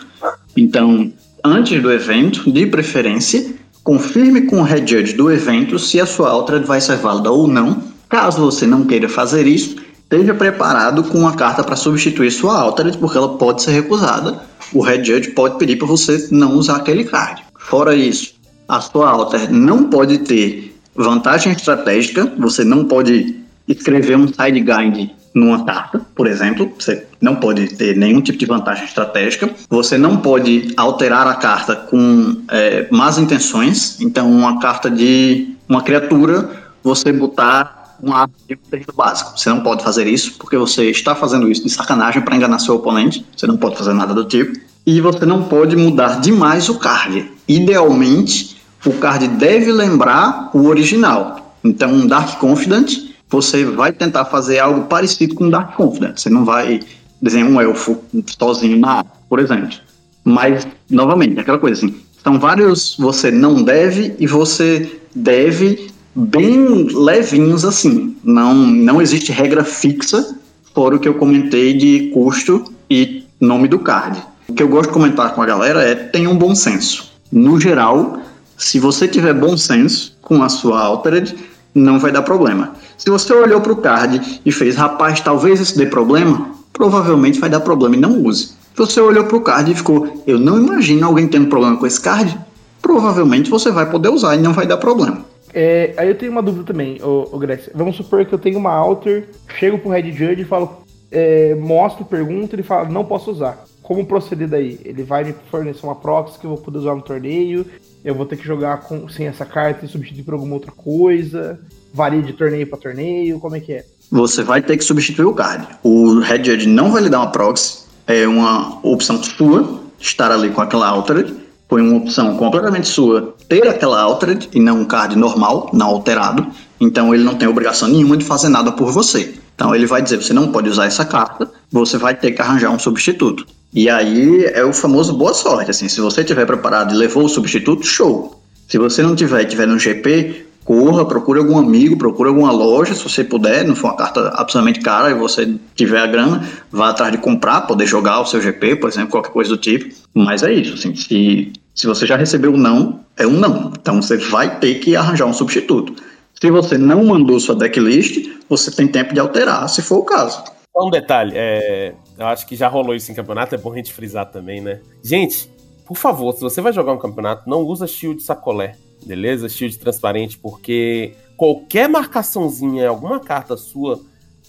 Então, 0.57 1.13
antes 1.45 1.81
do 1.83 1.93
evento, 1.93 2.51
de 2.51 2.67
preferência, 2.67 3.55
confirme 3.83 4.43
com 4.43 4.61
o 4.61 4.63
head 4.63 4.91
judge 4.91 5.15
do 5.15 5.31
evento 5.31 5.79
se 5.79 6.01
a 6.01 6.07
sua 6.07 6.31
altered 6.31 6.67
vai 6.67 6.81
ser 6.81 6.97
válida 6.97 7.31
ou 7.31 7.47
não. 7.47 7.83
Caso 8.09 8.41
você 8.41 8.67
não 8.67 8.85
queira 8.85 9.09
fazer 9.09 9.47
isso, 9.47 9.77
esteja 10.03 10.35
preparado 10.35 11.05
com 11.05 11.19
uma 11.19 11.35
carta 11.35 11.65
para 11.65 11.77
substituir 11.77 12.31
sua 12.31 12.61
altered, 12.61 12.99
porque 12.99 13.17
ela 13.17 13.37
pode 13.37 13.63
ser 13.63 13.73
recusada. 13.73 14.43
O 14.73 14.83
head 14.83 15.07
judge 15.07 15.31
pode 15.31 15.59
pedir 15.59 15.77
para 15.77 15.87
você 15.87 16.29
não 16.31 16.55
usar 16.57 16.77
aquele 16.77 17.05
card. 17.05 17.43
Fora 17.59 17.95
isso, 17.95 18.35
a 18.69 18.81
sua 18.81 19.11
alter 19.11 19.51
não 19.53 19.85
pode 19.85 20.19
ter 20.19 20.77
vantagem 20.95 21.53
estratégica, 21.53 22.31
você 22.39 22.65
não 22.65 22.85
pode 22.85 23.37
escrever 23.67 24.17
um 24.17 24.29
side 24.29 24.61
guide 24.61 25.22
numa 25.35 25.65
carta, 25.65 26.01
por 26.15 26.27
exemplo, 26.27 26.71
você 26.79 27.07
não 27.21 27.37
pode 27.37 27.75
ter 27.77 27.97
nenhum 27.97 28.21
tipo 28.21 28.39
de 28.39 28.47
vantagem 28.47 28.85
estratégica, 28.85 29.51
você 29.69 29.97
não 29.97 30.19
pode 30.19 30.73
alterar 30.77 31.27
a 31.27 31.35
carta 31.35 31.75
com 31.75 32.43
é, 32.49 32.87
más 32.91 33.19
intenções, 33.19 34.01
então 34.01 34.31
uma 34.31 34.61
carta 34.61 34.91
de 34.91 35.57
uma 35.69 35.83
criatura, 35.83 36.51
você 36.83 37.13
botar 37.13 37.97
um 38.03 38.13
arte 38.13 38.35
de 38.49 38.57
texto 38.57 38.93
básico. 38.93 39.39
Você 39.39 39.49
não 39.49 39.61
pode 39.61 39.85
fazer 39.85 40.07
isso, 40.07 40.35
porque 40.37 40.57
você 40.57 40.91
está 40.91 41.15
fazendo 41.15 41.51
isso 41.51 41.63
de 41.63 41.71
sacanagem 41.71 42.21
para 42.23 42.35
enganar 42.35 42.59
seu 42.59 42.75
oponente. 42.75 43.25
Você 43.37 43.47
não 43.47 43.57
pode 43.57 43.77
fazer 43.77 43.93
nada 43.95 44.13
do 44.13 44.25
tipo. 44.25 44.59
E 44.85 45.01
você 45.01 45.25
não 45.25 45.45
pode 45.45 45.77
mudar 45.77 46.21
demais 46.21 46.69
o 46.69 46.79
card. 46.79 47.31
Idealmente, 47.47 48.61
o 48.85 48.93
card 48.95 49.29
deve 49.29 49.71
lembrar 49.71 50.51
o 50.53 50.67
original. 50.67 51.57
Então, 51.63 51.93
um 51.93 52.07
Dark 52.07 52.39
Confident, 52.41 53.12
você 53.33 53.65
vai 53.65 53.93
tentar 53.93 54.27
fazer 54.27 54.59
algo 54.59 54.83
parecido 54.83 55.35
com 55.35 55.49
Dark 55.49 55.75
Confident. 55.75 56.19
Você 56.19 56.31
não 56.31 56.45
vai 56.45 56.81
desenhar 57.21 57.49
um 57.49 57.61
elfo 57.61 57.99
sozinho 58.39 58.79
na 58.79 58.91
área, 58.99 59.11
por 59.29 59.39
exemplo. 59.39 59.79
Mas, 60.25 60.67
novamente, 60.89 61.41
aquela 61.41 61.59
coisa 61.59 61.79
assim. 61.85 61.95
São 62.23 62.39
vários 62.39 62.97
você 62.97 63.31
não 63.31 63.63
deve 63.63 64.15
e 64.19 64.27
você 64.27 65.01
deve 65.15 65.91
bem 66.15 66.87
levinhos 66.95 67.65
assim. 67.65 68.17
Não, 68.23 68.55
não 68.55 69.03
existe 69.03 69.33
regra 69.33 69.65
fixa, 69.65 70.37
fora 70.75 70.97
o 70.97 71.01
que 71.01 71.09
eu 71.09 71.15
comentei 71.15 71.75
de 71.75 72.11
custo 72.13 72.73
e 72.89 73.25
nome 73.41 73.67
do 73.67 73.79
card. 73.79 74.23
O 74.49 74.55
que 74.55 74.63
eu 74.63 74.69
gosto 74.69 74.89
de 74.89 74.95
comentar 74.95 75.35
com 75.35 75.43
a 75.43 75.47
galera 75.47 75.83
é 75.83 75.95
tenha 75.95 76.31
um 76.31 76.37
bom 76.37 76.55
senso. 76.55 77.11
No 77.31 77.59
geral, 77.59 78.21
se 78.57 78.79
você 78.79 79.09
tiver 79.09 79.35
bom 79.35 79.57
senso 79.57 80.17
com 80.21 80.43
a 80.43 80.49
sua 80.49 80.81
Altered, 80.81 81.35
não 81.75 81.99
vai 81.99 82.13
dar 82.13 82.23
problema. 82.23 82.75
Se 83.03 83.11
você 83.11 83.33
olhou 83.33 83.61
para 83.61 83.73
o 83.73 83.77
card 83.79 84.41
e 84.47 84.53
fez, 84.53 84.77
rapaz, 84.77 85.21
talvez 85.21 85.59
isso 85.59 85.77
dê 85.77 85.87
problema, 85.87 86.53
provavelmente 86.73 87.41
vai 87.41 87.51
dar 87.51 87.59
problema 87.59 87.97
e 87.97 87.99
não 87.99 88.23
use. 88.23 88.51
Se 88.51 88.77
você 88.77 89.01
olhou 89.01 89.25
para 89.25 89.37
o 89.37 89.41
card 89.41 89.73
e 89.73 89.75
ficou, 89.75 90.23
eu 90.25 90.39
não 90.39 90.57
imagino 90.57 91.05
alguém 91.05 91.27
tendo 91.27 91.49
problema 91.49 91.77
com 91.77 91.85
esse 91.85 92.01
card, 92.01 92.39
provavelmente 92.81 93.51
você 93.51 93.73
vai 93.73 93.91
poder 93.91 94.09
usar 94.09 94.37
e 94.37 94.39
não 94.39 94.53
vai 94.53 94.69
dar 94.69 94.77
problema. 94.77 95.19
É, 95.53 95.93
aí 95.97 96.11
eu 96.11 96.15
tenho 96.15 96.31
uma 96.31 96.41
dúvida 96.41 96.65
também, 96.65 97.03
ô, 97.03 97.29
ô 97.33 97.39
Grécia. 97.39 97.73
Vamos 97.75 97.97
supor 97.97 98.25
que 98.25 98.33
eu 98.33 98.39
tenho 98.39 98.57
uma 98.57 98.71
alter, 98.71 99.31
chego 99.59 99.79
pro 99.79 99.91
Red 99.91 100.13
Judge 100.13 100.43
e 100.43 100.45
falo, 100.45 100.85
é, 101.11 101.57
mostro, 101.57 102.05
pergunto, 102.05 102.55
ele 102.55 102.63
fala, 102.63 102.89
não 102.89 103.05
posso 103.05 103.33
usar. 103.33 103.65
Como 103.83 104.07
proceder 104.07 104.49
daí? 104.49 104.79
Ele 104.85 105.03
vai 105.03 105.25
me 105.25 105.35
fornecer 105.51 105.85
uma 105.85 105.97
proxy 105.97 106.39
que 106.39 106.47
eu 106.47 106.51
vou 106.51 106.59
poder 106.59 106.79
usar 106.79 106.95
no 106.95 107.03
torneio, 107.03 107.67
eu 108.05 108.15
vou 108.15 108.25
ter 108.25 108.37
que 108.37 108.47
jogar 108.47 108.79
com, 108.83 109.09
sem 109.09 109.27
essa 109.27 109.45
carta 109.45 109.85
e 109.85 109.89
substituir 109.89 110.23
por 110.23 110.35
alguma 110.35 110.55
outra 110.55 110.71
coisa, 110.71 111.59
varia 111.93 112.23
de 112.23 112.33
torneio 112.33 112.67
para 112.67 112.79
torneio, 112.79 113.41
como 113.41 113.57
é 113.57 113.61
que 113.61 113.73
é? 113.73 113.85
Você 114.11 114.43
vai 114.43 114.63
ter 114.63 114.77
que 114.77 114.85
substituir 114.85 115.25
o 115.25 115.35
card. 115.35 115.67
O 115.83 116.21
Red 116.21 116.45
Judge 116.45 116.69
não 116.69 116.93
vai 116.93 117.03
lhe 117.03 117.09
dar 117.09 117.19
uma 117.21 117.31
proxy, 117.33 117.85
é 118.07 118.27
uma 118.27 118.79
opção 118.83 119.23
sua 119.23 119.81
estar 119.99 120.31
ali 120.31 120.51
com 120.51 120.61
aquela 120.61 120.89
altered. 120.89 121.35
Foi 121.69 121.81
uma 121.81 121.97
opção 121.97 122.37
completamente 122.37 122.87
sua 122.87 123.35
ter 123.49 123.67
aquela 123.67 124.01
altered 124.01 124.49
e 124.53 124.61
não 124.61 124.81
um 124.81 124.85
card 124.85 125.17
normal, 125.17 125.71
não 125.73 125.87
alterado. 125.87 126.47
Então 126.81 127.15
ele 127.15 127.25
não 127.25 127.35
tem 127.35 127.49
obrigação 127.49 127.89
nenhuma 127.89 128.17
de 128.17 128.25
fazer 128.25 128.49
nada 128.49 128.73
por 128.73 128.93
você. 128.93 129.35
Então 129.55 129.75
ele 129.75 129.87
vai 129.87 130.03
dizer: 130.03 130.23
você 130.23 130.33
não 130.33 130.53
pode 130.53 130.69
usar 130.69 130.87
essa 130.87 131.05
carta, 131.05 131.51
você 131.71 131.97
vai 131.97 132.15
ter 132.15 132.33
que 132.33 132.43
arranjar 132.43 132.71
um 132.71 132.79
substituto. 132.79 133.47
E 133.75 133.89
aí 133.89 134.45
é 134.53 134.65
o 134.65 134.73
famoso 134.73 135.15
boa 135.15 135.33
sorte. 135.33 135.71
Assim, 135.71 135.89
se 135.89 136.01
você 136.01 136.21
estiver 136.21 136.47
preparado 136.47 136.95
e 136.95 136.97
levou 136.97 137.25
o 137.25 137.29
substituto, 137.29 137.87
show. 137.87 138.39
Se 138.69 138.79
você 138.79 139.03
não 139.03 139.17
tiver 139.17 139.45
tiver 139.45 139.67
no 139.67 139.79
GP, 139.79 140.47
corra, 140.65 141.05
procure 141.05 141.39
algum 141.39 141.59
amigo, 141.59 141.97
procure 141.97 142.29
alguma 142.29 142.53
loja, 142.53 142.95
se 142.95 143.03
você 143.03 143.25
puder, 143.25 143.65
não 143.65 143.75
for 143.75 143.89
uma 143.89 143.97
carta 143.97 144.29
absolutamente 144.35 144.81
cara 144.81 145.11
e 145.11 145.15
você 145.15 145.55
tiver 145.75 146.01
a 146.01 146.07
grana, 146.07 146.47
vá 146.71 146.91
atrás 146.91 147.13
de 147.13 147.19
comprar, 147.19 147.63
poder 147.63 147.87
jogar 147.87 148.21
o 148.21 148.27
seu 148.27 148.41
GP, 148.41 148.77
por 148.77 148.89
exemplo, 148.89 149.11
qualquer 149.11 149.33
coisa 149.33 149.51
do 149.51 149.57
tipo. 149.57 149.93
Mas 150.15 150.43
é 150.43 150.53
isso, 150.53 150.75
assim, 150.75 150.95
se, 150.95 151.53
se 151.75 151.87
você 151.87 152.07
já 152.07 152.17
recebeu 152.17 152.53
um 152.53 152.59
não, 152.59 153.01
é 153.17 153.27
um 153.27 153.39
não. 153.39 153.73
Então 153.79 154.01
você 154.01 154.17
vai 154.17 154.59
ter 154.59 154.75
que 154.77 154.95
arranjar 154.97 155.27
um 155.27 155.33
substituto. 155.33 155.95
Se 156.41 156.51
você 156.51 156.77
não 156.77 157.05
mandou 157.05 157.39
sua 157.39 157.55
decklist, 157.55 158.29
você 158.49 158.71
tem 158.71 158.89
tempo 158.89 159.15
de 159.15 159.21
alterar, 159.21 159.69
se 159.69 159.81
for 159.81 159.99
o 159.99 160.05
caso. 160.05 160.43
Só 160.73 160.87
um 160.87 160.91
detalhe, 160.91 161.33
é, 161.37 161.95
eu 162.19 162.27
acho 162.27 162.47
que 162.47 162.57
já 162.57 162.67
rolou 162.69 162.95
isso 162.95 163.13
em 163.13 163.15
campeonato, 163.15 163.55
é 163.55 163.59
bom 163.59 163.73
a 163.73 163.77
gente 163.77 163.93
frisar 163.93 164.31
também, 164.31 164.61
né? 164.61 164.81
Gente, 165.03 165.51
por 165.87 165.97
favor, 165.97 166.33
se 166.33 166.41
você 166.41 166.61
vai 166.61 166.73
jogar 166.73 166.93
um 166.93 166.99
campeonato, 166.99 167.49
não 167.49 167.61
usa 167.61 167.87
shield 167.87 168.23
sacolé 168.23 168.77
beleza? 169.05 169.49
Shield 169.49 169.79
transparente, 169.79 170.39
porque 170.39 171.15
qualquer 171.37 171.89
marcaçãozinha 171.89 172.89
alguma 172.89 173.21
carta 173.21 173.57
sua 173.57 174.01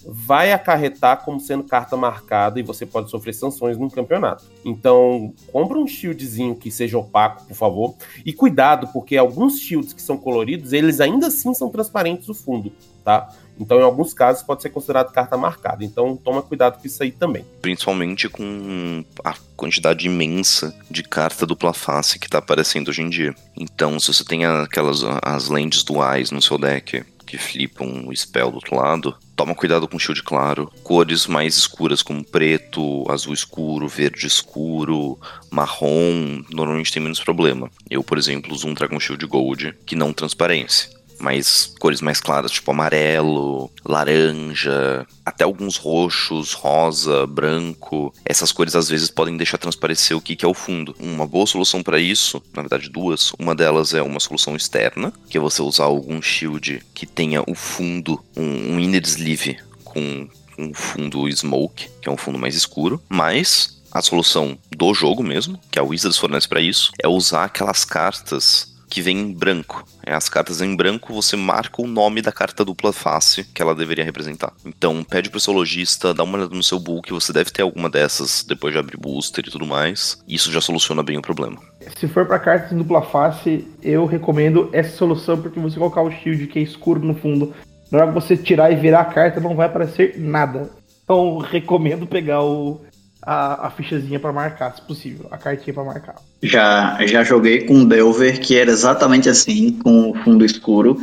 vai 0.06 0.52
acarretar 0.52 1.24
como 1.24 1.40
sendo 1.40 1.64
carta 1.64 1.96
marcada 1.96 2.60
e 2.60 2.62
você 2.62 2.84
pode 2.84 3.10
sofrer 3.10 3.32
sanções 3.32 3.78
no 3.78 3.90
campeonato. 3.90 4.44
Então, 4.62 5.32
compra 5.50 5.78
um 5.78 5.86
shieldzinho 5.86 6.54
que 6.54 6.70
seja 6.70 6.98
opaco, 6.98 7.46
por 7.46 7.54
favor. 7.54 7.94
E 8.24 8.30
cuidado, 8.30 8.88
porque 8.88 9.16
alguns 9.16 9.58
shields 9.58 9.94
que 9.94 10.02
são 10.02 10.18
coloridos, 10.18 10.74
eles 10.74 11.00
ainda 11.00 11.28
assim 11.28 11.54
são 11.54 11.70
transparentes 11.70 12.28
no 12.28 12.34
fundo, 12.34 12.70
tá? 13.02 13.34
Então, 13.58 13.78
em 13.78 13.82
alguns 13.82 14.12
casos, 14.12 14.42
pode 14.42 14.62
ser 14.62 14.70
considerado 14.70 15.12
carta 15.12 15.36
marcada. 15.36 15.84
Então, 15.84 16.16
toma 16.16 16.42
cuidado 16.42 16.80
com 16.80 16.86
isso 16.86 17.02
aí 17.02 17.12
também. 17.12 17.44
Principalmente 17.62 18.28
com 18.28 19.04
a 19.24 19.34
quantidade 19.56 20.06
imensa 20.06 20.74
de 20.90 21.02
carta 21.02 21.46
dupla 21.46 21.72
face 21.72 22.18
que 22.18 22.28
tá 22.28 22.38
aparecendo 22.38 22.88
hoje 22.88 23.02
em 23.02 23.08
dia. 23.08 23.34
Então, 23.56 23.98
se 24.00 24.12
você 24.12 24.24
tem 24.24 24.44
aquelas 24.44 25.02
as 25.22 25.48
lentes 25.48 25.82
duais 25.82 26.30
no 26.30 26.42
seu 26.42 26.58
deck 26.58 27.04
que 27.26 27.38
flipam 27.38 28.06
o 28.06 28.14
spell 28.14 28.50
do 28.50 28.56
outro 28.56 28.76
lado, 28.76 29.16
toma 29.34 29.54
cuidado 29.54 29.88
com 29.88 29.98
shield 29.98 30.22
claro. 30.22 30.70
Cores 30.82 31.26
mais 31.26 31.56
escuras 31.56 32.02
como 32.02 32.24
preto, 32.24 33.04
azul 33.10 33.32
escuro, 33.32 33.88
verde 33.88 34.26
escuro, 34.26 35.18
marrom, 35.50 36.42
normalmente 36.50 36.92
tem 36.92 37.02
menos 37.02 37.20
problema. 37.20 37.70
Eu, 37.90 38.04
por 38.04 38.18
exemplo, 38.18 38.52
uso 38.52 38.68
um 38.68 38.74
Dragon 38.74 39.00
Shield 39.00 39.26
Gold 39.26 39.74
que 39.86 39.96
não 39.96 40.12
transparência 40.12 40.90
mais 41.18 41.74
cores 41.78 42.00
mais 42.00 42.20
claras, 42.20 42.50
tipo 42.50 42.70
amarelo, 42.70 43.70
laranja, 43.84 45.06
até 45.24 45.44
alguns 45.44 45.76
roxos, 45.76 46.52
rosa, 46.52 47.26
branco. 47.26 48.12
Essas 48.24 48.52
cores 48.52 48.74
às 48.74 48.88
vezes 48.88 49.10
podem 49.10 49.36
deixar 49.36 49.58
transparecer 49.58 50.16
o 50.16 50.20
que, 50.20 50.44
é 50.44 50.48
o 50.48 50.54
fundo. 50.54 50.94
Uma 50.98 51.26
boa 51.26 51.46
solução 51.46 51.82
para 51.82 51.98
isso, 51.98 52.42
na 52.54 52.62
verdade 52.62 52.88
duas, 52.88 53.32
uma 53.38 53.54
delas 53.54 53.94
é 53.94 54.02
uma 54.02 54.20
solução 54.20 54.56
externa, 54.56 55.12
que 55.28 55.38
é 55.38 55.40
você 55.40 55.62
usar 55.62 55.84
algum 55.84 56.20
shield 56.20 56.82
que 56.92 57.06
tenha 57.06 57.42
o 57.46 57.54
fundo, 57.54 58.22
um, 58.36 58.74
um 58.74 58.80
inner 58.80 59.02
sleeve 59.04 59.58
com 59.84 60.28
um 60.58 60.72
fundo 60.72 61.28
smoke, 61.30 61.88
que 62.00 62.08
é 62.08 62.12
um 62.12 62.16
fundo 62.16 62.38
mais 62.38 62.54
escuro, 62.54 63.02
mas 63.08 63.82
a 63.90 64.02
solução 64.02 64.58
do 64.76 64.92
jogo 64.92 65.22
mesmo, 65.22 65.58
que 65.70 65.78
a 65.78 65.82
Wizards 65.82 66.18
fornece 66.18 66.48
para 66.48 66.60
isso, 66.60 66.90
é 67.00 67.06
usar 67.06 67.44
aquelas 67.44 67.84
cartas 67.84 68.73
que 68.88 69.00
vem 69.00 69.18
em 69.18 69.32
branco. 69.32 69.84
É, 70.06 70.14
as 70.14 70.28
cartas 70.28 70.60
em 70.60 70.74
branco 70.76 71.12
você 71.12 71.36
marca 71.36 71.82
o 71.82 71.86
nome 71.86 72.22
da 72.22 72.32
carta 72.32 72.64
dupla 72.64 72.92
face 72.92 73.44
que 73.44 73.62
ela 73.62 73.74
deveria 73.74 74.04
representar. 74.04 74.52
Então 74.64 75.02
pede 75.02 75.30
pro 75.30 75.40
seu 75.40 75.52
lojista, 75.52 76.14
dá 76.14 76.22
uma 76.22 76.38
olhada 76.38 76.54
no 76.54 76.62
seu 76.62 76.78
book, 76.78 77.12
você 77.12 77.32
deve 77.32 77.50
ter 77.50 77.62
alguma 77.62 77.88
dessas 77.88 78.44
depois 78.46 78.72
de 78.72 78.78
abrir 78.78 78.96
booster 78.96 79.44
e 79.46 79.50
tudo 79.50 79.66
mais. 79.66 80.18
Isso 80.28 80.52
já 80.52 80.60
soluciona 80.60 81.02
bem 81.02 81.18
o 81.18 81.22
problema. 81.22 81.58
Se 81.98 82.08
for 82.08 82.26
para 82.26 82.38
cartas 82.38 82.72
em 82.72 82.78
dupla 82.78 83.02
face, 83.02 83.66
eu 83.82 84.06
recomendo 84.06 84.68
essa 84.72 84.96
solução 84.96 85.40
porque 85.40 85.60
você 85.60 85.78
colocar 85.78 86.02
o 86.02 86.10
shield 86.10 86.46
que 86.46 86.58
é 86.58 86.62
escuro 86.62 87.00
no 87.00 87.14
fundo, 87.14 87.54
na 87.90 87.98
hora 87.98 88.08
que 88.08 88.14
você 88.14 88.36
tirar 88.36 88.70
e 88.72 88.76
virar 88.76 89.00
a 89.00 89.04
carta 89.06 89.40
não 89.40 89.54
vai 89.54 89.66
aparecer 89.66 90.18
nada. 90.18 90.70
Então 91.04 91.38
recomendo 91.38 92.06
pegar 92.06 92.42
o 92.42 92.80
a, 93.26 93.66
a 93.66 93.70
fichazinha 93.70 94.20
para 94.20 94.32
marcar, 94.32 94.74
se 94.74 94.82
possível, 94.82 95.26
a 95.30 95.38
cartinha 95.38 95.72
para 95.72 95.84
marcar. 95.84 96.14
Já, 96.42 96.98
já 97.06 97.24
joguei 97.24 97.62
com 97.62 97.84
Delver 97.84 98.40
que 98.40 98.56
era 98.56 98.70
exatamente 98.70 99.28
assim, 99.28 99.72
com 99.82 100.10
o 100.10 100.14
fundo 100.22 100.44
escuro, 100.44 101.00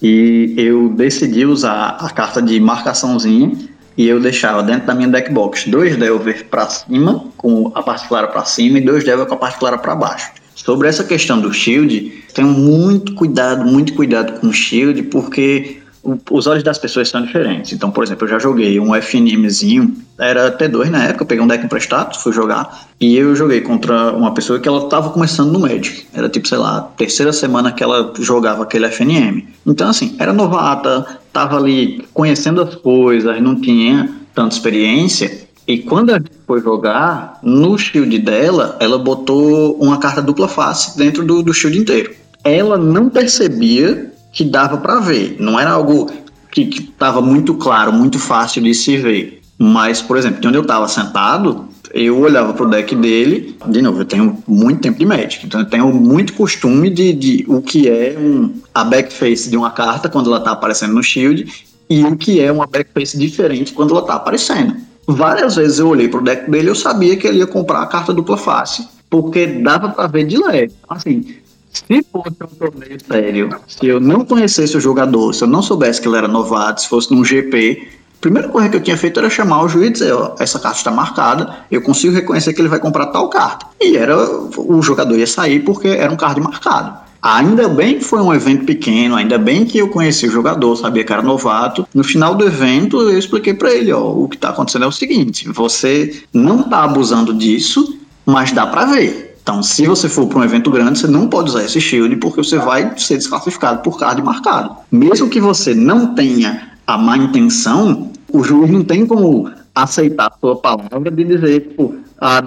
e 0.00 0.54
eu 0.56 0.88
decidi 0.90 1.46
usar 1.46 1.96
a 2.00 2.10
carta 2.10 2.42
de 2.42 2.58
marcaçãozinha 2.60 3.52
e 3.96 4.08
eu 4.08 4.20
deixava 4.20 4.62
dentro 4.62 4.86
da 4.86 4.94
minha 4.94 5.08
deck 5.08 5.30
box 5.32 5.68
dois 5.68 5.96
Delver 5.96 6.46
para 6.46 6.68
cima, 6.68 7.24
com 7.36 7.70
a 7.74 7.82
parte 7.82 8.08
clara 8.08 8.26
para 8.26 8.44
cima, 8.44 8.78
e 8.78 8.80
dois 8.80 9.04
Delver 9.04 9.26
com 9.26 9.34
a 9.34 9.38
parte 9.38 9.58
clara 9.58 9.78
para 9.78 9.94
baixo. 9.94 10.30
Sobre 10.54 10.88
essa 10.88 11.04
questão 11.04 11.40
do 11.40 11.52
shield, 11.52 12.24
tenho 12.34 12.48
muito 12.48 13.14
cuidado, 13.14 13.64
muito 13.64 13.94
cuidado 13.94 14.40
com 14.40 14.48
o 14.48 14.52
shield, 14.52 15.02
porque 15.04 15.81
os 16.30 16.46
olhos 16.46 16.64
das 16.64 16.78
pessoas 16.78 17.08
são 17.08 17.22
diferentes. 17.22 17.72
Então, 17.72 17.90
por 17.90 18.02
exemplo, 18.02 18.24
eu 18.24 18.30
já 18.30 18.38
joguei 18.38 18.78
um 18.80 18.94
FNMzinho, 18.94 19.96
era 20.18 20.50
T2 20.50 20.90
na 20.90 21.04
época, 21.04 21.22
eu 21.22 21.26
peguei 21.26 21.44
um 21.44 21.46
deck 21.46 21.64
emprestado, 21.64 22.18
fui 22.18 22.32
jogar, 22.32 22.88
e 23.00 23.16
eu 23.16 23.36
joguei 23.36 23.60
contra 23.60 24.12
uma 24.12 24.34
pessoa 24.34 24.58
que 24.58 24.68
ela 24.68 24.88
tava 24.88 25.10
começando 25.10 25.52
no 25.52 25.60
Magic. 25.60 26.06
Era 26.12 26.28
tipo, 26.28 26.48
sei 26.48 26.58
lá, 26.58 26.80
terceira 26.96 27.32
semana 27.32 27.70
que 27.72 27.82
ela 27.82 28.12
jogava 28.18 28.64
aquele 28.64 28.86
FNM. 28.86 29.46
Então, 29.64 29.88
assim, 29.88 30.16
era 30.18 30.32
novata, 30.32 31.06
tava 31.32 31.56
ali 31.56 32.04
conhecendo 32.12 32.60
as 32.60 32.74
coisas, 32.74 33.40
não 33.40 33.60
tinha 33.60 34.12
tanta 34.34 34.54
experiência. 34.54 35.46
E 35.68 35.78
quando 35.78 36.10
a 36.10 36.14
gente 36.14 36.32
foi 36.44 36.60
jogar, 36.60 37.38
no 37.42 37.78
shield 37.78 38.18
dela, 38.18 38.76
ela 38.80 38.98
botou 38.98 39.76
uma 39.80 39.98
carta 39.98 40.20
dupla 40.20 40.48
face 40.48 40.98
dentro 40.98 41.24
do, 41.24 41.42
do 41.42 41.54
shield 41.54 41.78
inteiro. 41.78 42.12
Ela 42.42 42.76
não 42.76 43.08
percebia 43.08 44.11
que 44.32 44.44
dava 44.44 44.78
para 44.78 44.98
ver. 45.00 45.36
Não 45.38 45.60
era 45.60 45.70
algo 45.70 46.10
que 46.50 46.62
estava 46.62 47.20
muito 47.20 47.54
claro, 47.54 47.92
muito 47.92 48.18
fácil 48.18 48.62
de 48.62 48.74
se 48.74 48.96
ver. 48.96 49.42
Mas, 49.58 50.02
por 50.02 50.16
exemplo, 50.16 50.40
de 50.40 50.48
onde 50.48 50.58
eu 50.58 50.62
estava 50.62 50.88
sentado, 50.88 51.68
eu 51.92 52.18
olhava 52.18 52.52
pro 52.54 52.68
deck 52.68 52.96
dele. 52.96 53.56
De 53.66 53.82
novo, 53.82 54.00
eu 54.00 54.04
tenho 54.04 54.42
muito 54.46 54.80
tempo 54.80 54.98
de 54.98 55.06
Magic, 55.06 55.46
então 55.46 55.60
eu 55.60 55.66
tenho 55.66 55.92
muito 55.92 56.32
costume 56.32 56.90
de, 56.90 57.12
de 57.12 57.44
o 57.46 57.60
que 57.60 57.88
é 57.88 58.16
um, 58.18 58.52
a 58.74 58.82
backface 58.82 59.48
de 59.48 59.56
uma 59.56 59.70
carta 59.70 60.08
quando 60.08 60.28
ela 60.28 60.38
está 60.38 60.52
aparecendo 60.52 60.94
no 60.94 61.02
Shield 61.02 61.46
e 61.88 62.04
o 62.04 62.16
que 62.16 62.40
é 62.40 62.50
uma 62.50 62.66
backface 62.66 63.18
diferente 63.18 63.72
quando 63.72 63.90
ela 63.90 64.00
está 64.00 64.14
aparecendo. 64.14 64.76
Várias 65.06 65.56
vezes 65.56 65.78
eu 65.78 65.88
olhei 65.88 66.08
pro 66.08 66.22
deck 66.22 66.50
dele 66.50 66.70
eu 66.70 66.74
sabia 66.74 67.16
que 67.16 67.26
ele 67.26 67.38
ia 67.38 67.46
comprar 67.46 67.82
a 67.82 67.86
carta 67.86 68.14
dupla 68.14 68.36
face, 68.36 68.86
porque 69.10 69.46
dava 69.46 69.90
para 69.90 70.06
ver 70.06 70.24
de 70.24 70.38
leve. 70.38 70.72
Assim, 70.88 71.36
se 71.72 72.04
fosse 72.12 72.36
um 72.42 72.56
torneio 72.56 72.98
sério, 73.04 73.56
se 73.66 73.86
eu 73.86 73.98
não 73.98 74.24
conhecesse 74.24 74.76
o 74.76 74.80
jogador, 74.80 75.32
se 75.32 75.42
eu 75.42 75.48
não 75.48 75.62
soubesse 75.62 76.00
que 76.00 76.06
ele 76.06 76.18
era 76.18 76.28
novato, 76.28 76.82
se 76.82 76.88
fosse 76.88 77.10
num 77.12 77.24
GP, 77.24 77.88
a 78.18 78.20
primeira 78.20 78.48
coisa 78.48 78.68
que 78.68 78.76
eu 78.76 78.82
tinha 78.82 78.96
feito 78.96 79.18
era 79.18 79.30
chamar 79.30 79.64
o 79.64 79.68
juiz 79.68 79.88
e 79.88 79.92
dizer, 79.92 80.12
ó, 80.12 80.34
essa 80.38 80.60
carta 80.60 80.78
está 80.78 80.90
marcada, 80.90 81.64
eu 81.70 81.80
consigo 81.80 82.14
reconhecer 82.14 82.52
que 82.52 82.60
ele 82.60 82.68
vai 82.68 82.78
comprar 82.78 83.06
tal 83.06 83.28
carta. 83.30 83.66
E 83.80 83.96
era 83.96 84.16
o 84.16 84.80
jogador 84.82 85.18
ia 85.18 85.26
sair 85.26 85.60
porque 85.60 85.88
era 85.88 86.12
um 86.12 86.16
card 86.16 86.40
marcado. 86.40 86.94
Ainda 87.22 87.68
bem 87.68 87.98
que 87.98 88.04
foi 88.04 88.20
um 88.20 88.34
evento 88.34 88.64
pequeno, 88.64 89.14
ainda 89.14 89.38
bem 89.38 89.64
que 89.64 89.78
eu 89.78 89.88
conheci 89.88 90.26
o 90.26 90.30
jogador, 90.30 90.76
sabia 90.76 91.04
que 91.04 91.12
era 91.12 91.22
novato. 91.22 91.86
No 91.94 92.04
final 92.04 92.34
do 92.34 92.44
evento, 92.44 93.00
eu 93.00 93.16
expliquei 93.16 93.54
para 93.54 93.72
ele, 93.72 93.92
ó, 93.92 94.12
o 94.12 94.28
que 94.28 94.36
está 94.36 94.50
acontecendo 94.50 94.84
é 94.84 94.88
o 94.88 94.92
seguinte, 94.92 95.48
você 95.48 96.22
não 96.32 96.60
está 96.60 96.82
abusando 96.82 97.32
disso, 97.32 97.96
mas 98.26 98.50
dá 98.52 98.66
para 98.66 98.86
ver. 98.86 99.31
Então, 99.42 99.62
se 99.62 99.86
você 99.86 100.08
for 100.08 100.28
para 100.28 100.38
um 100.38 100.44
evento 100.44 100.70
grande, 100.70 101.00
você 101.00 101.08
não 101.08 101.28
pode 101.28 101.50
usar 101.50 101.64
esse 101.64 101.80
shield 101.80 102.14
porque 102.16 102.42
você 102.42 102.58
vai 102.58 102.96
ser 102.96 103.16
desclassificado 103.16 103.82
por 103.82 103.98
card 103.98 104.22
marcado. 104.22 104.76
Mesmo 104.90 105.28
que 105.28 105.40
você 105.40 105.74
não 105.74 106.14
tenha 106.14 106.70
a 106.86 106.96
má 106.96 107.16
intenção, 107.16 108.12
o 108.32 108.44
juiz 108.44 108.70
não 108.70 108.84
tem 108.84 109.04
como 109.04 109.50
aceitar 109.74 110.28
a 110.28 110.38
sua 110.38 110.56
palavra 110.56 111.10
de 111.10 111.24
dizer, 111.24 111.68
tipo, 111.68 111.96
ah, 112.20 112.46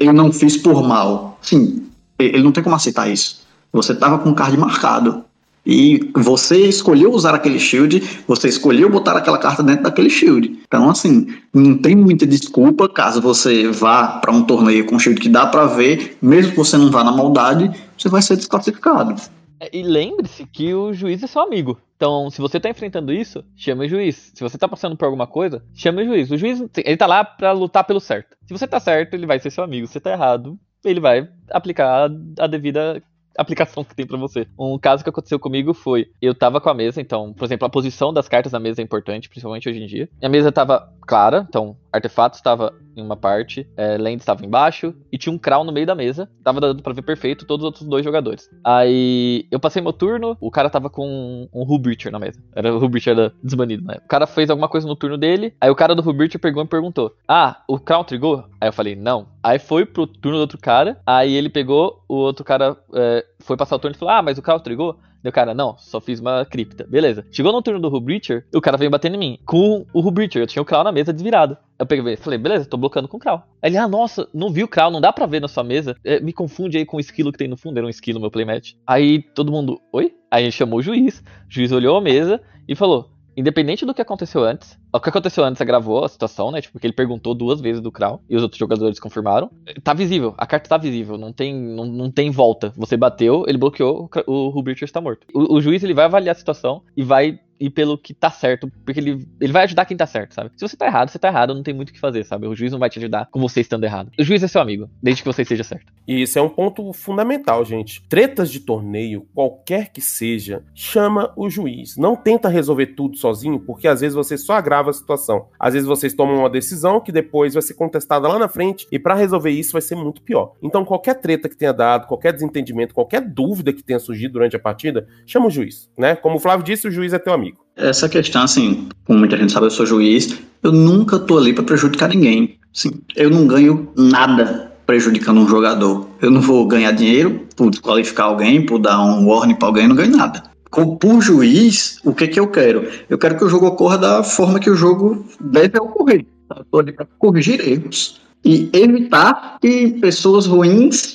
eu 0.00 0.12
não 0.12 0.32
fiz 0.32 0.56
por 0.56 0.82
mal. 0.82 1.38
Sim, 1.40 1.84
ele 2.18 2.42
não 2.42 2.50
tem 2.50 2.62
como 2.62 2.74
aceitar 2.74 3.08
isso. 3.08 3.46
Você 3.72 3.92
estava 3.92 4.18
com 4.18 4.34
card 4.34 4.56
marcado. 4.56 5.24
E 5.66 6.10
você 6.14 6.68
escolheu 6.68 7.12
usar 7.12 7.34
aquele 7.34 7.58
shield, 7.58 8.00
você 8.26 8.48
escolheu 8.48 8.88
botar 8.88 9.16
aquela 9.16 9.38
carta 9.38 9.62
dentro 9.62 9.82
daquele 9.82 10.08
shield. 10.08 10.60
Então, 10.66 10.88
assim, 10.88 11.26
não 11.52 11.76
tem 11.76 11.96
muita 11.96 12.24
desculpa 12.24 12.88
caso 12.88 13.20
você 13.20 13.68
vá 13.68 14.18
para 14.18 14.30
um 14.30 14.44
torneio 14.44 14.86
com 14.86 14.98
shield 14.98 15.20
que 15.20 15.28
dá 15.28 15.46
para 15.46 15.66
ver, 15.66 16.16
mesmo 16.22 16.52
que 16.52 16.56
você 16.56 16.76
não 16.76 16.90
vá 16.90 17.02
na 17.02 17.10
maldade, 17.10 17.70
você 17.98 18.08
vai 18.08 18.22
ser 18.22 18.36
desclassificado. 18.36 19.20
É, 19.58 19.70
e 19.72 19.82
lembre-se 19.82 20.46
que 20.46 20.72
o 20.74 20.92
juiz 20.92 21.22
é 21.22 21.26
seu 21.26 21.42
amigo. 21.42 21.78
Então, 21.96 22.30
se 22.30 22.40
você 22.40 22.60
tá 22.60 22.68
enfrentando 22.68 23.12
isso, 23.12 23.42
chame 23.56 23.86
o 23.86 23.88
juiz. 23.88 24.30
Se 24.34 24.42
você 24.42 24.58
tá 24.58 24.68
passando 24.68 24.96
por 24.96 25.06
alguma 25.06 25.26
coisa, 25.26 25.64
chame 25.74 26.02
o 26.02 26.06
juiz. 26.06 26.30
O 26.30 26.36
juiz, 26.36 26.62
ele 26.76 26.96
tá 26.96 27.06
lá 27.06 27.24
para 27.24 27.52
lutar 27.52 27.84
pelo 27.84 27.98
certo. 27.98 28.36
Se 28.44 28.52
você 28.52 28.66
tá 28.66 28.78
certo, 28.78 29.14
ele 29.14 29.26
vai 29.26 29.38
ser 29.38 29.50
seu 29.50 29.64
amigo. 29.64 29.86
Se 29.86 29.94
você 29.94 30.00
tá 30.00 30.12
errado, 30.12 30.58
ele 30.84 31.00
vai 31.00 31.28
aplicar 31.50 32.10
a 32.38 32.46
devida 32.46 33.02
aplicação 33.40 33.84
que 33.84 33.94
tem 33.94 34.06
pra 34.06 34.18
você. 34.18 34.46
Um 34.58 34.78
caso 34.78 35.02
que 35.02 35.10
aconteceu 35.10 35.38
comigo 35.38 35.74
foi, 35.74 36.08
eu 36.20 36.34
tava 36.34 36.60
com 36.60 36.68
a 36.68 36.74
mesa, 36.74 37.00
então, 37.00 37.32
por 37.32 37.44
exemplo, 37.44 37.66
a 37.66 37.70
posição 37.70 38.12
das 38.12 38.28
cartas 38.28 38.52
na 38.52 38.60
mesa 38.60 38.80
é 38.80 38.84
importante, 38.84 39.28
principalmente 39.28 39.68
hoje 39.68 39.82
em 39.82 39.86
dia. 39.86 40.08
Minha 40.20 40.30
mesa 40.30 40.52
tava 40.52 40.92
clara, 41.06 41.46
então, 41.48 41.76
artefatos 41.92 42.38
estava 42.38 42.74
em 42.96 43.02
uma 43.02 43.16
parte, 43.16 43.68
é, 43.76 43.96
Land 43.96 44.16
estava 44.16 44.44
embaixo, 44.44 44.94
e 45.12 45.18
tinha 45.18 45.32
um 45.32 45.38
Crown 45.38 45.64
no 45.64 45.72
meio 45.72 45.86
da 45.86 45.94
mesa, 45.94 46.28
tava 46.42 46.60
dando 46.60 46.82
pra 46.82 46.92
ver 46.92 47.02
perfeito 47.02 47.46
todos 47.46 47.62
os 47.62 47.66
outros 47.66 47.86
dois 47.86 48.04
jogadores. 48.04 48.48
Aí, 48.64 49.46
eu 49.50 49.60
passei 49.60 49.82
meu 49.82 49.92
turno, 49.92 50.36
o 50.40 50.50
cara 50.50 50.70
tava 50.70 50.88
com 50.88 51.48
um 51.52 51.62
Rubritcher 51.62 52.10
na 52.10 52.18
mesa. 52.18 52.42
Era 52.54 52.74
o 52.74 52.78
Rubritcher 52.78 53.12
era 53.12 53.32
desbanido, 53.42 53.84
né? 53.84 53.96
O 54.04 54.08
cara 54.08 54.26
fez 54.26 54.50
alguma 54.50 54.68
coisa 54.68 54.86
no 54.86 54.96
turno 54.96 55.18
dele, 55.18 55.54
aí 55.60 55.70
o 55.70 55.76
cara 55.76 55.94
do 55.94 56.02
Rubritcher 56.02 56.40
pegou 56.40 56.62
e 56.62 56.66
perguntou, 56.66 57.14
ah, 57.28 57.62
o 57.68 57.78
Crown 57.78 58.04
trigou? 58.04 58.44
Aí 58.60 58.68
eu 58.68 58.72
falei, 58.72 58.96
não. 58.96 59.28
Aí 59.42 59.58
foi 59.58 59.84
pro 59.84 60.06
turno 60.06 60.38
do 60.38 60.42
outro 60.42 60.58
cara, 60.58 61.00
aí 61.06 61.34
ele 61.34 61.48
pegou, 61.48 62.02
o 62.08 62.14
outro 62.14 62.44
cara 62.44 62.76
é, 62.94 63.25
foi 63.40 63.56
passar 63.56 63.76
o 63.76 63.78
turno 63.78 63.94
e 63.94 63.98
falou, 63.98 64.14
ah, 64.14 64.22
mas 64.22 64.38
o 64.38 64.42
Crown 64.42 64.58
trigou? 64.60 64.98
O 65.24 65.32
cara, 65.32 65.52
não, 65.54 65.76
só 65.76 66.00
fiz 66.00 66.20
uma 66.20 66.44
cripta. 66.44 66.86
Beleza. 66.88 67.26
Chegou 67.32 67.52
no 67.52 67.60
turno 67.60 67.80
do 67.80 67.88
Rubritcher, 67.88 68.46
o 68.54 68.60
cara 68.60 68.76
veio 68.76 68.90
batendo 68.90 69.16
em 69.16 69.18
mim. 69.18 69.38
Com 69.44 69.84
o 69.92 70.00
Rubritcher, 70.00 70.40
eu 70.40 70.46
tinha 70.46 70.62
o 70.62 70.64
Crow 70.64 70.84
na 70.84 70.92
mesa 70.92 71.12
desvirado. 71.12 71.56
Eu 71.78 71.84
peguei 71.84 72.16
falei, 72.16 72.38
beleza, 72.38 72.64
tô 72.66 72.76
bloqueando 72.76 73.08
com 73.08 73.16
o 73.16 73.20
Crow. 73.20 73.42
Aí 73.60 73.70
ele, 73.70 73.76
ah, 73.76 73.88
nossa, 73.88 74.28
não 74.32 74.50
vi 74.50 74.62
o 74.62 74.68
Crow, 74.68 74.90
não 74.90 75.00
dá 75.00 75.12
pra 75.12 75.26
ver 75.26 75.40
na 75.40 75.48
sua 75.48 75.64
mesa. 75.64 75.96
É, 76.04 76.20
me 76.20 76.32
confunde 76.32 76.78
aí 76.78 76.86
com 76.86 76.96
o 76.96 77.00
esquilo 77.00 77.32
que 77.32 77.38
tem 77.38 77.48
no 77.48 77.56
fundo, 77.56 77.76
era 77.76 77.86
um 77.86 77.90
esquilo 77.90 78.20
meu 78.20 78.30
playmatch. 78.30 78.74
Aí 78.86 79.20
todo 79.20 79.50
mundo, 79.50 79.80
oi? 79.92 80.14
Aí 80.30 80.50
chamou 80.52 80.78
o 80.78 80.82
juiz. 80.82 81.18
O 81.18 81.22
juiz 81.48 81.72
olhou 81.72 81.96
a 81.96 82.00
mesa 82.00 82.40
e 82.68 82.76
falou, 82.76 83.10
independente 83.36 83.84
do 83.84 83.94
que 83.94 84.02
aconteceu 84.02 84.44
antes, 84.44 84.78
o 84.96 85.00
que 85.00 85.08
aconteceu 85.08 85.44
antes 85.44 85.60
agravou 85.60 86.04
a 86.04 86.08
situação, 86.08 86.50
né? 86.50 86.60
Tipo, 86.60 86.72
porque 86.74 86.86
ele 86.86 86.94
perguntou 86.94 87.34
duas 87.34 87.60
vezes 87.60 87.80
do 87.80 87.92
Crow 87.92 88.20
e 88.28 88.36
os 88.36 88.42
outros 88.42 88.58
jogadores 88.58 88.98
confirmaram. 88.98 89.50
Tá 89.82 89.94
visível, 89.94 90.34
a 90.36 90.46
carta 90.46 90.68
tá 90.68 90.76
visível, 90.76 91.16
não 91.18 91.32
tem, 91.32 91.54
não, 91.54 91.84
não 91.86 92.10
tem 92.10 92.30
volta. 92.30 92.72
Você 92.76 92.96
bateu, 92.96 93.44
ele 93.46 93.58
bloqueou, 93.58 94.10
o, 94.26 94.48
Rubritcher 94.48 94.86
está 94.86 95.00
morto. 95.00 95.26
O, 95.32 95.56
o 95.56 95.60
juiz 95.60 95.82
ele 95.82 95.94
vai 95.94 96.04
avaliar 96.04 96.34
a 96.34 96.38
situação 96.38 96.82
e 96.96 97.02
vai 97.02 97.38
e 97.58 97.70
pelo 97.70 97.96
que 97.98 98.14
tá 98.14 98.30
certo, 98.30 98.70
porque 98.84 99.00
ele, 99.00 99.26
ele 99.40 99.52
vai 99.52 99.64
ajudar 99.64 99.84
quem 99.84 99.96
tá 99.96 100.06
certo, 100.06 100.34
sabe? 100.34 100.50
Se 100.56 100.66
você 100.66 100.76
tá 100.76 100.86
errado, 100.86 101.08
você 101.08 101.18
tá 101.18 101.28
errado, 101.28 101.54
não 101.54 101.62
tem 101.62 101.74
muito 101.74 101.90
o 101.90 101.92
que 101.92 102.00
fazer, 102.00 102.24
sabe? 102.24 102.46
O 102.46 102.54
juiz 102.54 102.72
não 102.72 102.78
vai 102.78 102.90
te 102.90 102.98
ajudar 102.98 103.28
com 103.30 103.40
você 103.40 103.60
estando 103.60 103.84
errado. 103.84 104.10
O 104.18 104.22
juiz 104.22 104.42
é 104.42 104.48
seu 104.48 104.60
amigo, 104.60 104.88
desde 105.02 105.22
que 105.22 105.28
você 105.28 105.42
esteja 105.42 105.64
certo. 105.64 105.92
E 106.06 106.22
isso 106.22 106.38
é 106.38 106.42
um 106.42 106.48
ponto 106.48 106.92
fundamental, 106.92 107.64
gente. 107.64 108.02
Tretas 108.08 108.50
de 108.50 108.60
torneio, 108.60 109.26
qualquer 109.34 109.90
que 109.90 110.00
seja, 110.00 110.62
chama 110.74 111.32
o 111.36 111.48
juiz. 111.48 111.96
Não 111.96 112.16
tenta 112.16 112.48
resolver 112.48 112.86
tudo 112.88 113.16
sozinho, 113.16 113.60
porque 113.60 113.88
às 113.88 114.00
vezes 114.00 114.14
você 114.14 114.36
só 114.36 114.54
agrava 114.54 114.85
a 114.90 114.92
situação. 114.92 115.46
Às 115.58 115.74
vezes 115.74 115.88
vocês 115.88 116.14
tomam 116.14 116.38
uma 116.38 116.50
decisão 116.50 117.00
que 117.00 117.12
depois 117.12 117.54
vai 117.54 117.62
ser 117.62 117.74
contestada 117.74 118.28
lá 118.28 118.38
na 118.38 118.48
frente, 118.48 118.86
e 118.90 118.98
para 118.98 119.14
resolver 119.14 119.50
isso 119.50 119.72
vai 119.72 119.82
ser 119.82 119.94
muito 119.94 120.22
pior. 120.22 120.52
Então, 120.62 120.84
qualquer 120.84 121.14
treta 121.14 121.48
que 121.48 121.56
tenha 121.56 121.72
dado, 121.72 122.06
qualquer 122.06 122.32
desentendimento, 122.32 122.94
qualquer 122.94 123.20
dúvida 123.20 123.72
que 123.72 123.82
tenha 123.82 123.98
surgido 123.98 124.34
durante 124.34 124.56
a 124.56 124.58
partida, 124.58 125.06
chama 125.26 125.46
o 125.46 125.50
juiz, 125.50 125.88
né? 125.98 126.14
Como 126.16 126.36
o 126.36 126.40
Flávio 126.40 126.64
disse, 126.64 126.88
o 126.88 126.90
juiz 126.90 127.12
é 127.12 127.18
teu 127.18 127.32
amigo. 127.32 127.64
Essa 127.76 128.08
questão, 128.08 128.42
assim, 128.42 128.88
como 129.04 129.18
muita 129.18 129.36
gente 129.36 129.52
sabe, 129.52 129.66
eu 129.66 129.70
sou 129.70 129.84
juiz, 129.84 130.38
eu 130.62 130.72
nunca 130.72 131.18
tô 131.18 131.38
ali 131.38 131.52
para 131.52 131.64
prejudicar 131.64 132.08
ninguém. 132.08 132.58
Assim, 132.74 132.90
eu 133.14 133.30
não 133.30 133.46
ganho 133.46 133.92
nada 133.96 134.72
prejudicando 134.86 135.40
um 135.40 135.48
jogador. 135.48 136.08
Eu 136.22 136.30
não 136.30 136.40
vou 136.40 136.66
ganhar 136.66 136.92
dinheiro 136.92 137.46
por 137.56 137.70
desqualificar 137.70 138.26
alguém, 138.26 138.64
por 138.64 138.78
dar 138.78 139.02
um 139.02 139.26
warning 139.28 139.54
para 139.54 139.68
alguém, 139.68 139.88
não 139.88 139.96
ganho 139.96 140.16
nada. 140.16 140.42
Por 140.70 141.22
juiz, 141.22 142.00
o 142.04 142.12
que 142.12 142.28
que 142.28 142.40
eu 142.40 142.48
quero? 142.48 142.88
Eu 143.08 143.16
quero 143.18 143.36
que 143.36 143.44
o 143.44 143.48
jogo 143.48 143.66
ocorra 143.66 143.96
da 143.96 144.22
forma 144.22 144.58
que 144.60 144.68
o 144.68 144.74
jogo 144.74 145.24
deve 145.40 145.78
ocorrer. 145.78 146.26
Eu 146.54 146.64
tô 146.70 146.78
ali 146.78 146.92
para 146.92 147.06
corrigir 147.18 147.60
erros 147.60 148.20
e 148.44 148.70
evitar 148.72 149.58
que 149.60 149.92
pessoas 150.00 150.46
ruins 150.46 151.14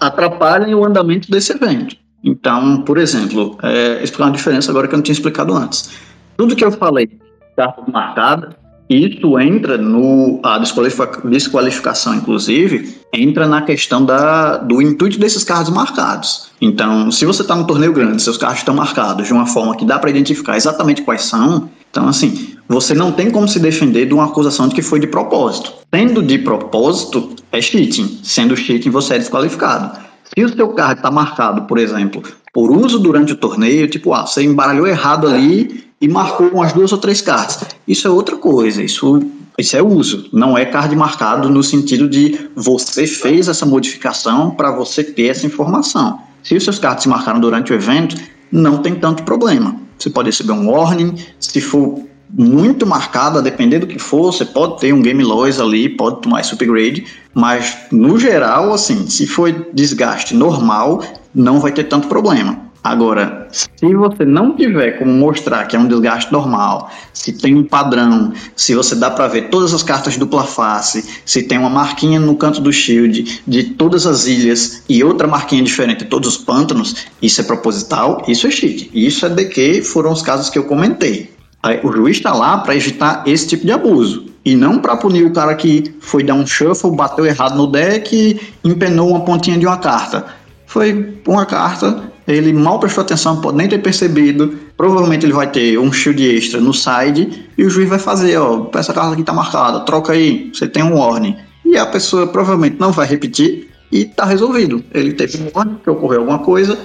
atrapalhem 0.00 0.74
o 0.74 0.84
andamento 0.84 1.30
desse 1.30 1.52
evento. 1.52 1.96
Então, 2.22 2.82
por 2.82 2.98
exemplo, 2.98 3.56
é, 3.62 4.02
explicar 4.02 4.24
uma 4.24 4.36
diferença 4.36 4.70
agora 4.70 4.88
que 4.88 4.94
eu 4.94 4.98
não 4.98 5.04
tinha 5.04 5.14
explicado 5.14 5.54
antes. 5.54 5.90
Tudo 6.36 6.56
que 6.56 6.64
eu 6.64 6.72
falei, 6.72 7.08
carta 7.56 7.82
marcada, 7.90 8.56
isso 8.88 9.38
entra 9.38 9.76
no. 9.76 10.40
A 10.42 10.58
desqualificação, 10.58 12.14
inclusive, 12.14 12.96
entra 13.12 13.46
na 13.46 13.62
questão 13.62 14.04
da, 14.04 14.58
do 14.58 14.80
intuito 14.80 15.18
desses 15.18 15.42
cards 15.42 15.72
marcados. 15.72 16.50
Então, 16.60 17.10
se 17.10 17.26
você 17.26 17.42
está 17.42 17.54
no 17.54 17.66
torneio 17.66 17.92
grande, 17.92 18.22
seus 18.22 18.36
cards 18.36 18.58
estão 18.58 18.74
marcados 18.74 19.26
de 19.26 19.32
uma 19.32 19.46
forma 19.46 19.76
que 19.76 19.84
dá 19.84 19.98
para 19.98 20.10
identificar 20.10 20.56
exatamente 20.56 21.02
quais 21.02 21.22
são, 21.22 21.68
então, 21.90 22.08
assim, 22.08 22.56
você 22.68 22.94
não 22.94 23.10
tem 23.10 23.30
como 23.30 23.48
se 23.48 23.58
defender 23.58 24.06
de 24.06 24.14
uma 24.14 24.26
acusação 24.26 24.68
de 24.68 24.74
que 24.74 24.82
foi 24.82 25.00
de 25.00 25.06
propósito. 25.06 25.72
Sendo 25.94 26.22
de 26.22 26.38
propósito, 26.38 27.34
é 27.50 27.60
cheating. 27.60 28.20
Sendo 28.22 28.56
cheating, 28.56 28.90
você 28.90 29.14
é 29.14 29.18
desqualificado. 29.18 30.05
Se 30.34 30.44
o 30.44 30.54
seu 30.54 30.68
card 30.68 31.00
está 31.00 31.10
marcado, 31.10 31.62
por 31.62 31.78
exemplo, 31.78 32.22
por 32.52 32.70
uso 32.70 32.98
durante 32.98 33.32
o 33.32 33.36
torneio, 33.36 33.88
tipo, 33.88 34.12
ah, 34.12 34.26
você 34.26 34.42
embaralhou 34.42 34.86
errado 34.86 35.26
ali 35.26 35.84
e 36.00 36.08
marcou 36.08 36.48
umas 36.48 36.72
duas 36.72 36.92
ou 36.92 36.98
três 36.98 37.20
cartas. 37.20 37.66
Isso 37.86 38.06
é 38.06 38.10
outra 38.10 38.36
coisa, 38.36 38.82
isso, 38.82 39.22
isso 39.58 39.76
é 39.76 39.82
uso, 39.82 40.28
não 40.32 40.56
é 40.56 40.64
card 40.64 40.94
marcado 40.96 41.48
no 41.48 41.62
sentido 41.62 42.08
de 42.08 42.48
você 42.54 43.06
fez 43.06 43.48
essa 43.48 43.64
modificação 43.64 44.50
para 44.50 44.70
você 44.70 45.04
ter 45.04 45.28
essa 45.28 45.46
informação. 45.46 46.20
Se 46.42 46.54
os 46.54 46.64
seus 46.64 46.78
cards 46.78 47.02
se 47.02 47.08
marcaram 47.08 47.40
durante 47.40 47.72
o 47.72 47.74
evento, 47.74 48.16
não 48.50 48.78
tem 48.78 48.94
tanto 48.94 49.22
problema. 49.24 49.76
Você 49.98 50.10
pode 50.10 50.28
receber 50.28 50.52
um 50.52 50.70
warning, 50.70 51.14
se 51.40 51.60
for 51.60 52.00
muito 52.30 52.86
marcada, 52.86 53.40
dependendo 53.40 53.86
do 53.86 53.92
que 53.92 53.98
for, 53.98 54.32
você 54.32 54.44
pode 54.44 54.80
ter 54.80 54.92
um 54.92 55.02
game 55.02 55.22
loss 55.22 55.60
ali, 55.60 55.88
pode 55.88 56.22
tomar 56.22 56.40
esse 56.40 56.54
upgrade, 56.54 57.04
mas 57.34 57.76
no 57.92 58.18
geral, 58.18 58.72
assim, 58.72 59.08
se 59.08 59.26
for 59.26 59.52
desgaste 59.72 60.34
normal, 60.34 61.02
não 61.34 61.60
vai 61.60 61.72
ter 61.72 61.84
tanto 61.84 62.08
problema. 62.08 62.66
Agora, 62.86 63.48
se 63.50 63.92
você 63.94 64.24
não 64.24 64.54
tiver 64.54 64.92
como 64.92 65.10
mostrar 65.10 65.64
que 65.64 65.74
é 65.74 65.78
um 65.78 65.88
desgaste 65.88 66.32
normal, 66.32 66.88
se 67.12 67.32
tem 67.32 67.52
um 67.52 67.64
padrão, 67.64 68.32
se 68.54 68.76
você 68.76 68.94
dá 68.94 69.10
para 69.10 69.26
ver 69.26 69.50
todas 69.50 69.74
as 69.74 69.82
cartas 69.82 70.16
dupla 70.16 70.44
face, 70.44 71.04
se 71.24 71.42
tem 71.42 71.58
uma 71.58 71.68
marquinha 71.68 72.20
no 72.20 72.36
canto 72.36 72.60
do 72.60 72.72
shield 72.72 73.42
de 73.44 73.64
todas 73.64 74.06
as 74.06 74.28
ilhas 74.28 74.84
e 74.88 75.02
outra 75.02 75.26
marquinha 75.26 75.64
diferente 75.64 76.04
de 76.04 76.10
todos 76.10 76.28
os 76.28 76.36
pântanos, 76.36 77.08
isso 77.20 77.40
é 77.40 77.44
proposital, 77.44 78.22
isso 78.28 78.46
é 78.46 78.52
chique. 78.52 78.88
Isso 78.94 79.26
é 79.26 79.30
de 79.30 79.46
que 79.46 79.82
foram 79.82 80.12
os 80.12 80.22
casos 80.22 80.48
que 80.48 80.56
eu 80.56 80.62
comentei. 80.62 81.35
O 81.82 81.92
juiz 81.92 82.18
está 82.18 82.32
lá 82.32 82.58
para 82.58 82.76
evitar 82.76 83.22
esse 83.26 83.48
tipo 83.48 83.64
de 83.64 83.72
abuso. 83.72 84.26
E 84.44 84.54
não 84.54 84.78
para 84.78 84.96
punir 84.96 85.24
o 85.24 85.32
cara 85.32 85.54
que 85.56 85.92
foi 86.00 86.22
dar 86.22 86.34
um 86.34 86.46
shuffle, 86.46 86.94
bateu 86.94 87.26
errado 87.26 87.56
no 87.56 87.66
deck 87.66 88.14
e 88.14 88.40
empenou 88.68 89.10
uma 89.10 89.24
pontinha 89.24 89.58
de 89.58 89.66
uma 89.66 89.76
carta. 89.76 90.24
Foi 90.66 91.18
uma 91.26 91.44
carta, 91.44 92.04
ele 92.28 92.52
mal 92.52 92.78
prestou 92.78 93.02
atenção, 93.02 93.40
pode 93.40 93.56
nem 93.56 93.68
ter 93.68 93.78
percebido. 93.78 94.56
Provavelmente 94.76 95.26
ele 95.26 95.32
vai 95.32 95.50
ter 95.50 95.76
um 95.78 95.92
shield 95.92 96.22
extra 96.36 96.60
no 96.60 96.72
side 96.72 97.48
e 97.58 97.64
o 97.64 97.70
juiz 97.70 97.88
vai 97.88 97.98
fazer, 97.98 98.36
ó, 98.36 98.68
essa 98.74 98.92
carta 98.92 99.14
aqui 99.14 99.24
tá 99.24 99.32
marcada, 99.32 99.80
troca 99.80 100.12
aí, 100.12 100.50
você 100.54 100.68
tem 100.68 100.84
um 100.84 100.96
warning. 100.96 101.36
E 101.64 101.76
a 101.76 101.86
pessoa 101.86 102.28
provavelmente 102.28 102.76
não 102.78 102.92
vai 102.92 103.08
repetir 103.08 103.70
e 103.90 104.04
tá 104.04 104.24
resolvido. 104.24 104.84
Ele 104.94 105.12
teve 105.12 105.42
um 105.42 105.50
warning 105.52 105.78
que 105.82 105.90
ocorreu 105.90 106.20
alguma 106.20 106.38
coisa, 106.38 106.78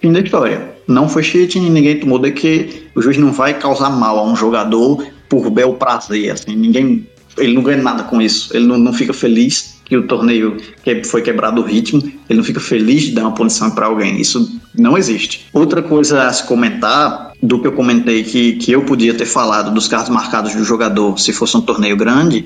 fim 0.00 0.12
da 0.12 0.20
história. 0.20 0.75
Não 0.86 1.08
foi 1.08 1.22
cheating, 1.22 1.70
ninguém 1.70 1.98
tomou 1.98 2.18
DQ, 2.18 2.90
o 2.94 3.02
juiz 3.02 3.16
não 3.16 3.32
vai 3.32 3.54
causar 3.58 3.90
mal 3.90 4.18
a 4.18 4.24
um 4.24 4.36
jogador 4.36 5.06
por 5.28 5.50
bel 5.50 5.74
prazer, 5.74 6.30
assim, 6.30 6.54
ninguém, 6.54 7.06
ele 7.36 7.54
não 7.54 7.62
ganha 7.62 7.82
nada 7.82 8.04
com 8.04 8.22
isso, 8.22 8.56
ele 8.56 8.66
não, 8.66 8.78
não 8.78 8.92
fica 8.92 9.12
feliz 9.12 9.76
que 9.84 9.96
o 9.96 10.06
torneio 10.06 10.56
que 10.82 11.04
foi 11.04 11.22
quebrado 11.22 11.60
o 11.60 11.64
ritmo, 11.64 12.00
ele 12.28 12.36
não 12.36 12.44
fica 12.44 12.60
feliz 12.60 13.02
de 13.02 13.12
dar 13.12 13.22
uma 13.22 13.34
punição 13.34 13.70
para 13.70 13.86
alguém, 13.86 14.20
isso 14.20 14.60
não 14.74 14.96
existe. 14.96 15.46
Outra 15.52 15.82
coisa 15.82 16.24
a 16.24 16.32
se 16.32 16.44
comentar, 16.44 17.32
do 17.42 17.60
que 17.60 17.66
eu 17.66 17.72
comentei 17.72 18.24
que, 18.24 18.54
que 18.54 18.72
eu 18.72 18.84
podia 18.84 19.14
ter 19.14 19.26
falado 19.26 19.72
dos 19.72 19.88
cards 19.88 20.08
marcados 20.08 20.54
do 20.54 20.64
jogador 20.64 21.18
se 21.18 21.32
fosse 21.32 21.56
um 21.56 21.60
torneio 21.60 21.96
grande, 21.96 22.44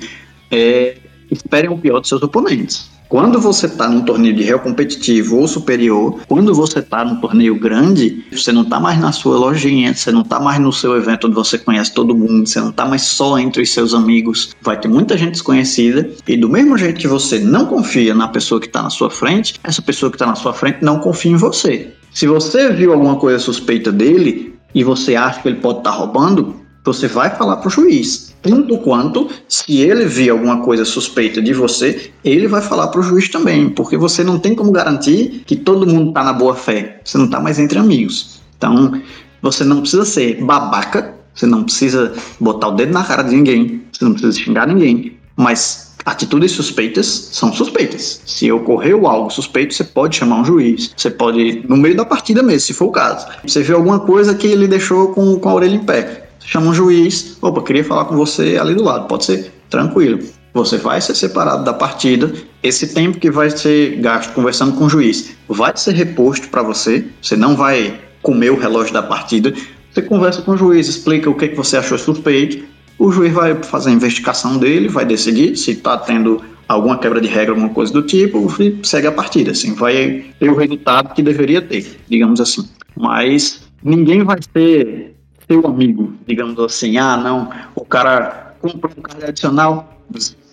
é 0.49 0.97
esperem 1.29 1.69
o 1.69 1.77
pior 1.77 1.99
dos 1.99 2.09
seus 2.09 2.21
oponentes. 2.21 2.89
Quando 3.11 3.41
você 3.41 3.65
está 3.65 3.89
num 3.89 4.03
torneio 4.05 4.33
de 4.33 4.41
réu 4.41 4.57
competitivo 4.57 5.35
ou 5.35 5.45
superior, 5.45 6.21
quando 6.29 6.55
você 6.55 6.79
está 6.79 7.03
num 7.03 7.19
torneio 7.19 7.59
grande, 7.59 8.23
você 8.31 8.53
não 8.53 8.61
está 8.61 8.79
mais 8.79 8.97
na 9.01 9.11
sua 9.11 9.37
lojinha, 9.37 9.93
você 9.93 10.13
não 10.13 10.21
está 10.21 10.39
mais 10.39 10.61
no 10.61 10.71
seu 10.71 10.95
evento 10.95 11.27
onde 11.27 11.35
você 11.35 11.57
conhece 11.57 11.93
todo 11.93 12.15
mundo, 12.15 12.47
você 12.47 12.61
não 12.61 12.69
está 12.69 12.85
mais 12.85 13.01
só 13.01 13.37
entre 13.37 13.63
os 13.63 13.73
seus 13.73 13.93
amigos. 13.93 14.55
Vai 14.61 14.79
ter 14.79 14.87
muita 14.87 15.17
gente 15.17 15.31
desconhecida 15.31 16.09
e 16.25 16.37
do 16.37 16.47
mesmo 16.47 16.77
jeito 16.77 17.01
que 17.01 17.07
você 17.07 17.37
não 17.37 17.65
confia 17.65 18.15
na 18.15 18.29
pessoa 18.29 18.61
que 18.61 18.67
está 18.67 18.81
na 18.81 18.89
sua 18.89 19.09
frente, 19.09 19.55
essa 19.61 19.81
pessoa 19.81 20.09
que 20.09 20.15
está 20.15 20.25
na 20.25 20.35
sua 20.35 20.53
frente 20.53 20.77
não 20.81 20.97
confia 20.99 21.33
em 21.33 21.35
você. 21.35 21.93
Se 22.13 22.25
você 22.27 22.71
viu 22.71 22.93
alguma 22.93 23.17
coisa 23.17 23.39
suspeita 23.39 23.91
dele 23.91 24.55
e 24.73 24.85
você 24.85 25.17
acha 25.17 25.41
que 25.41 25.49
ele 25.49 25.59
pode 25.59 25.79
estar 25.79 25.91
tá 25.91 25.97
roubando, 25.97 26.61
você 26.83 27.07
vai 27.07 27.29
falar 27.35 27.57
para 27.57 27.67
o 27.67 27.71
juiz. 27.71 28.33
Tanto 28.41 28.77
quanto, 28.79 29.29
se 29.47 29.81
ele 29.81 30.05
vir 30.05 30.31
alguma 30.31 30.61
coisa 30.61 30.83
suspeita 30.83 31.41
de 31.41 31.53
você, 31.53 32.11
ele 32.23 32.47
vai 32.47 32.61
falar 32.61 32.87
para 32.87 32.99
o 32.99 33.03
juiz 33.03 33.29
também, 33.29 33.69
porque 33.69 33.95
você 33.95 34.23
não 34.23 34.39
tem 34.39 34.55
como 34.55 34.71
garantir 34.71 35.43
que 35.45 35.55
todo 35.55 35.85
mundo 35.85 36.09
está 36.09 36.23
na 36.23 36.33
boa 36.33 36.55
fé. 36.55 36.99
Você 37.03 37.17
não 37.17 37.25
está 37.25 37.39
mais 37.39 37.59
entre 37.59 37.77
amigos. 37.77 38.41
Então, 38.57 38.99
você 39.41 39.63
não 39.63 39.81
precisa 39.81 40.05
ser 40.05 40.43
babaca, 40.43 41.13
você 41.33 41.45
não 41.45 41.63
precisa 41.63 42.13
botar 42.39 42.69
o 42.69 42.71
dedo 42.71 42.93
na 42.93 43.03
cara 43.03 43.23
de 43.23 43.35
ninguém, 43.35 43.83
você 43.91 44.03
não 44.03 44.13
precisa 44.13 44.37
xingar 44.37 44.67
ninguém, 44.67 45.17
mas 45.35 45.91
Atitudes 46.03 46.51
suspeitas 46.51 47.29
são 47.31 47.53
suspeitas. 47.53 48.21
Se 48.25 48.51
ocorreu 48.51 49.05
algo 49.07 49.29
suspeito, 49.29 49.73
você 49.73 49.83
pode 49.83 50.15
chamar 50.15 50.41
um 50.41 50.45
juiz. 50.45 50.91
Você 50.95 51.11
pode, 51.11 51.63
no 51.67 51.77
meio 51.77 51.95
da 51.95 52.05
partida 52.05 52.41
mesmo, 52.41 52.61
se 52.61 52.73
for 52.73 52.85
o 52.85 52.91
caso. 52.91 53.27
Você 53.45 53.61
vê 53.61 53.73
alguma 53.73 53.99
coisa 53.99 54.33
que 54.33 54.47
ele 54.47 54.67
deixou 54.67 55.09
com, 55.09 55.39
com 55.39 55.49
a 55.49 55.53
orelha 55.53 55.75
em 55.75 55.83
pé. 55.83 56.30
Chama 56.45 56.67
um 56.67 56.73
juiz. 56.73 57.37
Opa, 57.41 57.61
queria 57.63 57.83
falar 57.83 58.05
com 58.05 58.15
você 58.15 58.57
ali 58.57 58.75
do 58.75 58.83
lado. 58.83 59.07
Pode 59.07 59.25
ser 59.25 59.51
tranquilo. 59.69 60.19
Você 60.53 60.77
vai 60.77 60.99
ser 60.99 61.15
separado 61.15 61.63
da 61.63 61.73
partida. 61.73 62.31
Esse 62.61 62.93
tempo 62.93 63.19
que 63.19 63.31
vai 63.31 63.49
ser 63.49 63.97
gasto 63.97 64.33
conversando 64.33 64.75
com 64.77 64.85
o 64.85 64.89
juiz 64.89 65.35
vai 65.47 65.71
ser 65.75 65.93
reposto 65.93 66.49
para 66.49 66.61
você. 66.61 67.05
Você 67.21 67.35
não 67.35 67.55
vai 67.55 67.99
comer 68.21 68.51
o 68.51 68.59
relógio 68.59 68.93
da 68.93 69.01
partida. 69.01 69.53
Você 69.91 70.01
conversa 70.01 70.41
com 70.41 70.51
o 70.51 70.57
juiz, 70.57 70.87
explica 70.87 71.29
o 71.29 71.35
que, 71.35 71.49
que 71.49 71.55
você 71.55 71.77
achou 71.77 71.97
suspeito. 71.97 72.65
O 72.97 73.11
juiz 73.11 73.33
vai 73.33 73.55
fazer 73.63 73.89
a 73.89 73.93
investigação 73.93 74.57
dele, 74.57 74.87
vai 74.87 75.05
decidir 75.05 75.55
se 75.57 75.71
está 75.71 75.97
tendo 75.97 76.41
alguma 76.67 76.97
quebra 76.97 77.19
de 77.19 77.27
regra, 77.27 77.51
alguma 77.51 77.69
coisa 77.69 77.91
do 77.91 78.03
tipo, 78.03 78.47
e 78.61 78.79
segue 78.83 79.07
a 79.07 79.11
partida. 79.11 79.51
Assim, 79.51 79.73
vai 79.73 80.25
ter 80.39 80.49
o 80.49 80.55
resultado 80.55 81.13
que 81.13 81.21
deveria 81.21 81.61
ter, 81.61 81.99
digamos 82.07 82.39
assim. 82.39 82.67
Mas 82.95 83.61
ninguém 83.83 84.23
vai 84.23 84.37
ser 84.53 85.15
seu 85.47 85.65
amigo, 85.65 86.13
digamos 86.27 86.59
assim. 86.59 86.97
Ah, 86.97 87.17
não, 87.17 87.49
o 87.75 87.85
cara 87.85 88.55
comprou 88.61 88.91
um 88.97 89.01
carro 89.01 89.23
adicional, 89.25 90.01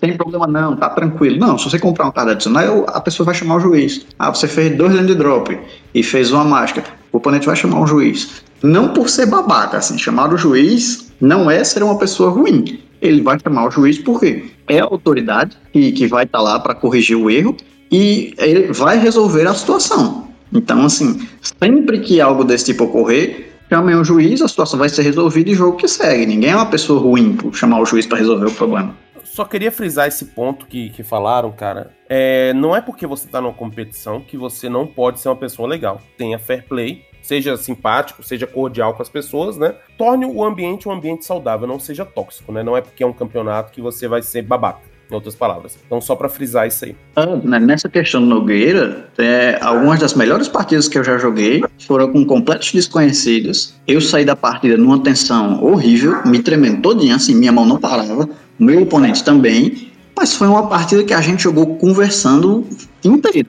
sem 0.01 0.17
problema 0.17 0.47
não, 0.47 0.77
tá 0.77 0.91
tranquilo. 0.91 1.39
Não, 1.39 1.59
se 1.59 1.69
você 1.69 1.79
comprar 1.79 2.07
um 2.07 2.13
card 2.13 2.33
adicional, 2.33 2.87
a 2.89 3.01
pessoa 3.01 3.27
vai 3.27 3.35
chamar 3.35 3.57
o 3.57 3.61
juiz. 3.61 4.07
Ah, 4.19 4.33
você 4.33 4.47
fez 4.47 4.77
dois 4.77 4.95
land 4.95 5.15
drop 5.15 5.59
e 5.95 6.03
fez 6.03 6.31
uma 6.31 6.45
mágica. 6.45 6.85
O 7.13 7.17
oponente 7.17 7.47
vai 7.47 7.57
chamar 7.57 7.81
um 7.81 7.87
juiz. 7.87 8.43
Não 8.63 8.89
por 8.89 9.09
ser 9.09 9.27
babaca, 9.27 9.79
assim, 9.79 9.99
chamar 9.99 10.33
o 10.33 10.37
juiz 10.37 11.13
não 11.21 11.51
é 11.51 11.63
ser 11.65 11.83
uma 11.83 11.99
pessoa 11.99 12.31
ruim. 12.31 12.81
Ele 13.01 13.23
vai 13.23 13.39
chamar 13.41 13.67
o 13.67 13.71
juiz 13.71 13.99
porque 13.99 14.51
é 14.69 14.81
a 14.81 14.85
autoridade 14.85 15.57
que, 15.73 15.93
que 15.93 16.07
vai 16.07 16.25
estar 16.25 16.39
tá 16.39 16.45
lá 16.45 16.61
para 16.61 16.75
corrigir 16.75 17.17
o 17.17 17.31
erro 17.31 17.57
e 17.91 18.35
ele 18.39 18.73
vai 18.73 18.99
resolver 18.99 19.47
a 19.47 19.55
situação. 19.55 20.29
Então, 20.53 20.85
assim, 20.85 21.27
sempre 21.41 22.01
que 22.01 22.21
algo 22.21 22.45
desse 22.45 22.67
tipo 22.67 22.85
ocorrer, 22.85 23.58
chamem 23.69 23.95
o 23.95 24.05
juiz, 24.05 24.41
a 24.43 24.49
situação 24.49 24.79
vai 24.79 24.89
ser 24.89 25.03
resolvida 25.03 25.51
e 25.51 25.55
jogo 25.55 25.77
que 25.77 25.89
segue. 25.89 26.27
Ninguém 26.27 26.51
é 26.51 26.57
uma 26.57 26.67
pessoa 26.67 27.01
ruim 27.01 27.37
por 27.37 27.55
chamar 27.55 27.81
o 27.81 27.87
juiz 27.87 28.07
para 28.07 28.19
resolver 28.19 28.47
o 28.47 28.55
problema. 28.55 28.97
Só 29.25 29.45
queria 29.45 29.71
frisar 29.71 30.09
esse 30.09 30.25
ponto 30.27 30.67
que, 30.67 30.91
que 30.91 31.03
falaram, 31.03 31.53
cara. 31.53 31.93
É, 32.09 32.53
não 32.55 32.75
é 32.75 32.81
porque 32.81 33.07
você 33.07 33.29
tá 33.29 33.41
numa 33.41 33.53
competição 33.53 34.21
que 34.21 34.37
você 34.37 34.69
não 34.69 34.87
pode 34.87 35.21
ser 35.21 35.29
uma 35.29 35.37
pessoa 35.37 35.69
legal. 35.69 36.01
Tenha 36.17 36.39
fair 36.39 36.65
play, 36.67 37.05
seja 37.23 37.57
simpático, 37.57 38.23
seja 38.23 38.47
cordial 38.47 38.95
com 38.95 39.03
as 39.03 39.09
pessoas, 39.09 39.57
né? 39.57 39.77
Torne 39.97 40.25
o 40.25 40.43
ambiente 40.43 40.89
um 40.89 40.93
ambiente 40.93 41.25
saudável, 41.25 41.69
não 41.69 41.79
seja 41.79 42.05
tóxico, 42.05 42.51
né? 42.51 42.63
Não 42.63 42.77
é 42.77 42.81
porque 42.81 43.03
é 43.03 43.07
um 43.07 43.13
campeonato 43.13 43.71
que 43.71 43.81
você 43.81 44.09
vai 44.09 44.23
ser 44.23 44.43
babaca 44.43 44.88
em 45.11 45.15
outras 45.15 45.35
palavras. 45.35 45.79
Então, 45.87 46.01
só 46.01 46.15
para 46.15 46.29
frisar 46.29 46.67
isso 46.67 46.85
aí. 46.85 46.97
Ah, 47.17 47.37
né, 47.43 47.59
nessa 47.59 47.89
questão 47.89 48.21
do 48.21 48.27
Nogueira, 48.27 49.09
é, 49.19 49.59
algumas 49.61 49.99
das 49.99 50.15
melhores 50.15 50.49
partidas 50.49 50.89
que 50.89 50.99
eu 50.99 51.05
já 51.05 51.19
joguei 51.19 51.63
foram 51.87 52.13
com 52.13 52.25
completos 52.25 52.73
desconhecidos. 52.73 53.75
Eu 53.87 54.01
saí 54.01 54.25
da 54.25 54.37
partida 54.37 54.77
numa 54.77 54.99
tensão 55.01 55.63
horrível, 55.65 56.23
me 56.27 56.41
tremendo 56.41 56.83
todinha, 56.83 57.17
assim, 57.17 57.35
minha 57.35 57.53
mão 57.53 57.65
não 57.65 57.79
parava 57.79 58.29
meu 58.59 58.83
oponente 58.83 59.23
também, 59.23 59.89
mas 60.17 60.35
foi 60.35 60.49
uma 60.49 60.67
partida 60.67 61.05
que 61.05 61.15
a 61.15 61.21
gente 61.21 61.45
jogou 61.45 61.77
conversando 61.77 62.67
inteiro. 63.05 63.49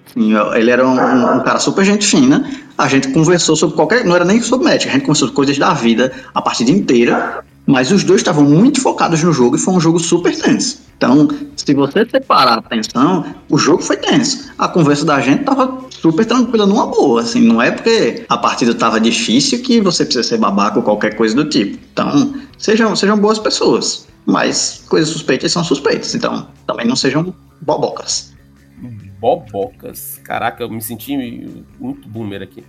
Ele 0.54 0.70
era 0.70 0.88
um, 0.88 0.94
um, 0.94 1.44
cara 1.44 1.60
super 1.60 1.84
gente 1.84 2.06
fina, 2.06 2.48
a 2.78 2.88
gente 2.88 3.08
conversou 3.08 3.56
sobre 3.56 3.76
qualquer. 3.76 4.06
Não 4.06 4.16
era 4.16 4.24
nem 4.24 4.40
sobre 4.40 4.68
match, 4.68 4.86
a 4.86 4.90
gente 4.90 5.02
conversou 5.02 5.28
sobre 5.28 5.36
coisas 5.36 5.58
da 5.58 5.74
vida 5.74 6.12
a 6.32 6.42
partida 6.42 6.70
inteira, 6.70 7.44
mas 7.70 7.92
os 7.92 8.04
dois 8.04 8.22
estavam 8.22 8.44
muito 8.44 8.82
focados 8.82 9.22
no 9.22 9.32
jogo 9.32 9.56
e 9.56 9.60
foi 9.60 9.76
um 9.76 9.80
jogo 9.80 10.00
super 10.00 10.36
tenso. 10.36 10.82
Então, 10.98 11.28
se 11.56 11.72
você 11.76 12.04
separar 12.10 12.54
a 12.54 12.58
atenção, 12.58 13.24
o 13.48 13.60
jogo 13.60 13.84
foi 13.84 13.96
tenso. 13.96 14.52
A 14.58 14.68
conversa 14.68 15.06
da 15.06 15.22
gente 15.22 15.44
tava 15.44 15.86
super 15.92 16.26
tranquila, 16.26 16.66
numa 16.66 16.88
boa, 16.88 17.22
assim, 17.22 17.42
não 17.42 17.62
é 17.62 17.70
porque 17.70 18.26
a 18.28 18.40
partida 18.40 18.74
tava 18.74 19.00
difícil 19.00 19.62
que 19.62 19.80
você 19.82 20.04
precisa 20.04 20.28
ser 20.28 20.40
babaca 20.40 20.80
ou 20.80 20.84
qualquer 20.84 21.16
coisa 21.16 21.36
do 21.36 21.48
tipo. 21.48 21.78
Então, 21.94 22.34
sejam, 22.58 22.96
sejam 22.96 23.20
boas 23.20 23.38
pessoas. 23.38 24.08
Mas 24.26 24.84
coisas 24.90 25.10
suspeitas 25.10 25.52
são 25.52 25.64
suspeitas, 25.64 26.16
então 26.16 26.48
também 26.66 26.88
não 26.88 26.96
sejam 26.96 27.36
bobocas. 27.62 28.34
Bobocas? 29.20 30.20
Caraca, 30.24 30.64
eu 30.64 30.72
me 30.72 30.82
senti 30.82 31.16
muito 31.80 32.10
boomer 32.10 32.42
aqui. 32.42 32.64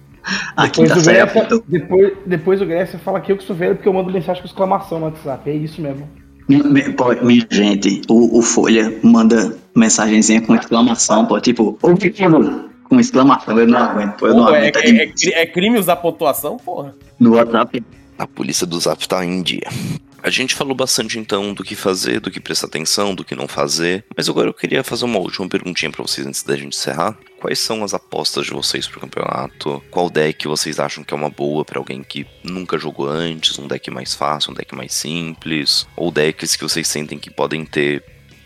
Aqui 0.56 0.82
depois, 0.82 1.04
tá 1.04 1.12
Grécia, 1.12 1.62
depois, 1.66 2.12
depois 2.26 2.62
o 2.62 2.66
Grécia 2.66 2.98
fala 2.98 3.20
que 3.20 3.32
eu 3.32 3.36
que 3.36 3.44
sou 3.44 3.56
velho 3.56 3.74
porque 3.74 3.88
eu 3.88 3.92
mando 3.92 4.12
mensagem 4.12 4.42
com 4.42 4.48
exclamação 4.48 4.98
no 4.98 5.06
WhatsApp. 5.06 5.48
É 5.48 5.54
isso 5.54 5.80
mesmo. 5.80 6.08
Minha, 6.48 7.46
gente, 7.48 8.02
o, 8.08 8.38
o, 8.38 8.42
Folha 8.42 8.98
manda 9.04 9.56
mensagenzinha 9.74 10.40
com 10.40 10.54
exclamação, 10.54 11.24
pô, 11.24 11.40
tipo, 11.40 11.78
com 12.90 12.98
exclamação, 12.98 13.56
eu 13.56 13.68
não 13.68 13.78
aguento. 13.78 14.26
Eu 14.26 14.34
não 14.34 14.48
aguento 14.48 14.76
é, 14.76 14.90
é, 14.90 15.04
é, 15.04 15.42
é 15.42 15.46
crime 15.46 15.78
usar 15.78 15.96
pontuação, 15.96 16.56
porra? 16.56 16.94
No 17.20 17.36
WhatsApp. 17.36 17.84
A 18.18 18.26
polícia 18.26 18.66
do 18.66 18.78
Zap 18.78 19.08
tá 19.08 19.24
em 19.24 19.42
dia. 19.42 19.66
A 20.22 20.28
gente 20.28 20.54
falou 20.54 20.74
bastante 20.74 21.18
então 21.18 21.54
do 21.54 21.64
que 21.64 21.74
fazer, 21.74 22.20
do 22.20 22.30
que 22.30 22.38
prestar 22.38 22.66
atenção, 22.66 23.14
do 23.14 23.24
que 23.24 23.34
não 23.34 23.48
fazer, 23.48 24.04
mas 24.14 24.28
agora 24.28 24.48
eu 24.48 24.54
queria 24.54 24.84
fazer 24.84 25.06
uma 25.06 25.18
última 25.18 25.48
perguntinha 25.48 25.90
para 25.90 26.02
vocês 26.02 26.26
antes 26.26 26.42
da 26.42 26.54
gente 26.56 26.76
encerrar. 26.76 27.16
Quais 27.40 27.58
são 27.58 27.82
as 27.82 27.94
apostas 27.94 28.44
de 28.44 28.52
vocês 28.52 28.86
pro 28.86 29.00
campeonato? 29.00 29.82
Qual 29.90 30.10
deck 30.10 30.46
vocês 30.46 30.78
acham 30.78 31.02
que 31.02 31.14
é 31.14 31.16
uma 31.16 31.30
boa 31.30 31.64
para 31.64 31.78
alguém 31.78 32.02
que 32.02 32.26
nunca 32.44 32.76
jogou 32.76 33.08
antes? 33.08 33.58
Um 33.58 33.66
deck 33.66 33.90
mais 33.90 34.14
fácil, 34.14 34.52
um 34.52 34.54
deck 34.54 34.74
mais 34.74 34.92
simples? 34.92 35.86
Ou 35.96 36.10
decks 36.10 36.54
que 36.54 36.62
vocês 36.64 36.86
sentem 36.86 37.18
que 37.18 37.30
podem 37.30 37.64
ter 37.64 38.04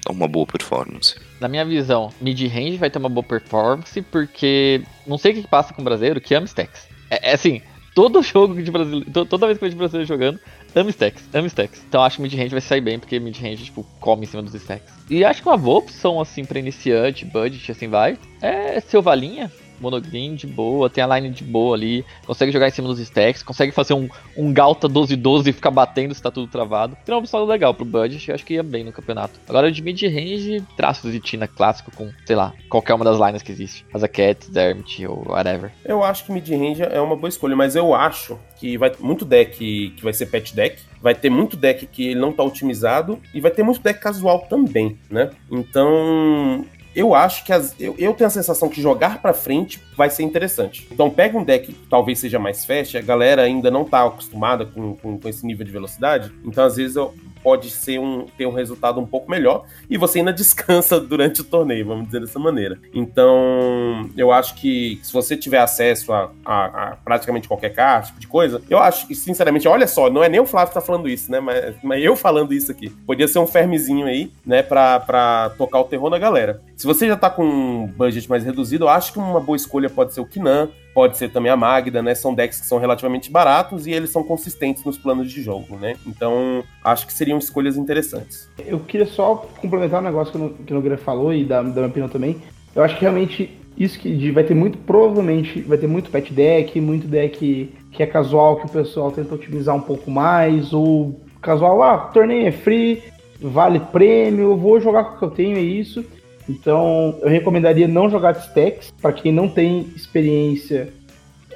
uma 0.09 0.29
boa 0.29 0.47
performance? 0.47 1.17
Na 1.41 1.49
minha 1.49 1.65
visão, 1.65 2.13
mid-range 2.21 2.77
vai 2.77 2.89
ter 2.89 3.01
uma 3.01 3.09
boa 3.09 3.25
performance 3.25 4.01
porque 4.01 4.81
não 5.05 5.19
sei 5.19 5.33
o 5.33 5.35
que 5.35 5.49
passa 5.49 5.75
com 5.75 5.83
o 5.83 5.85
brasileiro 5.85 6.21
que 6.21 6.35
ama 6.37 6.47
stacks. 6.47 6.87
É, 7.11 7.31
é 7.31 7.35
assim, 7.35 7.61
todo 7.95 8.23
jogo 8.23 8.61
de 8.63 8.71
brasileiro, 8.71 9.25
toda 9.25 9.47
vez 9.47 9.59
que 9.59 9.65
eu 9.65 9.69
vejo 9.69 9.79
brasileiro 9.79 10.07
jogando, 10.07 10.41
amo 10.75 10.91
stacks, 10.91 11.23
amo 11.33 11.47
stacks. 11.47 11.83
Então 11.89 12.03
acho 12.03 12.17
que 12.17 12.23
mid-range 12.23 12.51
vai 12.51 12.61
sair 12.61 12.81
bem, 12.81 12.99
porque 12.99 13.19
mid-range, 13.19 13.65
tipo, 13.65 13.87
come 14.01 14.25
em 14.25 14.27
cima 14.27 14.43
dos 14.43 14.55
stacks. 14.55 14.93
E 15.09 15.25
acho 15.25 15.43
que 15.43 15.49
uma 15.49 15.57
boa 15.57 15.79
opção, 15.79 16.21
assim, 16.21 16.45
pra 16.45 16.59
iniciante, 16.59 17.25
budget, 17.25 17.71
assim, 17.71 17.89
vai, 17.89 18.19
é 18.41 18.81
Selvalinha, 18.81 19.51
monogreen 19.81 20.35
de 20.35 20.47
boa, 20.47 20.91
tem 20.91 21.03
a 21.03 21.19
line 21.19 21.31
de 21.31 21.45
boa 21.45 21.77
ali, 21.77 22.05
consegue 22.27 22.53
jogar 22.53 22.69
em 22.69 22.71
cima 22.71 22.89
dos 22.89 22.99
stacks, 22.99 23.43
consegue 23.43 23.73
fazer 23.73 23.95
um, 23.95 24.09
um 24.37 24.53
Galta 24.53 24.89
12-12 24.89 25.49
e 25.49 25.53
ficar 25.53 25.71
batendo 25.71 26.15
se 26.15 26.23
tá 26.23 26.31
tudo 26.31 26.47
travado. 26.47 26.97
Tem 27.05 27.15
uma 27.15 27.21
opção 27.21 27.45
legal 27.45 27.75
pro 27.75 27.85
budget, 27.85 28.29
eu 28.29 28.35
acho 28.35 28.45
que 28.45 28.55
ia 28.55 28.63
bem 28.63 28.85
no 28.85 28.93
campeonato. 28.93 29.41
Agora 29.49 29.71
de 29.71 29.83
mid-range, 29.83 30.63
traços 30.77 31.13
de 31.13 31.21
Tina 31.21 31.47
clássico 31.47 31.91
com, 31.95 32.11
sei 32.27 32.37
lá, 32.37 32.53
qualquer 32.69 32.95
uma 32.95 33.05
das 33.05 33.19
lines 33.19 33.43
que 33.43 33.53
existe. 33.53 33.85
Asa 33.93 34.09
Cat, 34.09 34.51
Dermit 34.51 35.07
ou 35.07 35.25
whatever. 35.29 35.73
Eu 35.85 36.03
acho 36.03 36.25
que 36.25 36.33
mid-range 36.33 36.83
é 36.83 37.01
uma 37.01 37.17
boa 37.17 37.29
escolha, 37.29 37.57
mas 37.57 37.77
eu 37.77 37.95
acho 37.95 38.39
que 38.59 38.79
vai 38.79 38.93
muito 38.99 39.25
deck 39.25 39.91
que 39.91 40.03
vai 40.03 40.13
ser 40.13 40.27
pet 40.27 40.55
deck, 40.55 40.83
vai 41.01 41.15
ter 41.15 41.29
muito 41.29 41.57
deck 41.57 41.87
que 41.87 42.09
ele 42.09 42.21
não 42.21 42.33
tá 42.33 42.43
otimizado 42.43 43.21
e 43.35 43.41
vai 43.41 43.51
ter 43.51 43.63
muito 43.63 43.81
deck 43.81 44.01
casual 44.01 44.47
também, 44.49 44.99
né? 45.11 45.31
Então, 45.51 46.65
eu 46.95 47.15
acho 47.15 47.45
que 47.45 47.53
as, 47.53 47.75
eu, 47.79 47.95
eu 47.99 48.15
tenho 48.15 48.29
a 48.29 48.31
sensação 48.31 48.69
que 48.69 48.81
jogar 48.81 49.21
para 49.21 49.33
frente 49.33 49.81
vai 49.97 50.11
ser 50.11 50.23
interessante. 50.23 50.87
Então 50.91 51.11
pega 51.11 51.39
um 51.39 51.45
deck 51.45 51.73
que 51.73 51.89
talvez 51.89 52.19
seja 52.19 52.39
mais 52.39 52.65
fast, 52.65 52.97
a 52.97 53.03
galera 53.03 53.43
ainda 53.43 53.71
não 53.71 53.85
tá 53.85 54.05
acostumada 54.05 54.67
com, 54.67 54.95
com, 54.97 55.19
com 55.19 55.29
esse 55.29 55.47
nível 55.47 55.65
de 55.65 55.73
velocidade, 55.73 56.33
então 56.45 56.65
às 56.65 56.77
vezes 56.77 56.97
eu, 56.97 57.15
pode 57.45 57.71
ser 57.71 58.01
um, 58.01 58.25
ter 58.39 58.47
um 58.47 58.53
resultado 58.53 58.99
um 58.99 59.07
pouco 59.07 59.31
melhor 59.31 59.67
e 59.89 59.99
você 59.99 60.21
ainda 60.21 60.33
descansa 60.33 60.99
durante 60.99 61.43
o 61.43 61.45
torneio, 61.45 61.87
vamos 61.87 62.07
dizer 62.07 62.21
dessa 62.21 62.39
maneira. 62.39 62.79
Então, 62.95 64.09
eu 64.17 64.33
acho 64.33 64.55
que 64.55 64.99
se 65.03 65.13
você 65.13 65.37
tiver 65.37 65.59
acesso 65.59 66.13
a, 66.13 66.31
a, 66.45 66.65
a 66.65 66.97
praticamente 66.97 67.47
qualquer 67.47 67.75
carta, 67.75 68.09
tipo 68.09 68.21
de 68.21 68.27
coisa, 68.27 68.63
eu 68.71 68.79
acho 68.79 69.07
que, 69.07 69.15
sinceramente, 69.15 69.69
olha 69.69 69.87
só, 69.87 70.09
não 70.09 70.25
é 70.25 70.29
nem 70.29 70.41
o 70.41 70.47
Flávio 70.47 70.69
que 70.69 70.75
tá 70.75 70.81
falando 70.81 71.09
isso, 71.09 71.31
né? 71.31 71.39
Mas, 71.39 71.75
mas 71.83 72.03
eu 72.03 72.17
falando 72.17 72.55
isso 72.55 72.73
aqui. 72.73 72.89
Podia 72.89 73.29
ser 73.29 73.39
um 73.39 73.47
fermezinho 73.47 74.07
aí, 74.07 74.33
né, 74.47 74.63
pra, 74.63 75.01
pra 75.01 75.51
tocar 75.59 75.81
o 75.81 75.85
terror 75.85 76.09
na 76.09 76.19
galera. 76.19 76.63
Se 76.85 76.87
você 76.87 77.09
já 77.09 77.17
tá 77.17 77.31
com 77.31 77.43
um 77.43 77.87
budget 77.87 78.29
mais 78.29 78.45
reduzido, 78.45 78.85
eu 78.85 78.91
acho 78.91 79.11
que 79.11 79.19
uma 79.19 79.41
boa 79.41 79.57
escolha 79.57 79.89
pode 79.89 80.13
ser 80.13 80.21
o 80.21 80.27
Kinan, 80.27 80.69
pode 80.93 81.17
ser 81.17 81.31
também 81.31 81.51
a 81.51 81.57
Magda, 81.57 82.03
né? 82.03 82.15
São 82.15 82.35
decks 82.35 82.61
que 82.61 82.67
são 82.67 82.77
relativamente 82.77 83.31
baratos 83.31 83.87
e 83.87 83.91
eles 83.91 84.11
são 84.11 84.23
consistentes 84.23 84.85
nos 84.85 84.99
planos 84.99 85.33
de 85.33 85.43
jogo, 85.43 85.79
né? 85.79 85.97
Então, 86.07 86.63
acho 86.85 87.07
que 87.07 87.15
seriam 87.15 87.39
escolhas 87.39 87.79
interessantes. 87.79 88.51
Eu 88.67 88.81
queria 88.81 89.07
só 89.07 89.49
complementar 89.63 90.03
um 90.03 90.05
negócio 90.05 90.31
que 90.31 90.39
o, 90.39 90.51
que 90.63 90.73
o 90.75 90.77
Nogueira 90.77 90.99
falou 90.99 91.33
e 91.33 91.43
da, 91.43 91.63
da 91.63 91.71
minha 91.71 91.87
opinião 91.87 92.09
também. 92.11 92.37
Eu 92.77 92.85
acho 92.85 92.97
que 92.97 93.01
realmente 93.01 93.59
isso 93.79 93.99
que 93.99 94.31
vai 94.31 94.45
ter 94.45 94.55
muito, 94.55 94.77
provavelmente, 94.77 95.63
vai 95.63 95.79
ter 95.79 95.87
muito 95.87 96.11
pet 96.11 96.35
deck, 96.35 96.79
muito 96.83 97.09
deck 97.09 97.73
que 97.93 98.03
é 98.03 98.07
casual, 98.07 98.57
que 98.57 98.67
o 98.67 98.69
pessoal 98.69 99.11
tenta 99.11 99.35
otimizar 99.35 99.75
um 99.75 99.81
pouco 99.81 100.11
mais, 100.11 100.75
ou 100.75 101.19
casual, 101.41 101.83
ah, 101.83 101.97
torneio 102.13 102.47
é 102.47 102.53
free, 102.53 103.03
vale 103.41 103.81
prêmio, 103.81 104.55
vou 104.55 104.79
jogar 104.83 105.05
com 105.05 105.15
o 105.15 105.19
que 105.19 105.25
eu 105.25 105.31
tenho, 105.31 105.57
é 105.57 105.63
isso. 105.63 106.05
Então, 106.49 107.19
eu 107.23 107.29
recomendaria 107.29 107.89
não 107.89 108.11
jogar 108.11 108.33
stacks, 108.37 108.93
para 109.01 109.13
quem 109.13 109.33
não 109.33 109.49
tem 109.49 109.81
experiência, 109.97 110.93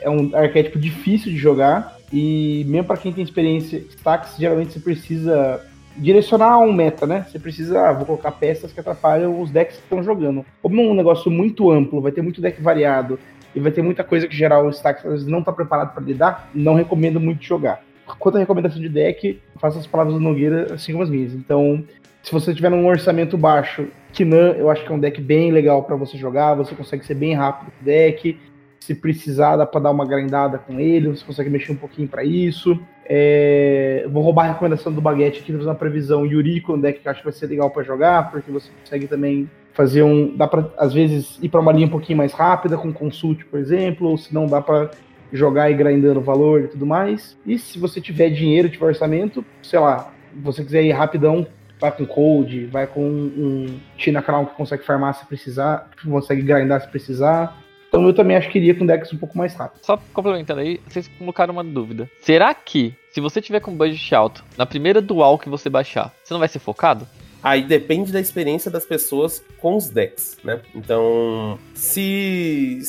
é 0.01 0.09
um 0.09 0.34
arquétipo 0.34 0.78
difícil 0.78 1.32
de 1.32 1.39
jogar. 1.39 1.97
E 2.12 2.64
mesmo 2.66 2.86
para 2.86 2.97
quem 2.97 3.12
tem 3.12 3.22
experiência, 3.22 3.84
stacks 3.91 4.36
geralmente 4.39 4.72
você 4.72 4.80
precisa 4.80 5.62
direcionar 5.99 6.59
um 6.61 6.72
meta, 6.72 7.07
né? 7.07 7.26
Você 7.28 7.39
precisa, 7.39 7.89
ah, 7.89 7.93
vou 7.93 8.07
colocar 8.07 8.32
peças 8.32 8.72
que 8.72 8.80
atrapalham 8.80 9.41
os 9.41 9.51
decks 9.51 9.76
que 9.76 9.82
estão 9.82 10.03
jogando. 10.03 10.45
Como 10.62 10.80
é 10.80 10.84
um 10.84 10.95
negócio 10.95 11.30
muito 11.30 11.70
amplo, 11.70 12.01
vai 12.01 12.12
ter 12.12 12.22
muito 12.22 12.41
deck 12.41 12.62
variado 12.62 13.18
e 13.55 13.61
vai 13.61 13.72
ter 13.72 13.82
muita 13.82 14.05
coisa 14.05 14.26
que 14.26 14.36
geral 14.36 14.66
o 14.66 14.70
stack 14.70 15.07
às 15.07 15.12
vezes 15.12 15.26
não 15.26 15.41
está 15.41 15.53
preparado 15.53 15.93
para 15.93 16.03
lidar, 16.03 16.49
não 16.55 16.74
recomendo 16.74 17.20
muito 17.20 17.45
jogar. 17.45 17.82
Quanto 18.18 18.36
à 18.36 18.39
recomendação 18.39 18.80
de 18.80 18.89
deck, 18.89 19.41
faça 19.61 19.78
as 19.78 19.86
palavras 19.86 20.14
do 20.14 20.20
Nogueira 20.20 20.72
assim 20.72 20.93
como 20.93 21.05
as 21.05 21.11
minhas. 21.11 21.34
Então, 21.34 21.84
se 22.29 22.33
você 22.33 22.53
tiver 22.53 22.70
um 22.70 22.87
orçamento 22.87 23.39
baixo, 23.39 23.89
Kinan 24.12 24.53
eu 24.59 24.68
acho 24.68 24.85
que 24.85 24.93
é 24.93 24.95
um 24.95 25.01
deck 25.01 25.18
bem 25.18 25.51
legal 25.51 25.83
para 25.83 25.97
você 25.97 26.18
jogar, 26.18 26.55
você 26.55 26.74
consegue 26.74 27.03
ser 27.07 27.14
bem 27.14 27.33
rápido 27.35 27.72
com 27.72 27.81
o 27.81 27.85
deck. 27.87 28.39
Se 28.81 28.95
precisar, 28.95 29.57
dá 29.57 29.64
pra 29.64 29.81
dar 29.81 29.91
uma 29.91 30.05
grindada 30.05 30.59
com 30.59 30.79
ele, 30.79 31.09
você 31.09 31.24
consegue 31.24 31.49
mexer 31.49 31.72
um 31.72 31.76
pouquinho 31.76 32.07
para 32.07 32.22
isso. 32.22 32.79
É... 33.07 34.07
Vou 34.11 34.22
roubar 34.22 34.45
a 34.45 34.53
recomendação 34.53 34.93
do 34.93 35.01
Baguete 35.01 35.41
aqui, 35.41 35.53
fazer 35.53 35.64
uma 35.64 35.74
previsão 35.74 36.26
Yuriko, 36.26 36.74
um 36.74 36.81
deck 36.81 37.01
que 37.01 37.09
eu 37.09 37.11
acho 37.11 37.20
que 37.20 37.26
vai 37.26 37.33
ser 37.33 37.47
legal 37.47 37.70
para 37.70 37.83
jogar, 37.83 38.31
porque 38.31 38.51
você 38.51 38.68
consegue 38.79 39.07
também 39.07 39.49
fazer 39.72 40.03
um. 40.03 40.37
Dá 40.37 40.47
pra, 40.47 40.68
às 40.76 40.93
vezes, 40.93 41.39
ir 41.43 41.49
para 41.49 41.61
uma 41.61 41.72
linha 41.72 41.87
um 41.87 41.91
pouquinho 41.91 42.18
mais 42.18 42.35
rápida, 42.35 42.76
com 42.76 42.93
consult, 42.93 43.43
por 43.47 43.59
exemplo, 43.59 44.07
ou 44.07 44.18
se 44.18 44.35
não, 44.35 44.47
dá 44.47 44.61
para 44.61 44.91
jogar 45.33 45.70
e 45.70 45.74
grindando 45.74 46.20
valor 46.20 46.61
e 46.61 46.68
tudo 46.68 46.85
mais. 46.85 47.39
E 47.47 47.59
se 47.59 47.79
você 47.79 48.03
tiver 48.03 48.29
dinheiro, 48.29 48.68
tiver 48.68 48.85
orçamento, 48.85 49.43
sei 49.62 49.79
lá, 49.79 50.12
você 50.43 50.62
quiser 50.62 50.83
ir 50.83 50.93
rapidão, 50.93 51.47
vai 51.81 51.93
com 51.93 52.07
Cold, 52.07 52.66
vai 52.66 52.87
com 52.87 53.05
um 53.05 53.81
Tina 53.97 54.22
Crown 54.22 54.47
que 54.47 54.55
consegue 54.55 54.85
farmar 54.85 55.14
se 55.14 55.26
precisar, 55.26 55.91
que 55.97 56.09
consegue 56.09 56.43
grindar 56.43 56.81
se 56.81 56.89
precisar. 56.89 57.57
Então 57.89 58.07
eu 58.07 58.12
também 58.12 58.37
acho 58.37 58.51
que 58.51 58.59
iria 58.59 58.74
com 58.74 58.85
decks 58.85 59.12
um 59.12 59.18
pouco 59.18 59.37
mais 59.37 59.55
rápido. 59.55 59.81
Só 59.83 59.99
complementando 60.12 60.61
aí, 60.61 60.81
vocês 60.87 61.09
colocaram 61.18 61.53
uma 61.53 61.64
dúvida. 61.64 62.09
Será 62.20 62.53
que, 62.53 62.95
se 63.11 63.20
você 63.20 63.41
tiver 63.41 63.61
com 63.61 63.74
budget 63.74 64.14
alto, 64.14 64.45
na 64.57 64.66
primeira 64.66 65.01
dual 65.01 65.39
que 65.39 65.49
você 65.49 65.70
baixar, 65.70 66.12
você 66.22 66.35
não 66.35 66.39
vai 66.39 66.49
ser 66.49 66.59
focado? 66.59 67.07
Aí 67.43 67.62
depende 67.62 68.12
da 68.12 68.20
experiência 68.20 68.70
das 68.70 68.85
pessoas 68.85 69.43
com 69.59 69.76
os 69.76 69.89
decks, 69.89 70.37
né? 70.45 70.61
Então, 70.74 71.59
se 71.72 72.81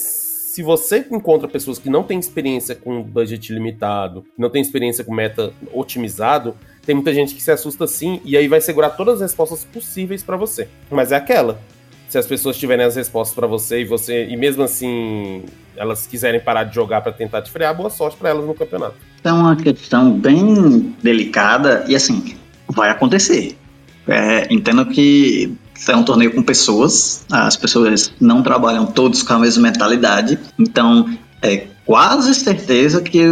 se 0.60 0.64
você 0.64 1.06
encontra 1.10 1.48
pessoas 1.48 1.80
que 1.80 1.90
não 1.90 2.04
têm 2.04 2.20
experiência 2.20 2.76
com 2.76 3.02
budget 3.02 3.54
limitado, 3.54 4.26
não 4.38 4.50
tem 4.50 4.62
experiência 4.62 5.06
com 5.06 5.14
meta 5.14 5.54
otimizado, 5.72 6.54
tem 6.90 6.96
muita 6.96 7.14
gente 7.14 7.36
que 7.36 7.44
se 7.44 7.52
assusta 7.52 7.86
sim 7.86 8.20
e 8.26 8.36
aí 8.36 8.48
vai 8.48 8.60
segurar 8.60 8.90
todas 8.90 9.22
as 9.22 9.22
respostas 9.22 9.64
possíveis 9.64 10.24
para 10.24 10.36
você. 10.36 10.68
Mas 10.90 11.12
é 11.12 11.18
aquela. 11.18 11.62
Se 12.08 12.18
as 12.18 12.26
pessoas 12.26 12.58
tiverem 12.58 12.84
as 12.84 12.96
respostas 12.96 13.36
para 13.36 13.46
você 13.46 13.82
e 13.82 13.86
você 13.86 14.26
e 14.26 14.36
mesmo 14.36 14.64
assim 14.64 15.44
elas 15.78 16.08
quiserem 16.08 16.40
parar 16.40 16.64
de 16.64 16.74
jogar 16.74 17.02
para 17.02 17.12
tentar 17.12 17.44
te 17.44 17.52
frear, 17.52 17.78
boa 17.78 17.92
sorte 17.92 18.18
para 18.18 18.30
elas 18.30 18.44
no 18.44 18.56
campeonato. 18.56 18.96
É 19.24 19.32
uma 19.32 19.56
questão 19.56 20.12
bem 20.14 20.96
delicada 21.04 21.86
e 21.88 21.96
assim, 21.96 22.36
vai 22.68 22.90
acontecer. 22.90 23.56
É, 24.08 24.52
entendo 24.52 24.84
que 24.88 25.56
é 25.88 25.96
um 25.96 26.04
torneio 26.04 26.34
com 26.34 26.42
pessoas, 26.42 27.24
as 27.32 27.56
pessoas 27.56 28.12
não 28.20 28.42
trabalham 28.42 28.88
todos 28.88 29.22
com 29.22 29.34
a 29.34 29.38
mesma 29.38 29.62
mentalidade, 29.62 30.40
então 30.58 31.08
é 31.40 31.68
quase 31.90 32.36
certeza 32.36 33.02
que 33.02 33.26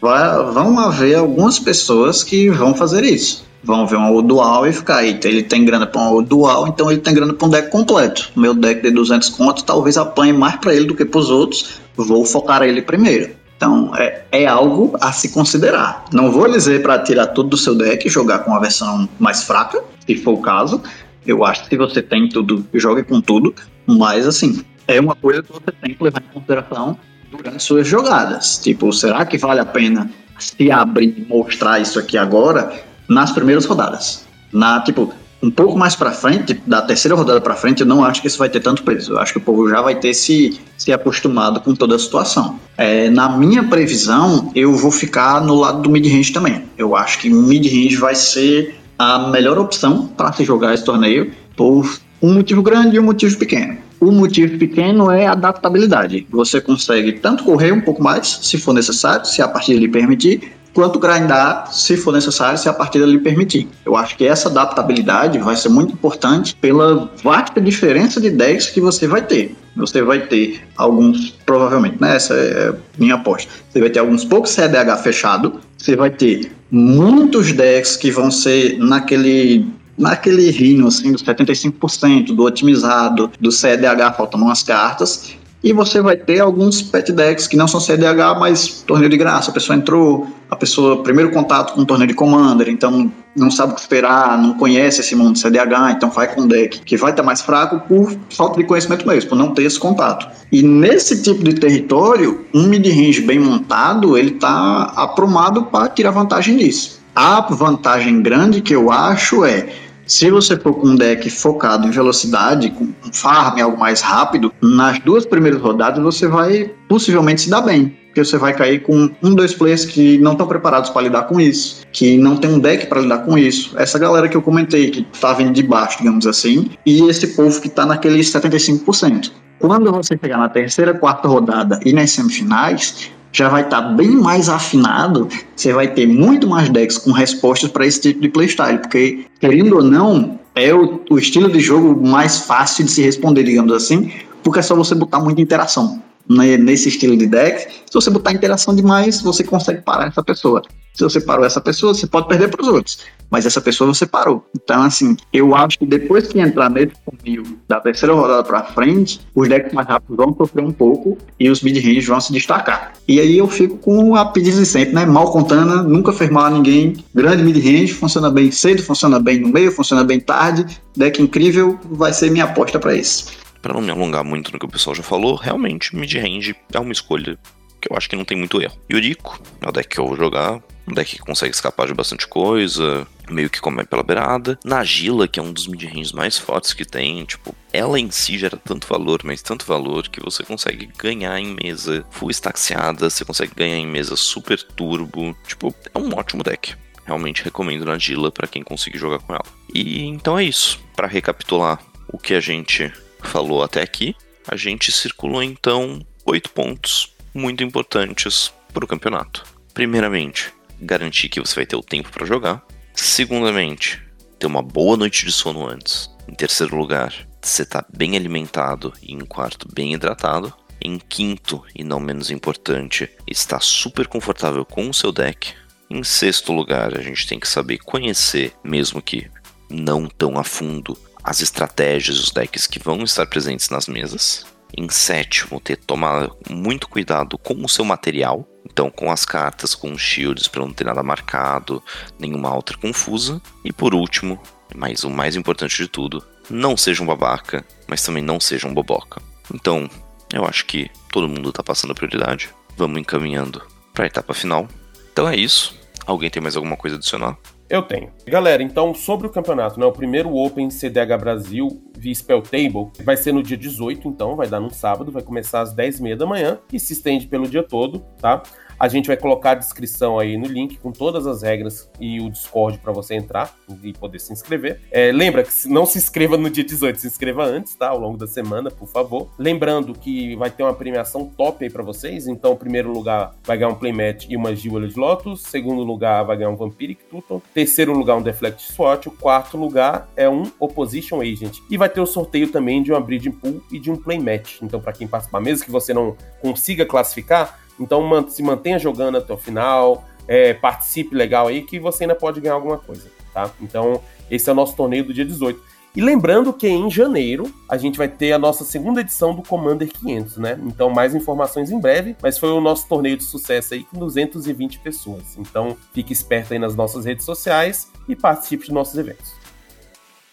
vai, 0.00 0.52
vão 0.52 0.76
haver 0.76 1.14
algumas 1.14 1.60
pessoas 1.60 2.24
que 2.24 2.50
vão 2.50 2.74
fazer 2.74 3.04
isso. 3.04 3.46
Vão 3.62 3.86
ver 3.86 3.96
um 3.96 4.20
dual 4.20 4.66
e 4.66 4.72
ficar 4.72 4.96
aí. 4.96 5.20
Ele 5.22 5.44
tem 5.44 5.64
grana 5.64 5.86
para 5.86 6.00
um 6.10 6.20
dual, 6.20 6.66
então 6.66 6.90
ele 6.90 7.00
tem 7.00 7.14
grana 7.14 7.32
para 7.32 7.46
um 7.46 7.50
deck 7.52 7.70
completo. 7.70 8.32
Meu 8.34 8.54
deck 8.54 8.82
de 8.82 8.90
200 8.90 9.28
contos 9.28 9.62
talvez 9.62 9.96
apanhe 9.96 10.32
mais 10.32 10.56
para 10.56 10.74
ele 10.74 10.86
do 10.86 10.96
que 10.96 11.04
para 11.04 11.20
os 11.20 11.30
outros. 11.30 11.80
Vou 11.94 12.24
focar 12.24 12.64
ele 12.64 12.82
primeiro. 12.82 13.36
Então 13.56 13.94
é, 13.94 14.24
é 14.32 14.46
algo 14.48 14.96
a 15.00 15.12
se 15.12 15.28
considerar. 15.28 16.06
Não 16.12 16.32
vou 16.32 16.50
dizer 16.50 16.82
para 16.82 16.98
tirar 16.98 17.28
tudo 17.28 17.50
do 17.50 17.56
seu 17.56 17.76
deck 17.76 18.04
e 18.04 18.10
jogar 18.10 18.40
com 18.40 18.52
a 18.52 18.58
versão 18.58 19.08
mais 19.20 19.44
fraca, 19.44 19.80
se 20.04 20.16
for 20.16 20.32
o 20.32 20.38
caso. 20.38 20.82
Eu 21.24 21.44
acho 21.44 21.62
que 21.62 21.68
se 21.68 21.76
você 21.76 22.02
tem 22.02 22.28
tudo, 22.28 22.66
jogue 22.74 23.04
com 23.04 23.20
tudo. 23.20 23.54
Mas 23.86 24.26
assim, 24.26 24.64
é 24.88 25.00
uma 25.00 25.14
coisa 25.14 25.40
que 25.40 25.52
você 25.52 25.70
tem 25.80 25.94
que 25.94 26.02
levar 26.02 26.20
em 26.20 26.34
consideração 26.34 26.98
durante 27.32 27.62
suas 27.62 27.86
jogadas. 27.86 28.58
Tipo, 28.58 28.92
será 28.92 29.24
que 29.24 29.38
vale 29.38 29.60
a 29.60 29.64
pena 29.64 30.10
se 30.38 30.70
abrir 30.70 31.14
e 31.18 31.26
mostrar 31.28 31.80
isso 31.80 31.98
aqui 31.98 32.18
agora 32.18 32.72
nas 33.08 33.32
primeiras 33.32 33.64
rodadas? 33.64 34.24
Na, 34.52 34.80
tipo, 34.80 35.12
um 35.42 35.50
pouco 35.50 35.76
mais 35.76 35.96
para 35.96 36.12
frente, 36.12 36.60
da 36.66 36.82
terceira 36.82 37.16
rodada 37.16 37.40
para 37.40 37.56
frente, 37.56 37.80
eu 37.80 37.86
não 37.86 38.04
acho 38.04 38.20
que 38.20 38.28
isso 38.28 38.38
vai 38.38 38.48
ter 38.48 38.60
tanto 38.60 38.84
peso. 38.84 39.14
Eu 39.14 39.18
acho 39.18 39.32
que 39.32 39.38
o 39.38 39.42
povo 39.42 39.68
já 39.68 39.80
vai 39.80 39.94
ter 39.94 40.14
se, 40.14 40.60
se 40.76 40.92
acostumado 40.92 41.60
com 41.60 41.74
toda 41.74 41.96
a 41.96 41.98
situação. 41.98 42.60
É, 42.76 43.10
na 43.10 43.36
minha 43.36 43.64
previsão, 43.64 44.52
eu 44.54 44.76
vou 44.76 44.92
ficar 44.92 45.40
no 45.40 45.54
lado 45.56 45.82
do 45.82 45.90
mid-range 45.90 46.32
também. 46.32 46.62
Eu 46.78 46.94
acho 46.94 47.18
que 47.18 47.28
mid-range 47.28 47.96
vai 47.96 48.14
ser 48.14 48.76
a 48.98 49.30
melhor 49.30 49.58
opção 49.58 50.06
para 50.06 50.32
se 50.32 50.44
jogar 50.44 50.74
esse 50.74 50.84
torneio 50.84 51.32
por 51.56 51.98
um 52.20 52.34
motivo 52.34 52.62
grande 52.62 52.96
e 52.96 53.00
um 53.00 53.02
motivo 53.02 53.36
pequeno. 53.36 53.78
O 54.02 54.10
motivo 54.10 54.58
pequeno 54.58 55.12
é 55.12 55.28
adaptabilidade. 55.28 56.26
Você 56.28 56.60
consegue 56.60 57.12
tanto 57.12 57.44
correr 57.44 57.70
um 57.70 57.80
pouco 57.80 58.02
mais, 58.02 58.40
se 58.42 58.58
for 58.58 58.74
necessário, 58.74 59.24
se 59.24 59.40
a 59.40 59.46
partida 59.46 59.78
lhe 59.78 59.86
permitir, 59.86 60.54
quanto 60.74 60.98
grindar, 60.98 61.72
se 61.72 61.96
for 61.96 62.12
necessário, 62.12 62.58
se 62.58 62.68
a 62.68 62.72
partida 62.72 63.06
lhe 63.06 63.20
permitir. 63.20 63.68
Eu 63.86 63.94
acho 63.94 64.16
que 64.16 64.26
essa 64.26 64.48
adaptabilidade 64.48 65.38
vai 65.38 65.54
ser 65.54 65.68
muito 65.68 65.92
importante 65.92 66.56
pela 66.60 67.12
vasta 67.22 67.60
diferença 67.60 68.20
de 68.20 68.30
decks 68.30 68.70
que 68.70 68.80
você 68.80 69.06
vai 69.06 69.22
ter. 69.22 69.54
Você 69.76 70.02
vai 70.02 70.26
ter 70.26 70.60
alguns, 70.76 71.30
provavelmente, 71.46 71.98
né? 72.00 72.16
Essa 72.16 72.34
é 72.34 72.74
minha 72.98 73.14
aposta. 73.14 73.52
Você 73.70 73.78
vai 73.78 73.88
ter 73.88 74.00
alguns 74.00 74.24
poucos 74.24 74.50
CDH 74.50 75.00
fechado, 75.00 75.60
você 75.78 75.94
vai 75.94 76.10
ter 76.10 76.50
muitos 76.72 77.52
decks 77.52 77.96
que 77.96 78.10
vão 78.10 78.32
ser 78.32 78.78
naquele 78.80 79.64
naquele 79.96 80.50
rinho 80.50 80.86
assim, 80.86 81.12
dos 81.12 81.22
75%, 81.22 82.34
do 82.34 82.44
otimizado, 82.44 83.30
do 83.40 83.50
CDH 83.52 84.16
faltando 84.16 84.44
umas 84.44 84.62
cartas. 84.62 85.34
E 85.64 85.72
você 85.72 86.02
vai 86.02 86.16
ter 86.16 86.40
alguns 86.40 86.82
pet 86.82 87.12
decks 87.12 87.46
que 87.46 87.56
não 87.56 87.68
são 87.68 87.78
CDH, 87.78 88.36
mas 88.38 88.82
torneio 88.84 89.08
de 89.08 89.16
graça. 89.16 89.50
A 89.50 89.54
pessoa 89.54 89.76
entrou, 89.76 90.26
a 90.50 90.56
pessoa, 90.56 91.04
primeiro 91.04 91.30
contato 91.30 91.72
com 91.74 91.82
o 91.82 91.86
torneio 91.86 92.08
de 92.08 92.14
Commander, 92.14 92.68
então 92.68 93.12
não 93.36 93.48
sabe 93.48 93.72
o 93.72 93.74
que 93.76 93.80
esperar, 93.80 94.36
não 94.42 94.54
conhece 94.54 95.00
esse 95.00 95.14
mundo 95.14 95.34
de 95.34 95.38
CDH, 95.38 95.92
então 95.96 96.10
vai 96.10 96.34
com 96.34 96.42
um 96.42 96.48
deck 96.48 96.80
que 96.80 96.96
vai 96.96 97.12
estar 97.12 97.22
mais 97.22 97.40
fraco 97.40 97.80
por 97.86 98.12
falta 98.30 98.58
de 98.58 98.64
conhecimento 98.64 99.06
mesmo, 99.06 99.30
por 99.30 99.36
não 99.36 99.54
ter 99.54 99.62
esse 99.62 99.78
contato. 99.78 100.26
E 100.50 100.62
nesse 100.62 101.22
tipo 101.22 101.44
de 101.44 101.54
território, 101.54 102.44
um 102.52 102.64
mid-range 102.64 103.20
bem 103.22 103.38
montado, 103.38 104.18
ele 104.18 104.32
está 104.32 104.92
aprumado 104.96 105.66
para 105.66 105.88
tirar 105.88 106.10
vantagem 106.10 106.56
disso. 106.56 107.00
A 107.14 107.40
vantagem 107.40 108.20
grande 108.20 108.60
que 108.60 108.74
eu 108.74 108.90
acho 108.90 109.44
é 109.44 109.68
se 110.06 110.30
você 110.30 110.56
for 110.56 110.74
com 110.74 110.88
um 110.88 110.96
deck 110.96 111.28
focado 111.30 111.86
em 111.86 111.90
velocidade, 111.90 112.70
com 112.70 112.84
um 112.84 113.12
farm, 113.12 113.60
algo 113.60 113.78
mais 113.78 114.00
rápido, 114.00 114.52
nas 114.60 114.98
duas 114.98 115.24
primeiras 115.24 115.60
rodadas 115.60 116.02
você 116.02 116.26
vai 116.26 116.70
possivelmente 116.88 117.42
se 117.42 117.50
dar 117.50 117.62
bem. 117.62 117.96
Porque 118.06 118.22
você 118.22 118.36
vai 118.36 118.52
cair 118.52 118.82
com 118.82 119.10
um, 119.22 119.34
dois 119.34 119.54
players 119.54 119.86
que 119.86 120.18
não 120.18 120.32
estão 120.32 120.46
preparados 120.46 120.90
para 120.90 121.00
lidar 121.00 121.22
com 121.22 121.40
isso, 121.40 121.80
que 121.90 122.18
não 122.18 122.36
tem 122.36 122.50
um 122.50 122.58
deck 122.58 122.86
para 122.86 123.00
lidar 123.00 123.18
com 123.18 123.38
isso. 123.38 123.72
Essa 123.78 123.98
galera 123.98 124.28
que 124.28 124.36
eu 124.36 124.42
comentei, 124.42 124.90
que 124.90 125.02
tá 125.18 125.32
vindo 125.32 125.52
de 125.52 125.62
baixo, 125.62 125.96
digamos 125.96 126.26
assim, 126.26 126.70
e 126.84 127.08
esse 127.08 127.28
povo 127.28 127.58
que 127.58 127.70
tá 127.70 127.86
naqueles 127.86 128.30
75%. 128.30 129.32
Quando 129.58 129.90
você 129.90 130.18
chegar 130.20 130.36
na 130.36 130.50
terceira, 130.50 130.92
quarta 130.92 131.26
rodada 131.26 131.80
e 131.86 131.92
nas 131.92 132.10
semifinais, 132.10 133.10
já 133.32 133.48
vai 133.48 133.62
estar 133.62 133.82
tá 133.82 133.88
bem 133.88 134.10
mais 134.10 134.48
afinado, 134.48 135.28
você 135.56 135.72
vai 135.72 135.88
ter 135.88 136.06
muito 136.06 136.46
mais 136.46 136.68
decks 136.68 136.98
com 136.98 137.12
respostas 137.12 137.70
para 137.70 137.86
esse 137.86 138.00
tipo 138.00 138.20
de 138.20 138.28
playstyle, 138.28 138.78
porque, 138.78 139.24
querendo 139.40 139.76
ou 139.76 139.82
não, 139.82 140.38
é 140.54 140.72
o, 140.74 141.00
o, 141.10 141.18
estilo 141.18 141.50
de 141.50 141.58
jogo 141.58 142.06
mais 142.06 142.40
fácil 142.40 142.84
de 142.84 142.90
se 142.90 143.02
responder, 143.02 143.42
digamos 143.42 143.72
assim, 143.72 144.12
porque 144.42 144.58
é 144.58 144.62
só 144.62 144.76
você 144.76 144.94
botar 144.94 145.18
muita 145.18 145.40
interação 145.40 146.02
né, 146.28 146.56
nesse 146.58 146.88
estilo 146.88 147.16
de 147.16 147.26
deck. 147.26 147.72
Se 147.86 147.94
você 147.94 148.10
botar 148.10 148.32
interação 148.32 148.74
demais, 148.74 149.22
você 149.22 149.42
consegue 149.42 149.80
parar 149.80 150.08
essa 150.08 150.22
pessoa. 150.22 150.62
Se 150.92 151.02
você 151.02 151.20
parou 151.20 151.46
essa 151.46 151.60
pessoa, 151.60 151.94
você 151.94 152.06
pode 152.06 152.28
perder 152.28 152.50
para 152.50 152.60
os 152.60 152.68
outros. 152.68 152.98
Mas 153.32 153.46
essa 153.46 153.62
pessoa 153.62 153.94
você 153.94 154.04
parou. 154.04 154.44
Então, 154.54 154.82
assim, 154.82 155.16
eu 155.32 155.54
acho 155.54 155.78
que 155.78 155.86
depois 155.86 156.28
que 156.28 156.38
entrar 156.38 156.68
nesse 156.68 156.92
funil 157.02 157.42
da 157.66 157.80
terceira 157.80 158.14
rodada 158.14 158.44
para 158.44 158.62
frente, 158.62 159.22
os 159.34 159.48
decks 159.48 159.72
mais 159.72 159.88
rápidos 159.88 160.18
vão 160.18 160.36
sofrer 160.36 160.62
um 160.62 160.70
pouco 160.70 161.16
e 161.40 161.48
os 161.48 161.62
mid-range 161.62 162.02
vão 162.02 162.20
se 162.20 162.30
destacar. 162.30 162.92
E 163.08 163.18
aí 163.18 163.38
eu 163.38 163.48
fico 163.48 163.78
com 163.78 164.14
a 164.14 164.26
pedida 164.26 164.58
de 164.58 164.66
sempre, 164.66 164.94
né? 164.94 165.06
Mal 165.06 165.32
contando, 165.32 165.82
nunca 165.88 166.12
fez 166.12 166.28
mal 166.28 166.44
a 166.44 166.50
ninguém. 166.50 166.92
Grande 167.14 167.42
mid-range, 167.42 167.94
funciona 167.94 168.30
bem 168.30 168.50
cedo, 168.50 168.82
funciona 168.82 169.18
bem 169.18 169.40
no 169.40 169.48
meio, 169.48 169.72
funciona 169.72 170.04
bem 170.04 170.20
tarde. 170.20 170.66
Deck 170.94 171.22
incrível, 171.22 171.78
vai 171.90 172.12
ser 172.12 172.30
minha 172.30 172.44
aposta 172.44 172.78
para 172.78 172.94
esse. 172.94 173.24
Para 173.62 173.72
não 173.72 173.80
me 173.80 173.90
alongar 173.90 174.24
muito 174.24 174.52
no 174.52 174.58
que 174.58 174.66
o 174.66 174.68
pessoal 174.68 174.94
já 174.94 175.02
falou, 175.02 175.36
realmente 175.36 175.96
mid-range 175.96 176.54
é 176.70 176.78
uma 176.78 176.92
escolha 176.92 177.38
que 177.82 177.92
eu 177.92 177.96
acho 177.96 178.08
que 178.08 178.16
não 178.16 178.24
tem 178.24 178.38
muito 178.38 178.62
erro. 178.62 178.78
Yuriko 178.90 179.42
é 179.60 179.68
o 179.68 179.72
deck 179.72 179.88
que 179.88 179.98
eu 179.98 180.06
vou 180.06 180.16
jogar, 180.16 180.62
um 180.86 180.94
deck 180.94 181.16
que 181.16 181.22
consegue 181.22 181.54
escapar 181.54 181.86
de 181.86 181.94
bastante 181.94 182.26
coisa, 182.26 183.06
meio 183.28 183.50
que 183.50 183.60
come 183.60 183.84
pela 183.84 184.02
beirada. 184.02 184.58
Nagila, 184.64 185.26
que 185.26 185.40
é 185.40 185.42
um 185.42 185.52
dos 185.52 185.66
mid-ranges 185.66 186.12
mais 186.12 186.38
fortes 186.38 186.72
que 186.72 186.84
tem, 186.84 187.24
tipo, 187.24 187.54
ela 187.72 187.98
em 187.98 188.10
si 188.10 188.38
gera 188.38 188.56
tanto 188.56 188.86
valor, 188.86 189.20
mas 189.24 189.42
tanto 189.42 189.66
valor 189.66 190.08
que 190.08 190.22
você 190.22 190.44
consegue 190.44 190.88
ganhar 190.98 191.38
em 191.38 191.56
mesa 191.62 192.04
full 192.10 192.30
estaxiada, 192.30 193.10
você 193.10 193.24
consegue 193.24 193.52
ganhar 193.54 193.76
em 193.76 193.86
mesa 193.86 194.16
super 194.16 194.62
turbo. 194.62 195.36
Tipo, 195.46 195.74
é 195.94 195.98
um 195.98 196.14
ótimo 196.14 196.42
deck. 196.42 196.74
realmente 197.04 197.42
recomendo 197.42 197.84
na 197.84 197.96
Dila 197.96 198.30
para 198.30 198.46
quem 198.46 198.62
conseguir 198.62 198.98
jogar 198.98 199.18
com 199.18 199.32
ela. 199.32 199.44
E 199.74 200.04
então 200.04 200.38
é 200.38 200.44
isso. 200.44 200.80
Para 200.94 201.06
recapitular 201.06 201.80
o 202.08 202.18
que 202.18 202.34
a 202.34 202.40
gente 202.40 202.92
falou 203.22 203.62
até 203.62 203.82
aqui, 203.82 204.14
a 204.46 204.56
gente 204.56 204.92
circulou 204.92 205.42
então 205.42 206.04
oito 206.26 206.50
pontos 206.50 207.11
muito 207.34 207.62
importantes 207.62 208.52
para 208.72 208.84
o 208.84 208.88
campeonato. 208.88 209.44
Primeiramente, 209.74 210.52
garantir 210.80 211.28
que 211.28 211.40
você 211.40 211.54
vai 211.54 211.66
ter 211.66 211.76
o 211.76 211.82
tempo 211.82 212.10
para 212.10 212.26
jogar. 212.26 212.62
Segundamente, 212.94 214.02
ter 214.38 214.46
uma 214.46 214.62
boa 214.62 214.96
noite 214.96 215.24
de 215.24 215.32
sono 215.32 215.66
antes. 215.66 216.10
Em 216.28 216.34
terceiro 216.34 216.76
lugar, 216.76 217.14
você 217.40 217.64
tá 217.64 217.84
bem 217.92 218.16
alimentado 218.16 218.92
e 219.02 219.12
em 219.12 219.24
quarto, 219.24 219.68
bem 219.72 219.94
hidratado. 219.94 220.52
Em 220.80 220.98
quinto, 220.98 221.62
e 221.74 221.84
não 221.84 222.00
menos 222.00 222.30
importante, 222.30 223.08
está 223.26 223.60
super 223.60 224.06
confortável 224.08 224.64
com 224.64 224.90
o 224.90 224.94
seu 224.94 225.12
deck. 225.12 225.54
Em 225.88 226.02
sexto 226.02 226.52
lugar, 226.52 226.98
a 226.98 227.02
gente 227.02 227.26
tem 227.26 227.38
que 227.38 227.46
saber 227.46 227.78
conhecer, 227.78 228.52
mesmo 228.64 229.00
que 229.00 229.30
não 229.70 230.08
tão 230.08 230.38
a 230.38 230.44
fundo, 230.44 230.98
as 231.22 231.40
estratégias 231.40 232.18
os 232.18 232.30
decks 232.30 232.66
que 232.66 232.78
vão 232.78 233.02
estar 233.04 233.26
presentes 233.26 233.68
nas 233.68 233.86
mesas. 233.86 234.44
Em 234.76 234.88
sétimo, 234.88 235.60
ter 235.60 235.76
tomar 235.76 236.30
muito 236.48 236.88
cuidado 236.88 237.36
com 237.36 237.54
o 237.54 237.68
seu 237.68 237.84
material, 237.84 238.48
então 238.64 238.90
com 238.90 239.10
as 239.10 239.24
cartas, 239.24 239.74
com 239.74 239.92
os 239.92 240.00
shields 240.00 240.48
para 240.48 240.62
não 240.62 240.72
ter 240.72 240.84
nada 240.84 241.02
marcado, 241.02 241.82
nenhuma 242.18 242.54
outra 242.54 242.78
confusa. 242.78 243.40
E 243.64 243.72
por 243.72 243.94
último, 243.94 244.40
mas 244.74 245.04
o 245.04 245.10
mais 245.10 245.36
importante 245.36 245.76
de 245.76 245.88
tudo, 245.88 246.24
não 246.48 246.76
seja 246.76 247.02
um 247.02 247.06
babaca, 247.06 247.64
mas 247.86 248.02
também 248.02 248.22
não 248.22 248.40
seja 248.40 248.66
um 248.66 248.74
boboca. 248.74 249.20
Então, 249.52 249.88
eu 250.32 250.44
acho 250.46 250.64
que 250.64 250.90
todo 251.10 251.28
mundo 251.28 251.50
está 251.50 251.62
passando 251.62 251.90
a 251.90 251.94
prioridade. 251.94 252.48
Vamos 252.76 252.98
encaminhando 252.98 253.62
para 253.92 254.04
a 254.04 254.06
etapa 254.06 254.32
final. 254.32 254.66
Então 255.12 255.28
é 255.28 255.36
isso. 255.36 255.78
Alguém 256.06 256.30
tem 256.30 256.42
mais 256.42 256.56
alguma 256.56 256.76
coisa 256.76 256.96
a 256.96 256.98
adicionar? 256.98 257.36
Eu 257.72 257.80
tenho. 257.80 258.10
Galera, 258.26 258.62
então, 258.62 258.92
sobre 258.92 259.26
o 259.26 259.30
campeonato, 259.30 259.80
né? 259.80 259.86
O 259.86 259.92
primeiro 259.92 260.36
Open 260.36 260.68
CDH 260.68 261.16
Brasil 261.18 261.82
via 261.96 262.14
Spell 262.14 262.42
Table 262.42 262.90
vai 263.02 263.16
ser 263.16 263.32
no 263.32 263.42
dia 263.42 263.56
18, 263.56 264.06
então, 264.06 264.36
vai 264.36 264.46
dar 264.46 264.60
num 264.60 264.68
sábado, 264.68 265.10
vai 265.10 265.22
começar 265.22 265.62
às 265.62 265.74
10h30 265.74 266.16
da 266.16 266.26
manhã 266.26 266.58
e 266.70 266.78
se 266.78 266.92
estende 266.92 267.26
pelo 267.26 267.48
dia 267.48 267.62
todo, 267.62 268.00
tá? 268.20 268.42
A 268.82 268.88
gente 268.88 269.06
vai 269.06 269.16
colocar 269.16 269.52
a 269.52 269.54
descrição 269.54 270.18
aí 270.18 270.36
no 270.36 270.48
link 270.48 270.76
com 270.78 270.90
todas 270.90 271.24
as 271.24 271.40
regras 271.40 271.88
e 272.00 272.20
o 272.20 272.28
Discord 272.28 272.78
para 272.78 272.90
você 272.90 273.14
entrar 273.14 273.54
e 273.80 273.92
poder 273.92 274.18
se 274.18 274.32
inscrever. 274.32 274.80
É, 274.90 275.12
lembra 275.12 275.44
que 275.44 275.68
não 275.68 275.86
se 275.86 275.98
inscreva 275.98 276.36
no 276.36 276.50
dia 276.50 276.64
18, 276.64 276.98
se 276.98 277.06
inscreva 277.06 277.44
antes, 277.44 277.76
tá? 277.76 277.90
Ao 277.90 277.98
longo 278.00 278.18
da 278.18 278.26
semana, 278.26 278.72
por 278.72 278.88
favor. 278.88 279.30
Lembrando 279.38 279.94
que 279.94 280.34
vai 280.34 280.50
ter 280.50 280.64
uma 280.64 280.74
premiação 280.74 281.26
top 281.26 281.64
aí 281.64 281.70
para 281.70 281.84
vocês. 281.84 282.26
Então, 282.26 282.56
primeiro 282.56 282.92
lugar 282.92 283.36
vai 283.44 283.56
ganhar 283.56 283.70
um 283.70 283.76
Playmat 283.76 284.26
e 284.28 284.36
uma 284.36 284.52
Gíola 284.52 284.88
de 284.88 284.98
Lotus. 284.98 285.42
Segundo 285.42 285.84
lugar 285.84 286.24
vai 286.24 286.36
ganhar 286.38 286.50
um 286.50 286.56
Vampiric 286.56 287.04
Tutor. 287.04 287.40
Terceiro 287.54 287.92
lugar, 287.92 288.16
um 288.16 288.22
Deflect 288.22 288.64
SWAT. 288.72 289.06
O 289.06 289.12
quarto 289.12 289.56
lugar 289.56 290.08
é 290.16 290.28
um 290.28 290.50
Opposition 290.58 291.20
Agent. 291.20 291.58
E 291.70 291.76
vai 291.76 291.88
ter 291.88 292.00
o 292.00 292.06
sorteio 292.06 292.50
também 292.50 292.82
de 292.82 292.90
uma 292.90 293.00
Breeding 293.00 293.30
Pool 293.30 293.62
e 293.70 293.78
de 293.78 293.92
um 293.92 293.96
Playmat. 293.96 294.60
Então, 294.60 294.80
para 294.80 294.92
quem 294.92 295.06
participar, 295.06 295.38
mesmo 295.38 295.64
que 295.64 295.70
você 295.70 295.94
não 295.94 296.16
consiga 296.40 296.84
classificar, 296.84 297.61
então 297.82 298.28
se 298.28 298.42
mantenha 298.42 298.78
jogando 298.78 299.18
até 299.18 299.32
o 299.32 299.36
final, 299.36 300.04
é, 300.26 300.54
participe 300.54 301.14
legal 301.14 301.48
aí 301.48 301.62
que 301.62 301.78
você 301.78 302.04
ainda 302.04 302.14
pode 302.14 302.40
ganhar 302.40 302.54
alguma 302.54 302.78
coisa, 302.78 303.10
tá? 303.34 303.50
Então 303.60 304.00
esse 304.30 304.48
é 304.48 304.52
o 304.52 304.56
nosso 304.56 304.76
torneio 304.76 305.04
do 305.04 305.12
dia 305.12 305.24
18. 305.24 305.72
E 305.94 306.00
lembrando 306.00 306.54
que 306.54 306.66
em 306.66 306.90
janeiro 306.90 307.52
a 307.68 307.76
gente 307.76 307.98
vai 307.98 308.08
ter 308.08 308.32
a 308.32 308.38
nossa 308.38 308.64
segunda 308.64 309.02
edição 309.02 309.34
do 309.34 309.42
Commander 309.42 309.92
500, 309.92 310.38
né? 310.38 310.58
Então 310.64 310.88
mais 310.88 311.14
informações 311.14 311.70
em 311.70 311.78
breve, 311.78 312.16
mas 312.22 312.38
foi 312.38 312.48
o 312.50 312.62
nosso 312.62 312.88
torneio 312.88 313.18
de 313.18 313.24
sucesso 313.24 313.74
aí 313.74 313.84
com 313.84 313.98
220 313.98 314.78
pessoas. 314.78 315.36
Então 315.36 315.76
fique 315.92 316.12
esperto 316.12 316.54
aí 316.54 316.58
nas 316.58 316.74
nossas 316.74 317.04
redes 317.04 317.26
sociais 317.26 317.92
e 318.08 318.16
participe 318.16 318.64
de 318.64 318.72
nossos 318.72 318.96
eventos. 318.96 319.34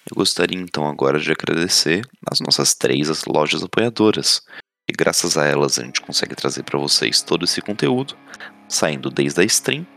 Eu 0.09 0.15
gostaria 0.15 0.57
então 0.57 0.87
agora 0.87 1.19
de 1.19 1.29
agradecer 1.29 2.07
as 2.25 2.39
nossas 2.39 2.73
três 2.73 3.25
lojas 3.25 3.61
apoiadoras, 3.61 4.41
graças 4.99 5.37
a 5.37 5.45
elas 5.45 5.79
a 5.79 5.83
gente 5.85 6.01
consegue 6.01 6.35
trazer 6.35 6.63
para 6.63 6.77
vocês 6.77 7.21
todo 7.21 7.45
esse 7.45 7.61
conteúdo, 7.61 8.17
saindo 8.67 9.09
desde 9.09 9.39
a 9.39 9.45
stream, 9.45 9.87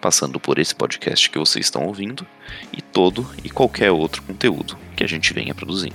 passando 0.00 0.38
por 0.38 0.56
esse 0.56 0.72
podcast 0.72 1.28
que 1.28 1.36
vocês 1.36 1.66
estão 1.66 1.84
ouvindo 1.84 2.24
e 2.72 2.80
todo 2.80 3.28
e 3.42 3.50
qualquer 3.50 3.90
outro 3.90 4.22
conteúdo 4.22 4.78
que 4.94 5.02
a 5.02 5.06
gente 5.08 5.34
venha 5.34 5.52
produzir. 5.52 5.92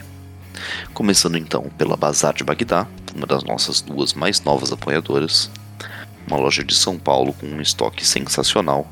Começando 0.94 1.38
então 1.38 1.72
pela 1.78 1.96
Bazar 1.96 2.34
de 2.34 2.44
Bagdá, 2.44 2.86
uma 3.16 3.26
das 3.26 3.42
nossas 3.42 3.80
duas 3.80 4.14
mais 4.14 4.42
novas 4.42 4.74
apoiadoras, 4.74 5.50
uma 6.28 6.36
loja 6.36 6.62
de 6.62 6.76
São 6.76 7.00
Paulo 7.00 7.32
com 7.32 7.46
um 7.48 7.62
estoque 7.62 8.06
sensacional 8.06 8.86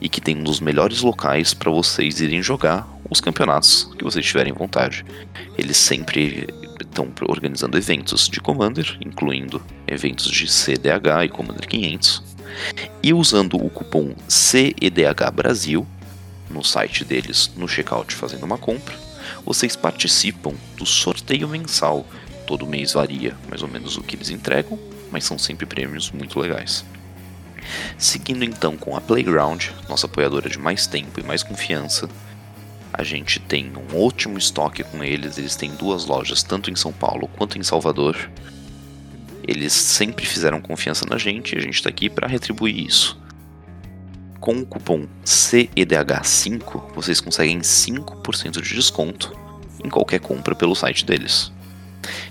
e 0.00 0.08
que 0.08 0.22
tem 0.22 0.34
um 0.34 0.44
dos 0.44 0.60
melhores 0.60 1.02
locais 1.02 1.52
para 1.52 1.70
vocês 1.70 2.22
irem 2.22 2.42
jogar 2.42 2.88
os 3.10 3.20
campeonatos 3.20 3.90
que 3.98 4.04
vocês 4.04 4.24
tiverem 4.24 4.54
vontade. 4.54 5.04
Eles 5.58 5.76
sempre 5.76 6.48
estão 6.90 7.10
organizando 7.28 7.78
eventos 7.78 8.28
de 8.28 8.40
Commander, 8.40 8.98
incluindo 9.00 9.62
eventos 9.86 10.30
de 10.30 10.46
CDH 10.46 11.24
e 11.24 11.28
Commander 11.28 11.66
500. 11.66 12.22
E 13.02 13.14
usando 13.14 13.56
o 13.56 13.70
cupom 13.70 14.14
CEDH 14.28 15.30
Brasil 15.32 15.86
no 16.50 16.64
site 16.64 17.04
deles, 17.04 17.50
no 17.56 17.68
checkout 17.68 18.14
fazendo 18.14 18.44
uma 18.44 18.58
compra, 18.58 18.94
vocês 19.46 19.76
participam 19.76 20.52
do 20.76 20.84
sorteio 20.84 21.48
mensal. 21.48 22.06
Todo 22.46 22.66
mês 22.66 22.92
varia 22.92 23.36
mais 23.48 23.62
ou 23.62 23.68
menos 23.68 23.96
o 23.96 24.02
que 24.02 24.16
eles 24.16 24.30
entregam, 24.30 24.78
mas 25.10 25.24
são 25.24 25.38
sempre 25.38 25.64
prêmios 25.64 26.10
muito 26.10 26.38
legais. 26.38 26.84
Seguindo 27.96 28.44
então 28.44 28.76
com 28.76 28.96
a 28.96 29.00
Playground, 29.00 29.66
nossa 29.88 30.06
apoiadora 30.06 30.48
de 30.48 30.58
mais 30.58 30.86
tempo 30.86 31.20
e 31.20 31.22
mais 31.22 31.42
confiança, 31.42 32.08
a 33.00 33.02
gente 33.02 33.40
tem 33.40 33.72
um 33.74 33.98
ótimo 33.98 34.36
estoque 34.36 34.84
com 34.84 35.02
eles, 35.02 35.38
eles 35.38 35.56
têm 35.56 35.70
duas 35.70 36.04
lojas, 36.04 36.42
tanto 36.42 36.70
em 36.70 36.76
São 36.76 36.92
Paulo 36.92 37.28
quanto 37.28 37.56
em 37.56 37.62
Salvador. 37.62 38.30
Eles 39.42 39.72
sempre 39.72 40.26
fizeram 40.26 40.60
confiança 40.60 41.06
na 41.08 41.16
gente 41.16 41.54
e 41.54 41.58
a 41.58 41.62
gente 41.62 41.76
está 41.76 41.88
aqui 41.88 42.10
para 42.10 42.28
retribuir 42.28 42.86
isso. 42.86 43.18
Com 44.38 44.58
o 44.58 44.66
cupom 44.66 45.06
CEDH5, 45.24 46.94
vocês 46.94 47.22
conseguem 47.22 47.60
5% 47.60 48.60
de 48.60 48.74
desconto 48.74 49.34
em 49.82 49.88
qualquer 49.88 50.20
compra 50.20 50.54
pelo 50.54 50.74
site 50.74 51.06
deles. 51.06 51.50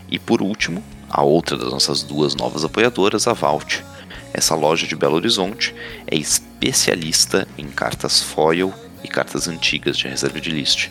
E 0.08 0.20
por 0.20 0.40
último, 0.40 0.84
a 1.10 1.24
outra 1.24 1.58
das 1.58 1.72
nossas 1.72 2.04
duas 2.04 2.36
novas 2.36 2.64
apoiadoras, 2.64 3.28
a 3.28 3.34
Vault. 3.34 3.84
Essa 4.32 4.54
loja 4.54 4.86
de 4.86 4.96
Belo 4.96 5.16
Horizonte 5.16 5.74
é 6.06 6.16
especialista 6.16 7.48
em 7.58 7.66
cartas 7.66 8.22
foil 8.22 8.72
e 9.04 9.08
cartas 9.08 9.48
antigas 9.48 9.98
de 9.98 10.08
reserva 10.08 10.40
de 10.40 10.50
list. 10.50 10.90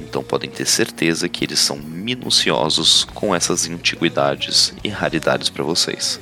Então 0.00 0.22
podem 0.22 0.50
ter 0.50 0.66
certeza 0.66 1.28
que 1.28 1.44
eles 1.44 1.58
são 1.58 1.76
minuciosos 1.76 3.04
com 3.14 3.34
essas 3.34 3.68
antiguidades 3.68 4.72
e 4.82 4.88
raridades 4.88 5.48
para 5.48 5.62
vocês. 5.62 6.18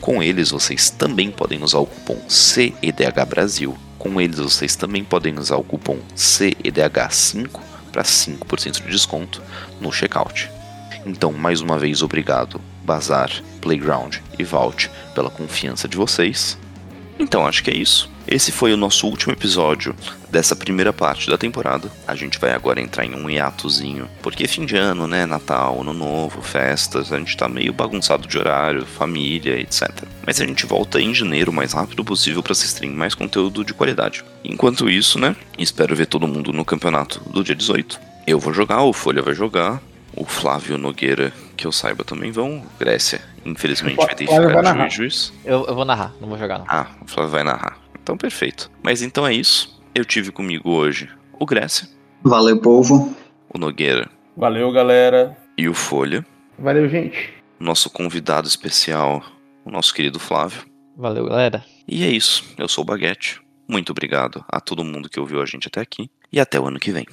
Com 0.00 0.22
eles 0.22 0.50
vocês 0.50 0.90
também 0.90 1.30
podem 1.30 1.62
usar 1.62 1.78
o 1.78 1.86
cupom 1.86 2.20
CEDH 2.28 3.24
Brasil. 3.26 3.76
Com 3.98 4.20
eles 4.20 4.38
vocês 4.38 4.76
também 4.76 5.02
podem 5.02 5.38
usar 5.38 5.56
o 5.56 5.64
cupom 5.64 5.98
CEDH5 6.14 7.60
para 7.90 8.02
5% 8.02 8.82
de 8.82 8.90
desconto 8.90 9.42
no 9.80 9.90
checkout. 9.90 10.50
Então, 11.06 11.32
mais 11.32 11.60
uma 11.60 11.78
vez, 11.78 12.02
obrigado, 12.02 12.60
Bazar, 12.84 13.30
Playground 13.60 14.16
e 14.38 14.44
Vault, 14.44 14.90
pela 15.14 15.30
confiança 15.30 15.88
de 15.88 15.96
vocês. 15.96 16.58
Então, 17.18 17.46
acho 17.46 17.62
que 17.62 17.70
é 17.70 17.76
isso. 17.76 18.10
Esse 18.26 18.50
foi 18.50 18.72
o 18.72 18.76
nosso 18.76 19.06
último 19.06 19.32
episódio 19.32 19.94
dessa 20.36 20.54
primeira 20.54 20.92
parte 20.92 21.30
da 21.30 21.38
temporada. 21.38 21.90
A 22.06 22.14
gente 22.14 22.38
vai 22.38 22.52
agora 22.52 22.78
entrar 22.78 23.06
em 23.06 23.14
um 23.14 23.30
hiatozinho, 23.30 24.06
porque 24.20 24.46
fim 24.46 24.66
de 24.66 24.76
ano, 24.76 25.06
né? 25.06 25.24
Natal, 25.24 25.80
Ano 25.80 25.94
Novo, 25.94 26.42
festas, 26.42 27.10
a 27.10 27.18
gente 27.18 27.34
tá 27.34 27.48
meio 27.48 27.72
bagunçado 27.72 28.28
de 28.28 28.36
horário, 28.36 28.84
família, 28.84 29.58
etc. 29.58 29.88
Mas 30.26 30.38
a 30.38 30.44
gente 30.44 30.66
volta 30.66 31.00
em 31.00 31.14
janeiro 31.14 31.50
o 31.50 31.54
mais 31.54 31.72
rápido 31.72 32.04
possível 32.04 32.42
para 32.42 32.54
se 32.54 32.66
stream 32.66 32.92
mais 32.92 33.14
conteúdo 33.14 33.64
de 33.64 33.72
qualidade. 33.72 34.22
Enquanto 34.44 34.90
isso, 34.90 35.18
né? 35.18 35.34
Espero 35.58 35.96
ver 35.96 36.04
todo 36.04 36.28
mundo 36.28 36.52
no 36.52 36.66
campeonato 36.66 37.18
do 37.30 37.42
dia 37.42 37.54
18. 37.54 37.98
Eu 38.26 38.38
vou 38.38 38.52
jogar, 38.52 38.82
o 38.82 38.92
Folha 38.92 39.22
vai 39.22 39.32
jogar, 39.32 39.80
o 40.14 40.26
Flávio 40.26 40.76
Nogueira, 40.76 41.32
que 41.56 41.66
eu 41.66 41.72
saiba, 41.72 42.04
também 42.04 42.30
vão. 42.30 42.62
Grécia, 42.78 43.22
infelizmente, 43.42 43.96
vai 43.96 44.14
ter 44.14 44.26
que 44.26 44.34
ficar 44.34 44.88
juiz. 44.90 45.32
Eu, 45.46 45.64
eu 45.66 45.74
vou 45.74 45.86
narrar, 45.86 46.12
não 46.20 46.28
vou 46.28 46.36
jogar 46.36 46.58
não. 46.58 46.66
Ah, 46.68 46.88
o 47.00 47.08
Flávio 47.08 47.30
vai 47.30 47.42
narrar. 47.42 47.78
Então, 48.02 48.18
perfeito. 48.18 48.70
Mas 48.82 49.00
então 49.00 49.26
é 49.26 49.32
isso. 49.32 49.75
Eu 49.96 50.04
tive 50.04 50.30
comigo 50.30 50.72
hoje 50.72 51.08
o 51.40 51.46
Grécia. 51.46 51.88
Valeu, 52.22 52.60
povo. 52.60 53.16
O 53.48 53.56
Nogueira. 53.58 54.10
Valeu, 54.36 54.70
galera. 54.70 55.34
E 55.56 55.70
o 55.70 55.72
Folha. 55.72 56.22
Valeu, 56.58 56.86
gente. 56.86 57.32
Nosso 57.58 57.88
convidado 57.88 58.46
especial, 58.46 59.24
o 59.64 59.70
nosso 59.70 59.94
querido 59.94 60.20
Flávio. 60.20 60.66
Valeu, 60.98 61.24
galera. 61.24 61.64
E 61.88 62.04
é 62.04 62.10
isso. 62.10 62.44
Eu 62.58 62.68
sou 62.68 62.84
o 62.84 62.86
Baguete. 62.86 63.40
Muito 63.66 63.88
obrigado 63.88 64.44
a 64.50 64.60
todo 64.60 64.84
mundo 64.84 65.08
que 65.08 65.18
ouviu 65.18 65.40
a 65.40 65.46
gente 65.46 65.66
até 65.66 65.80
aqui. 65.80 66.10
E 66.30 66.38
até 66.38 66.60
o 66.60 66.66
ano 66.66 66.78
que 66.78 66.92
vem. 66.92 67.06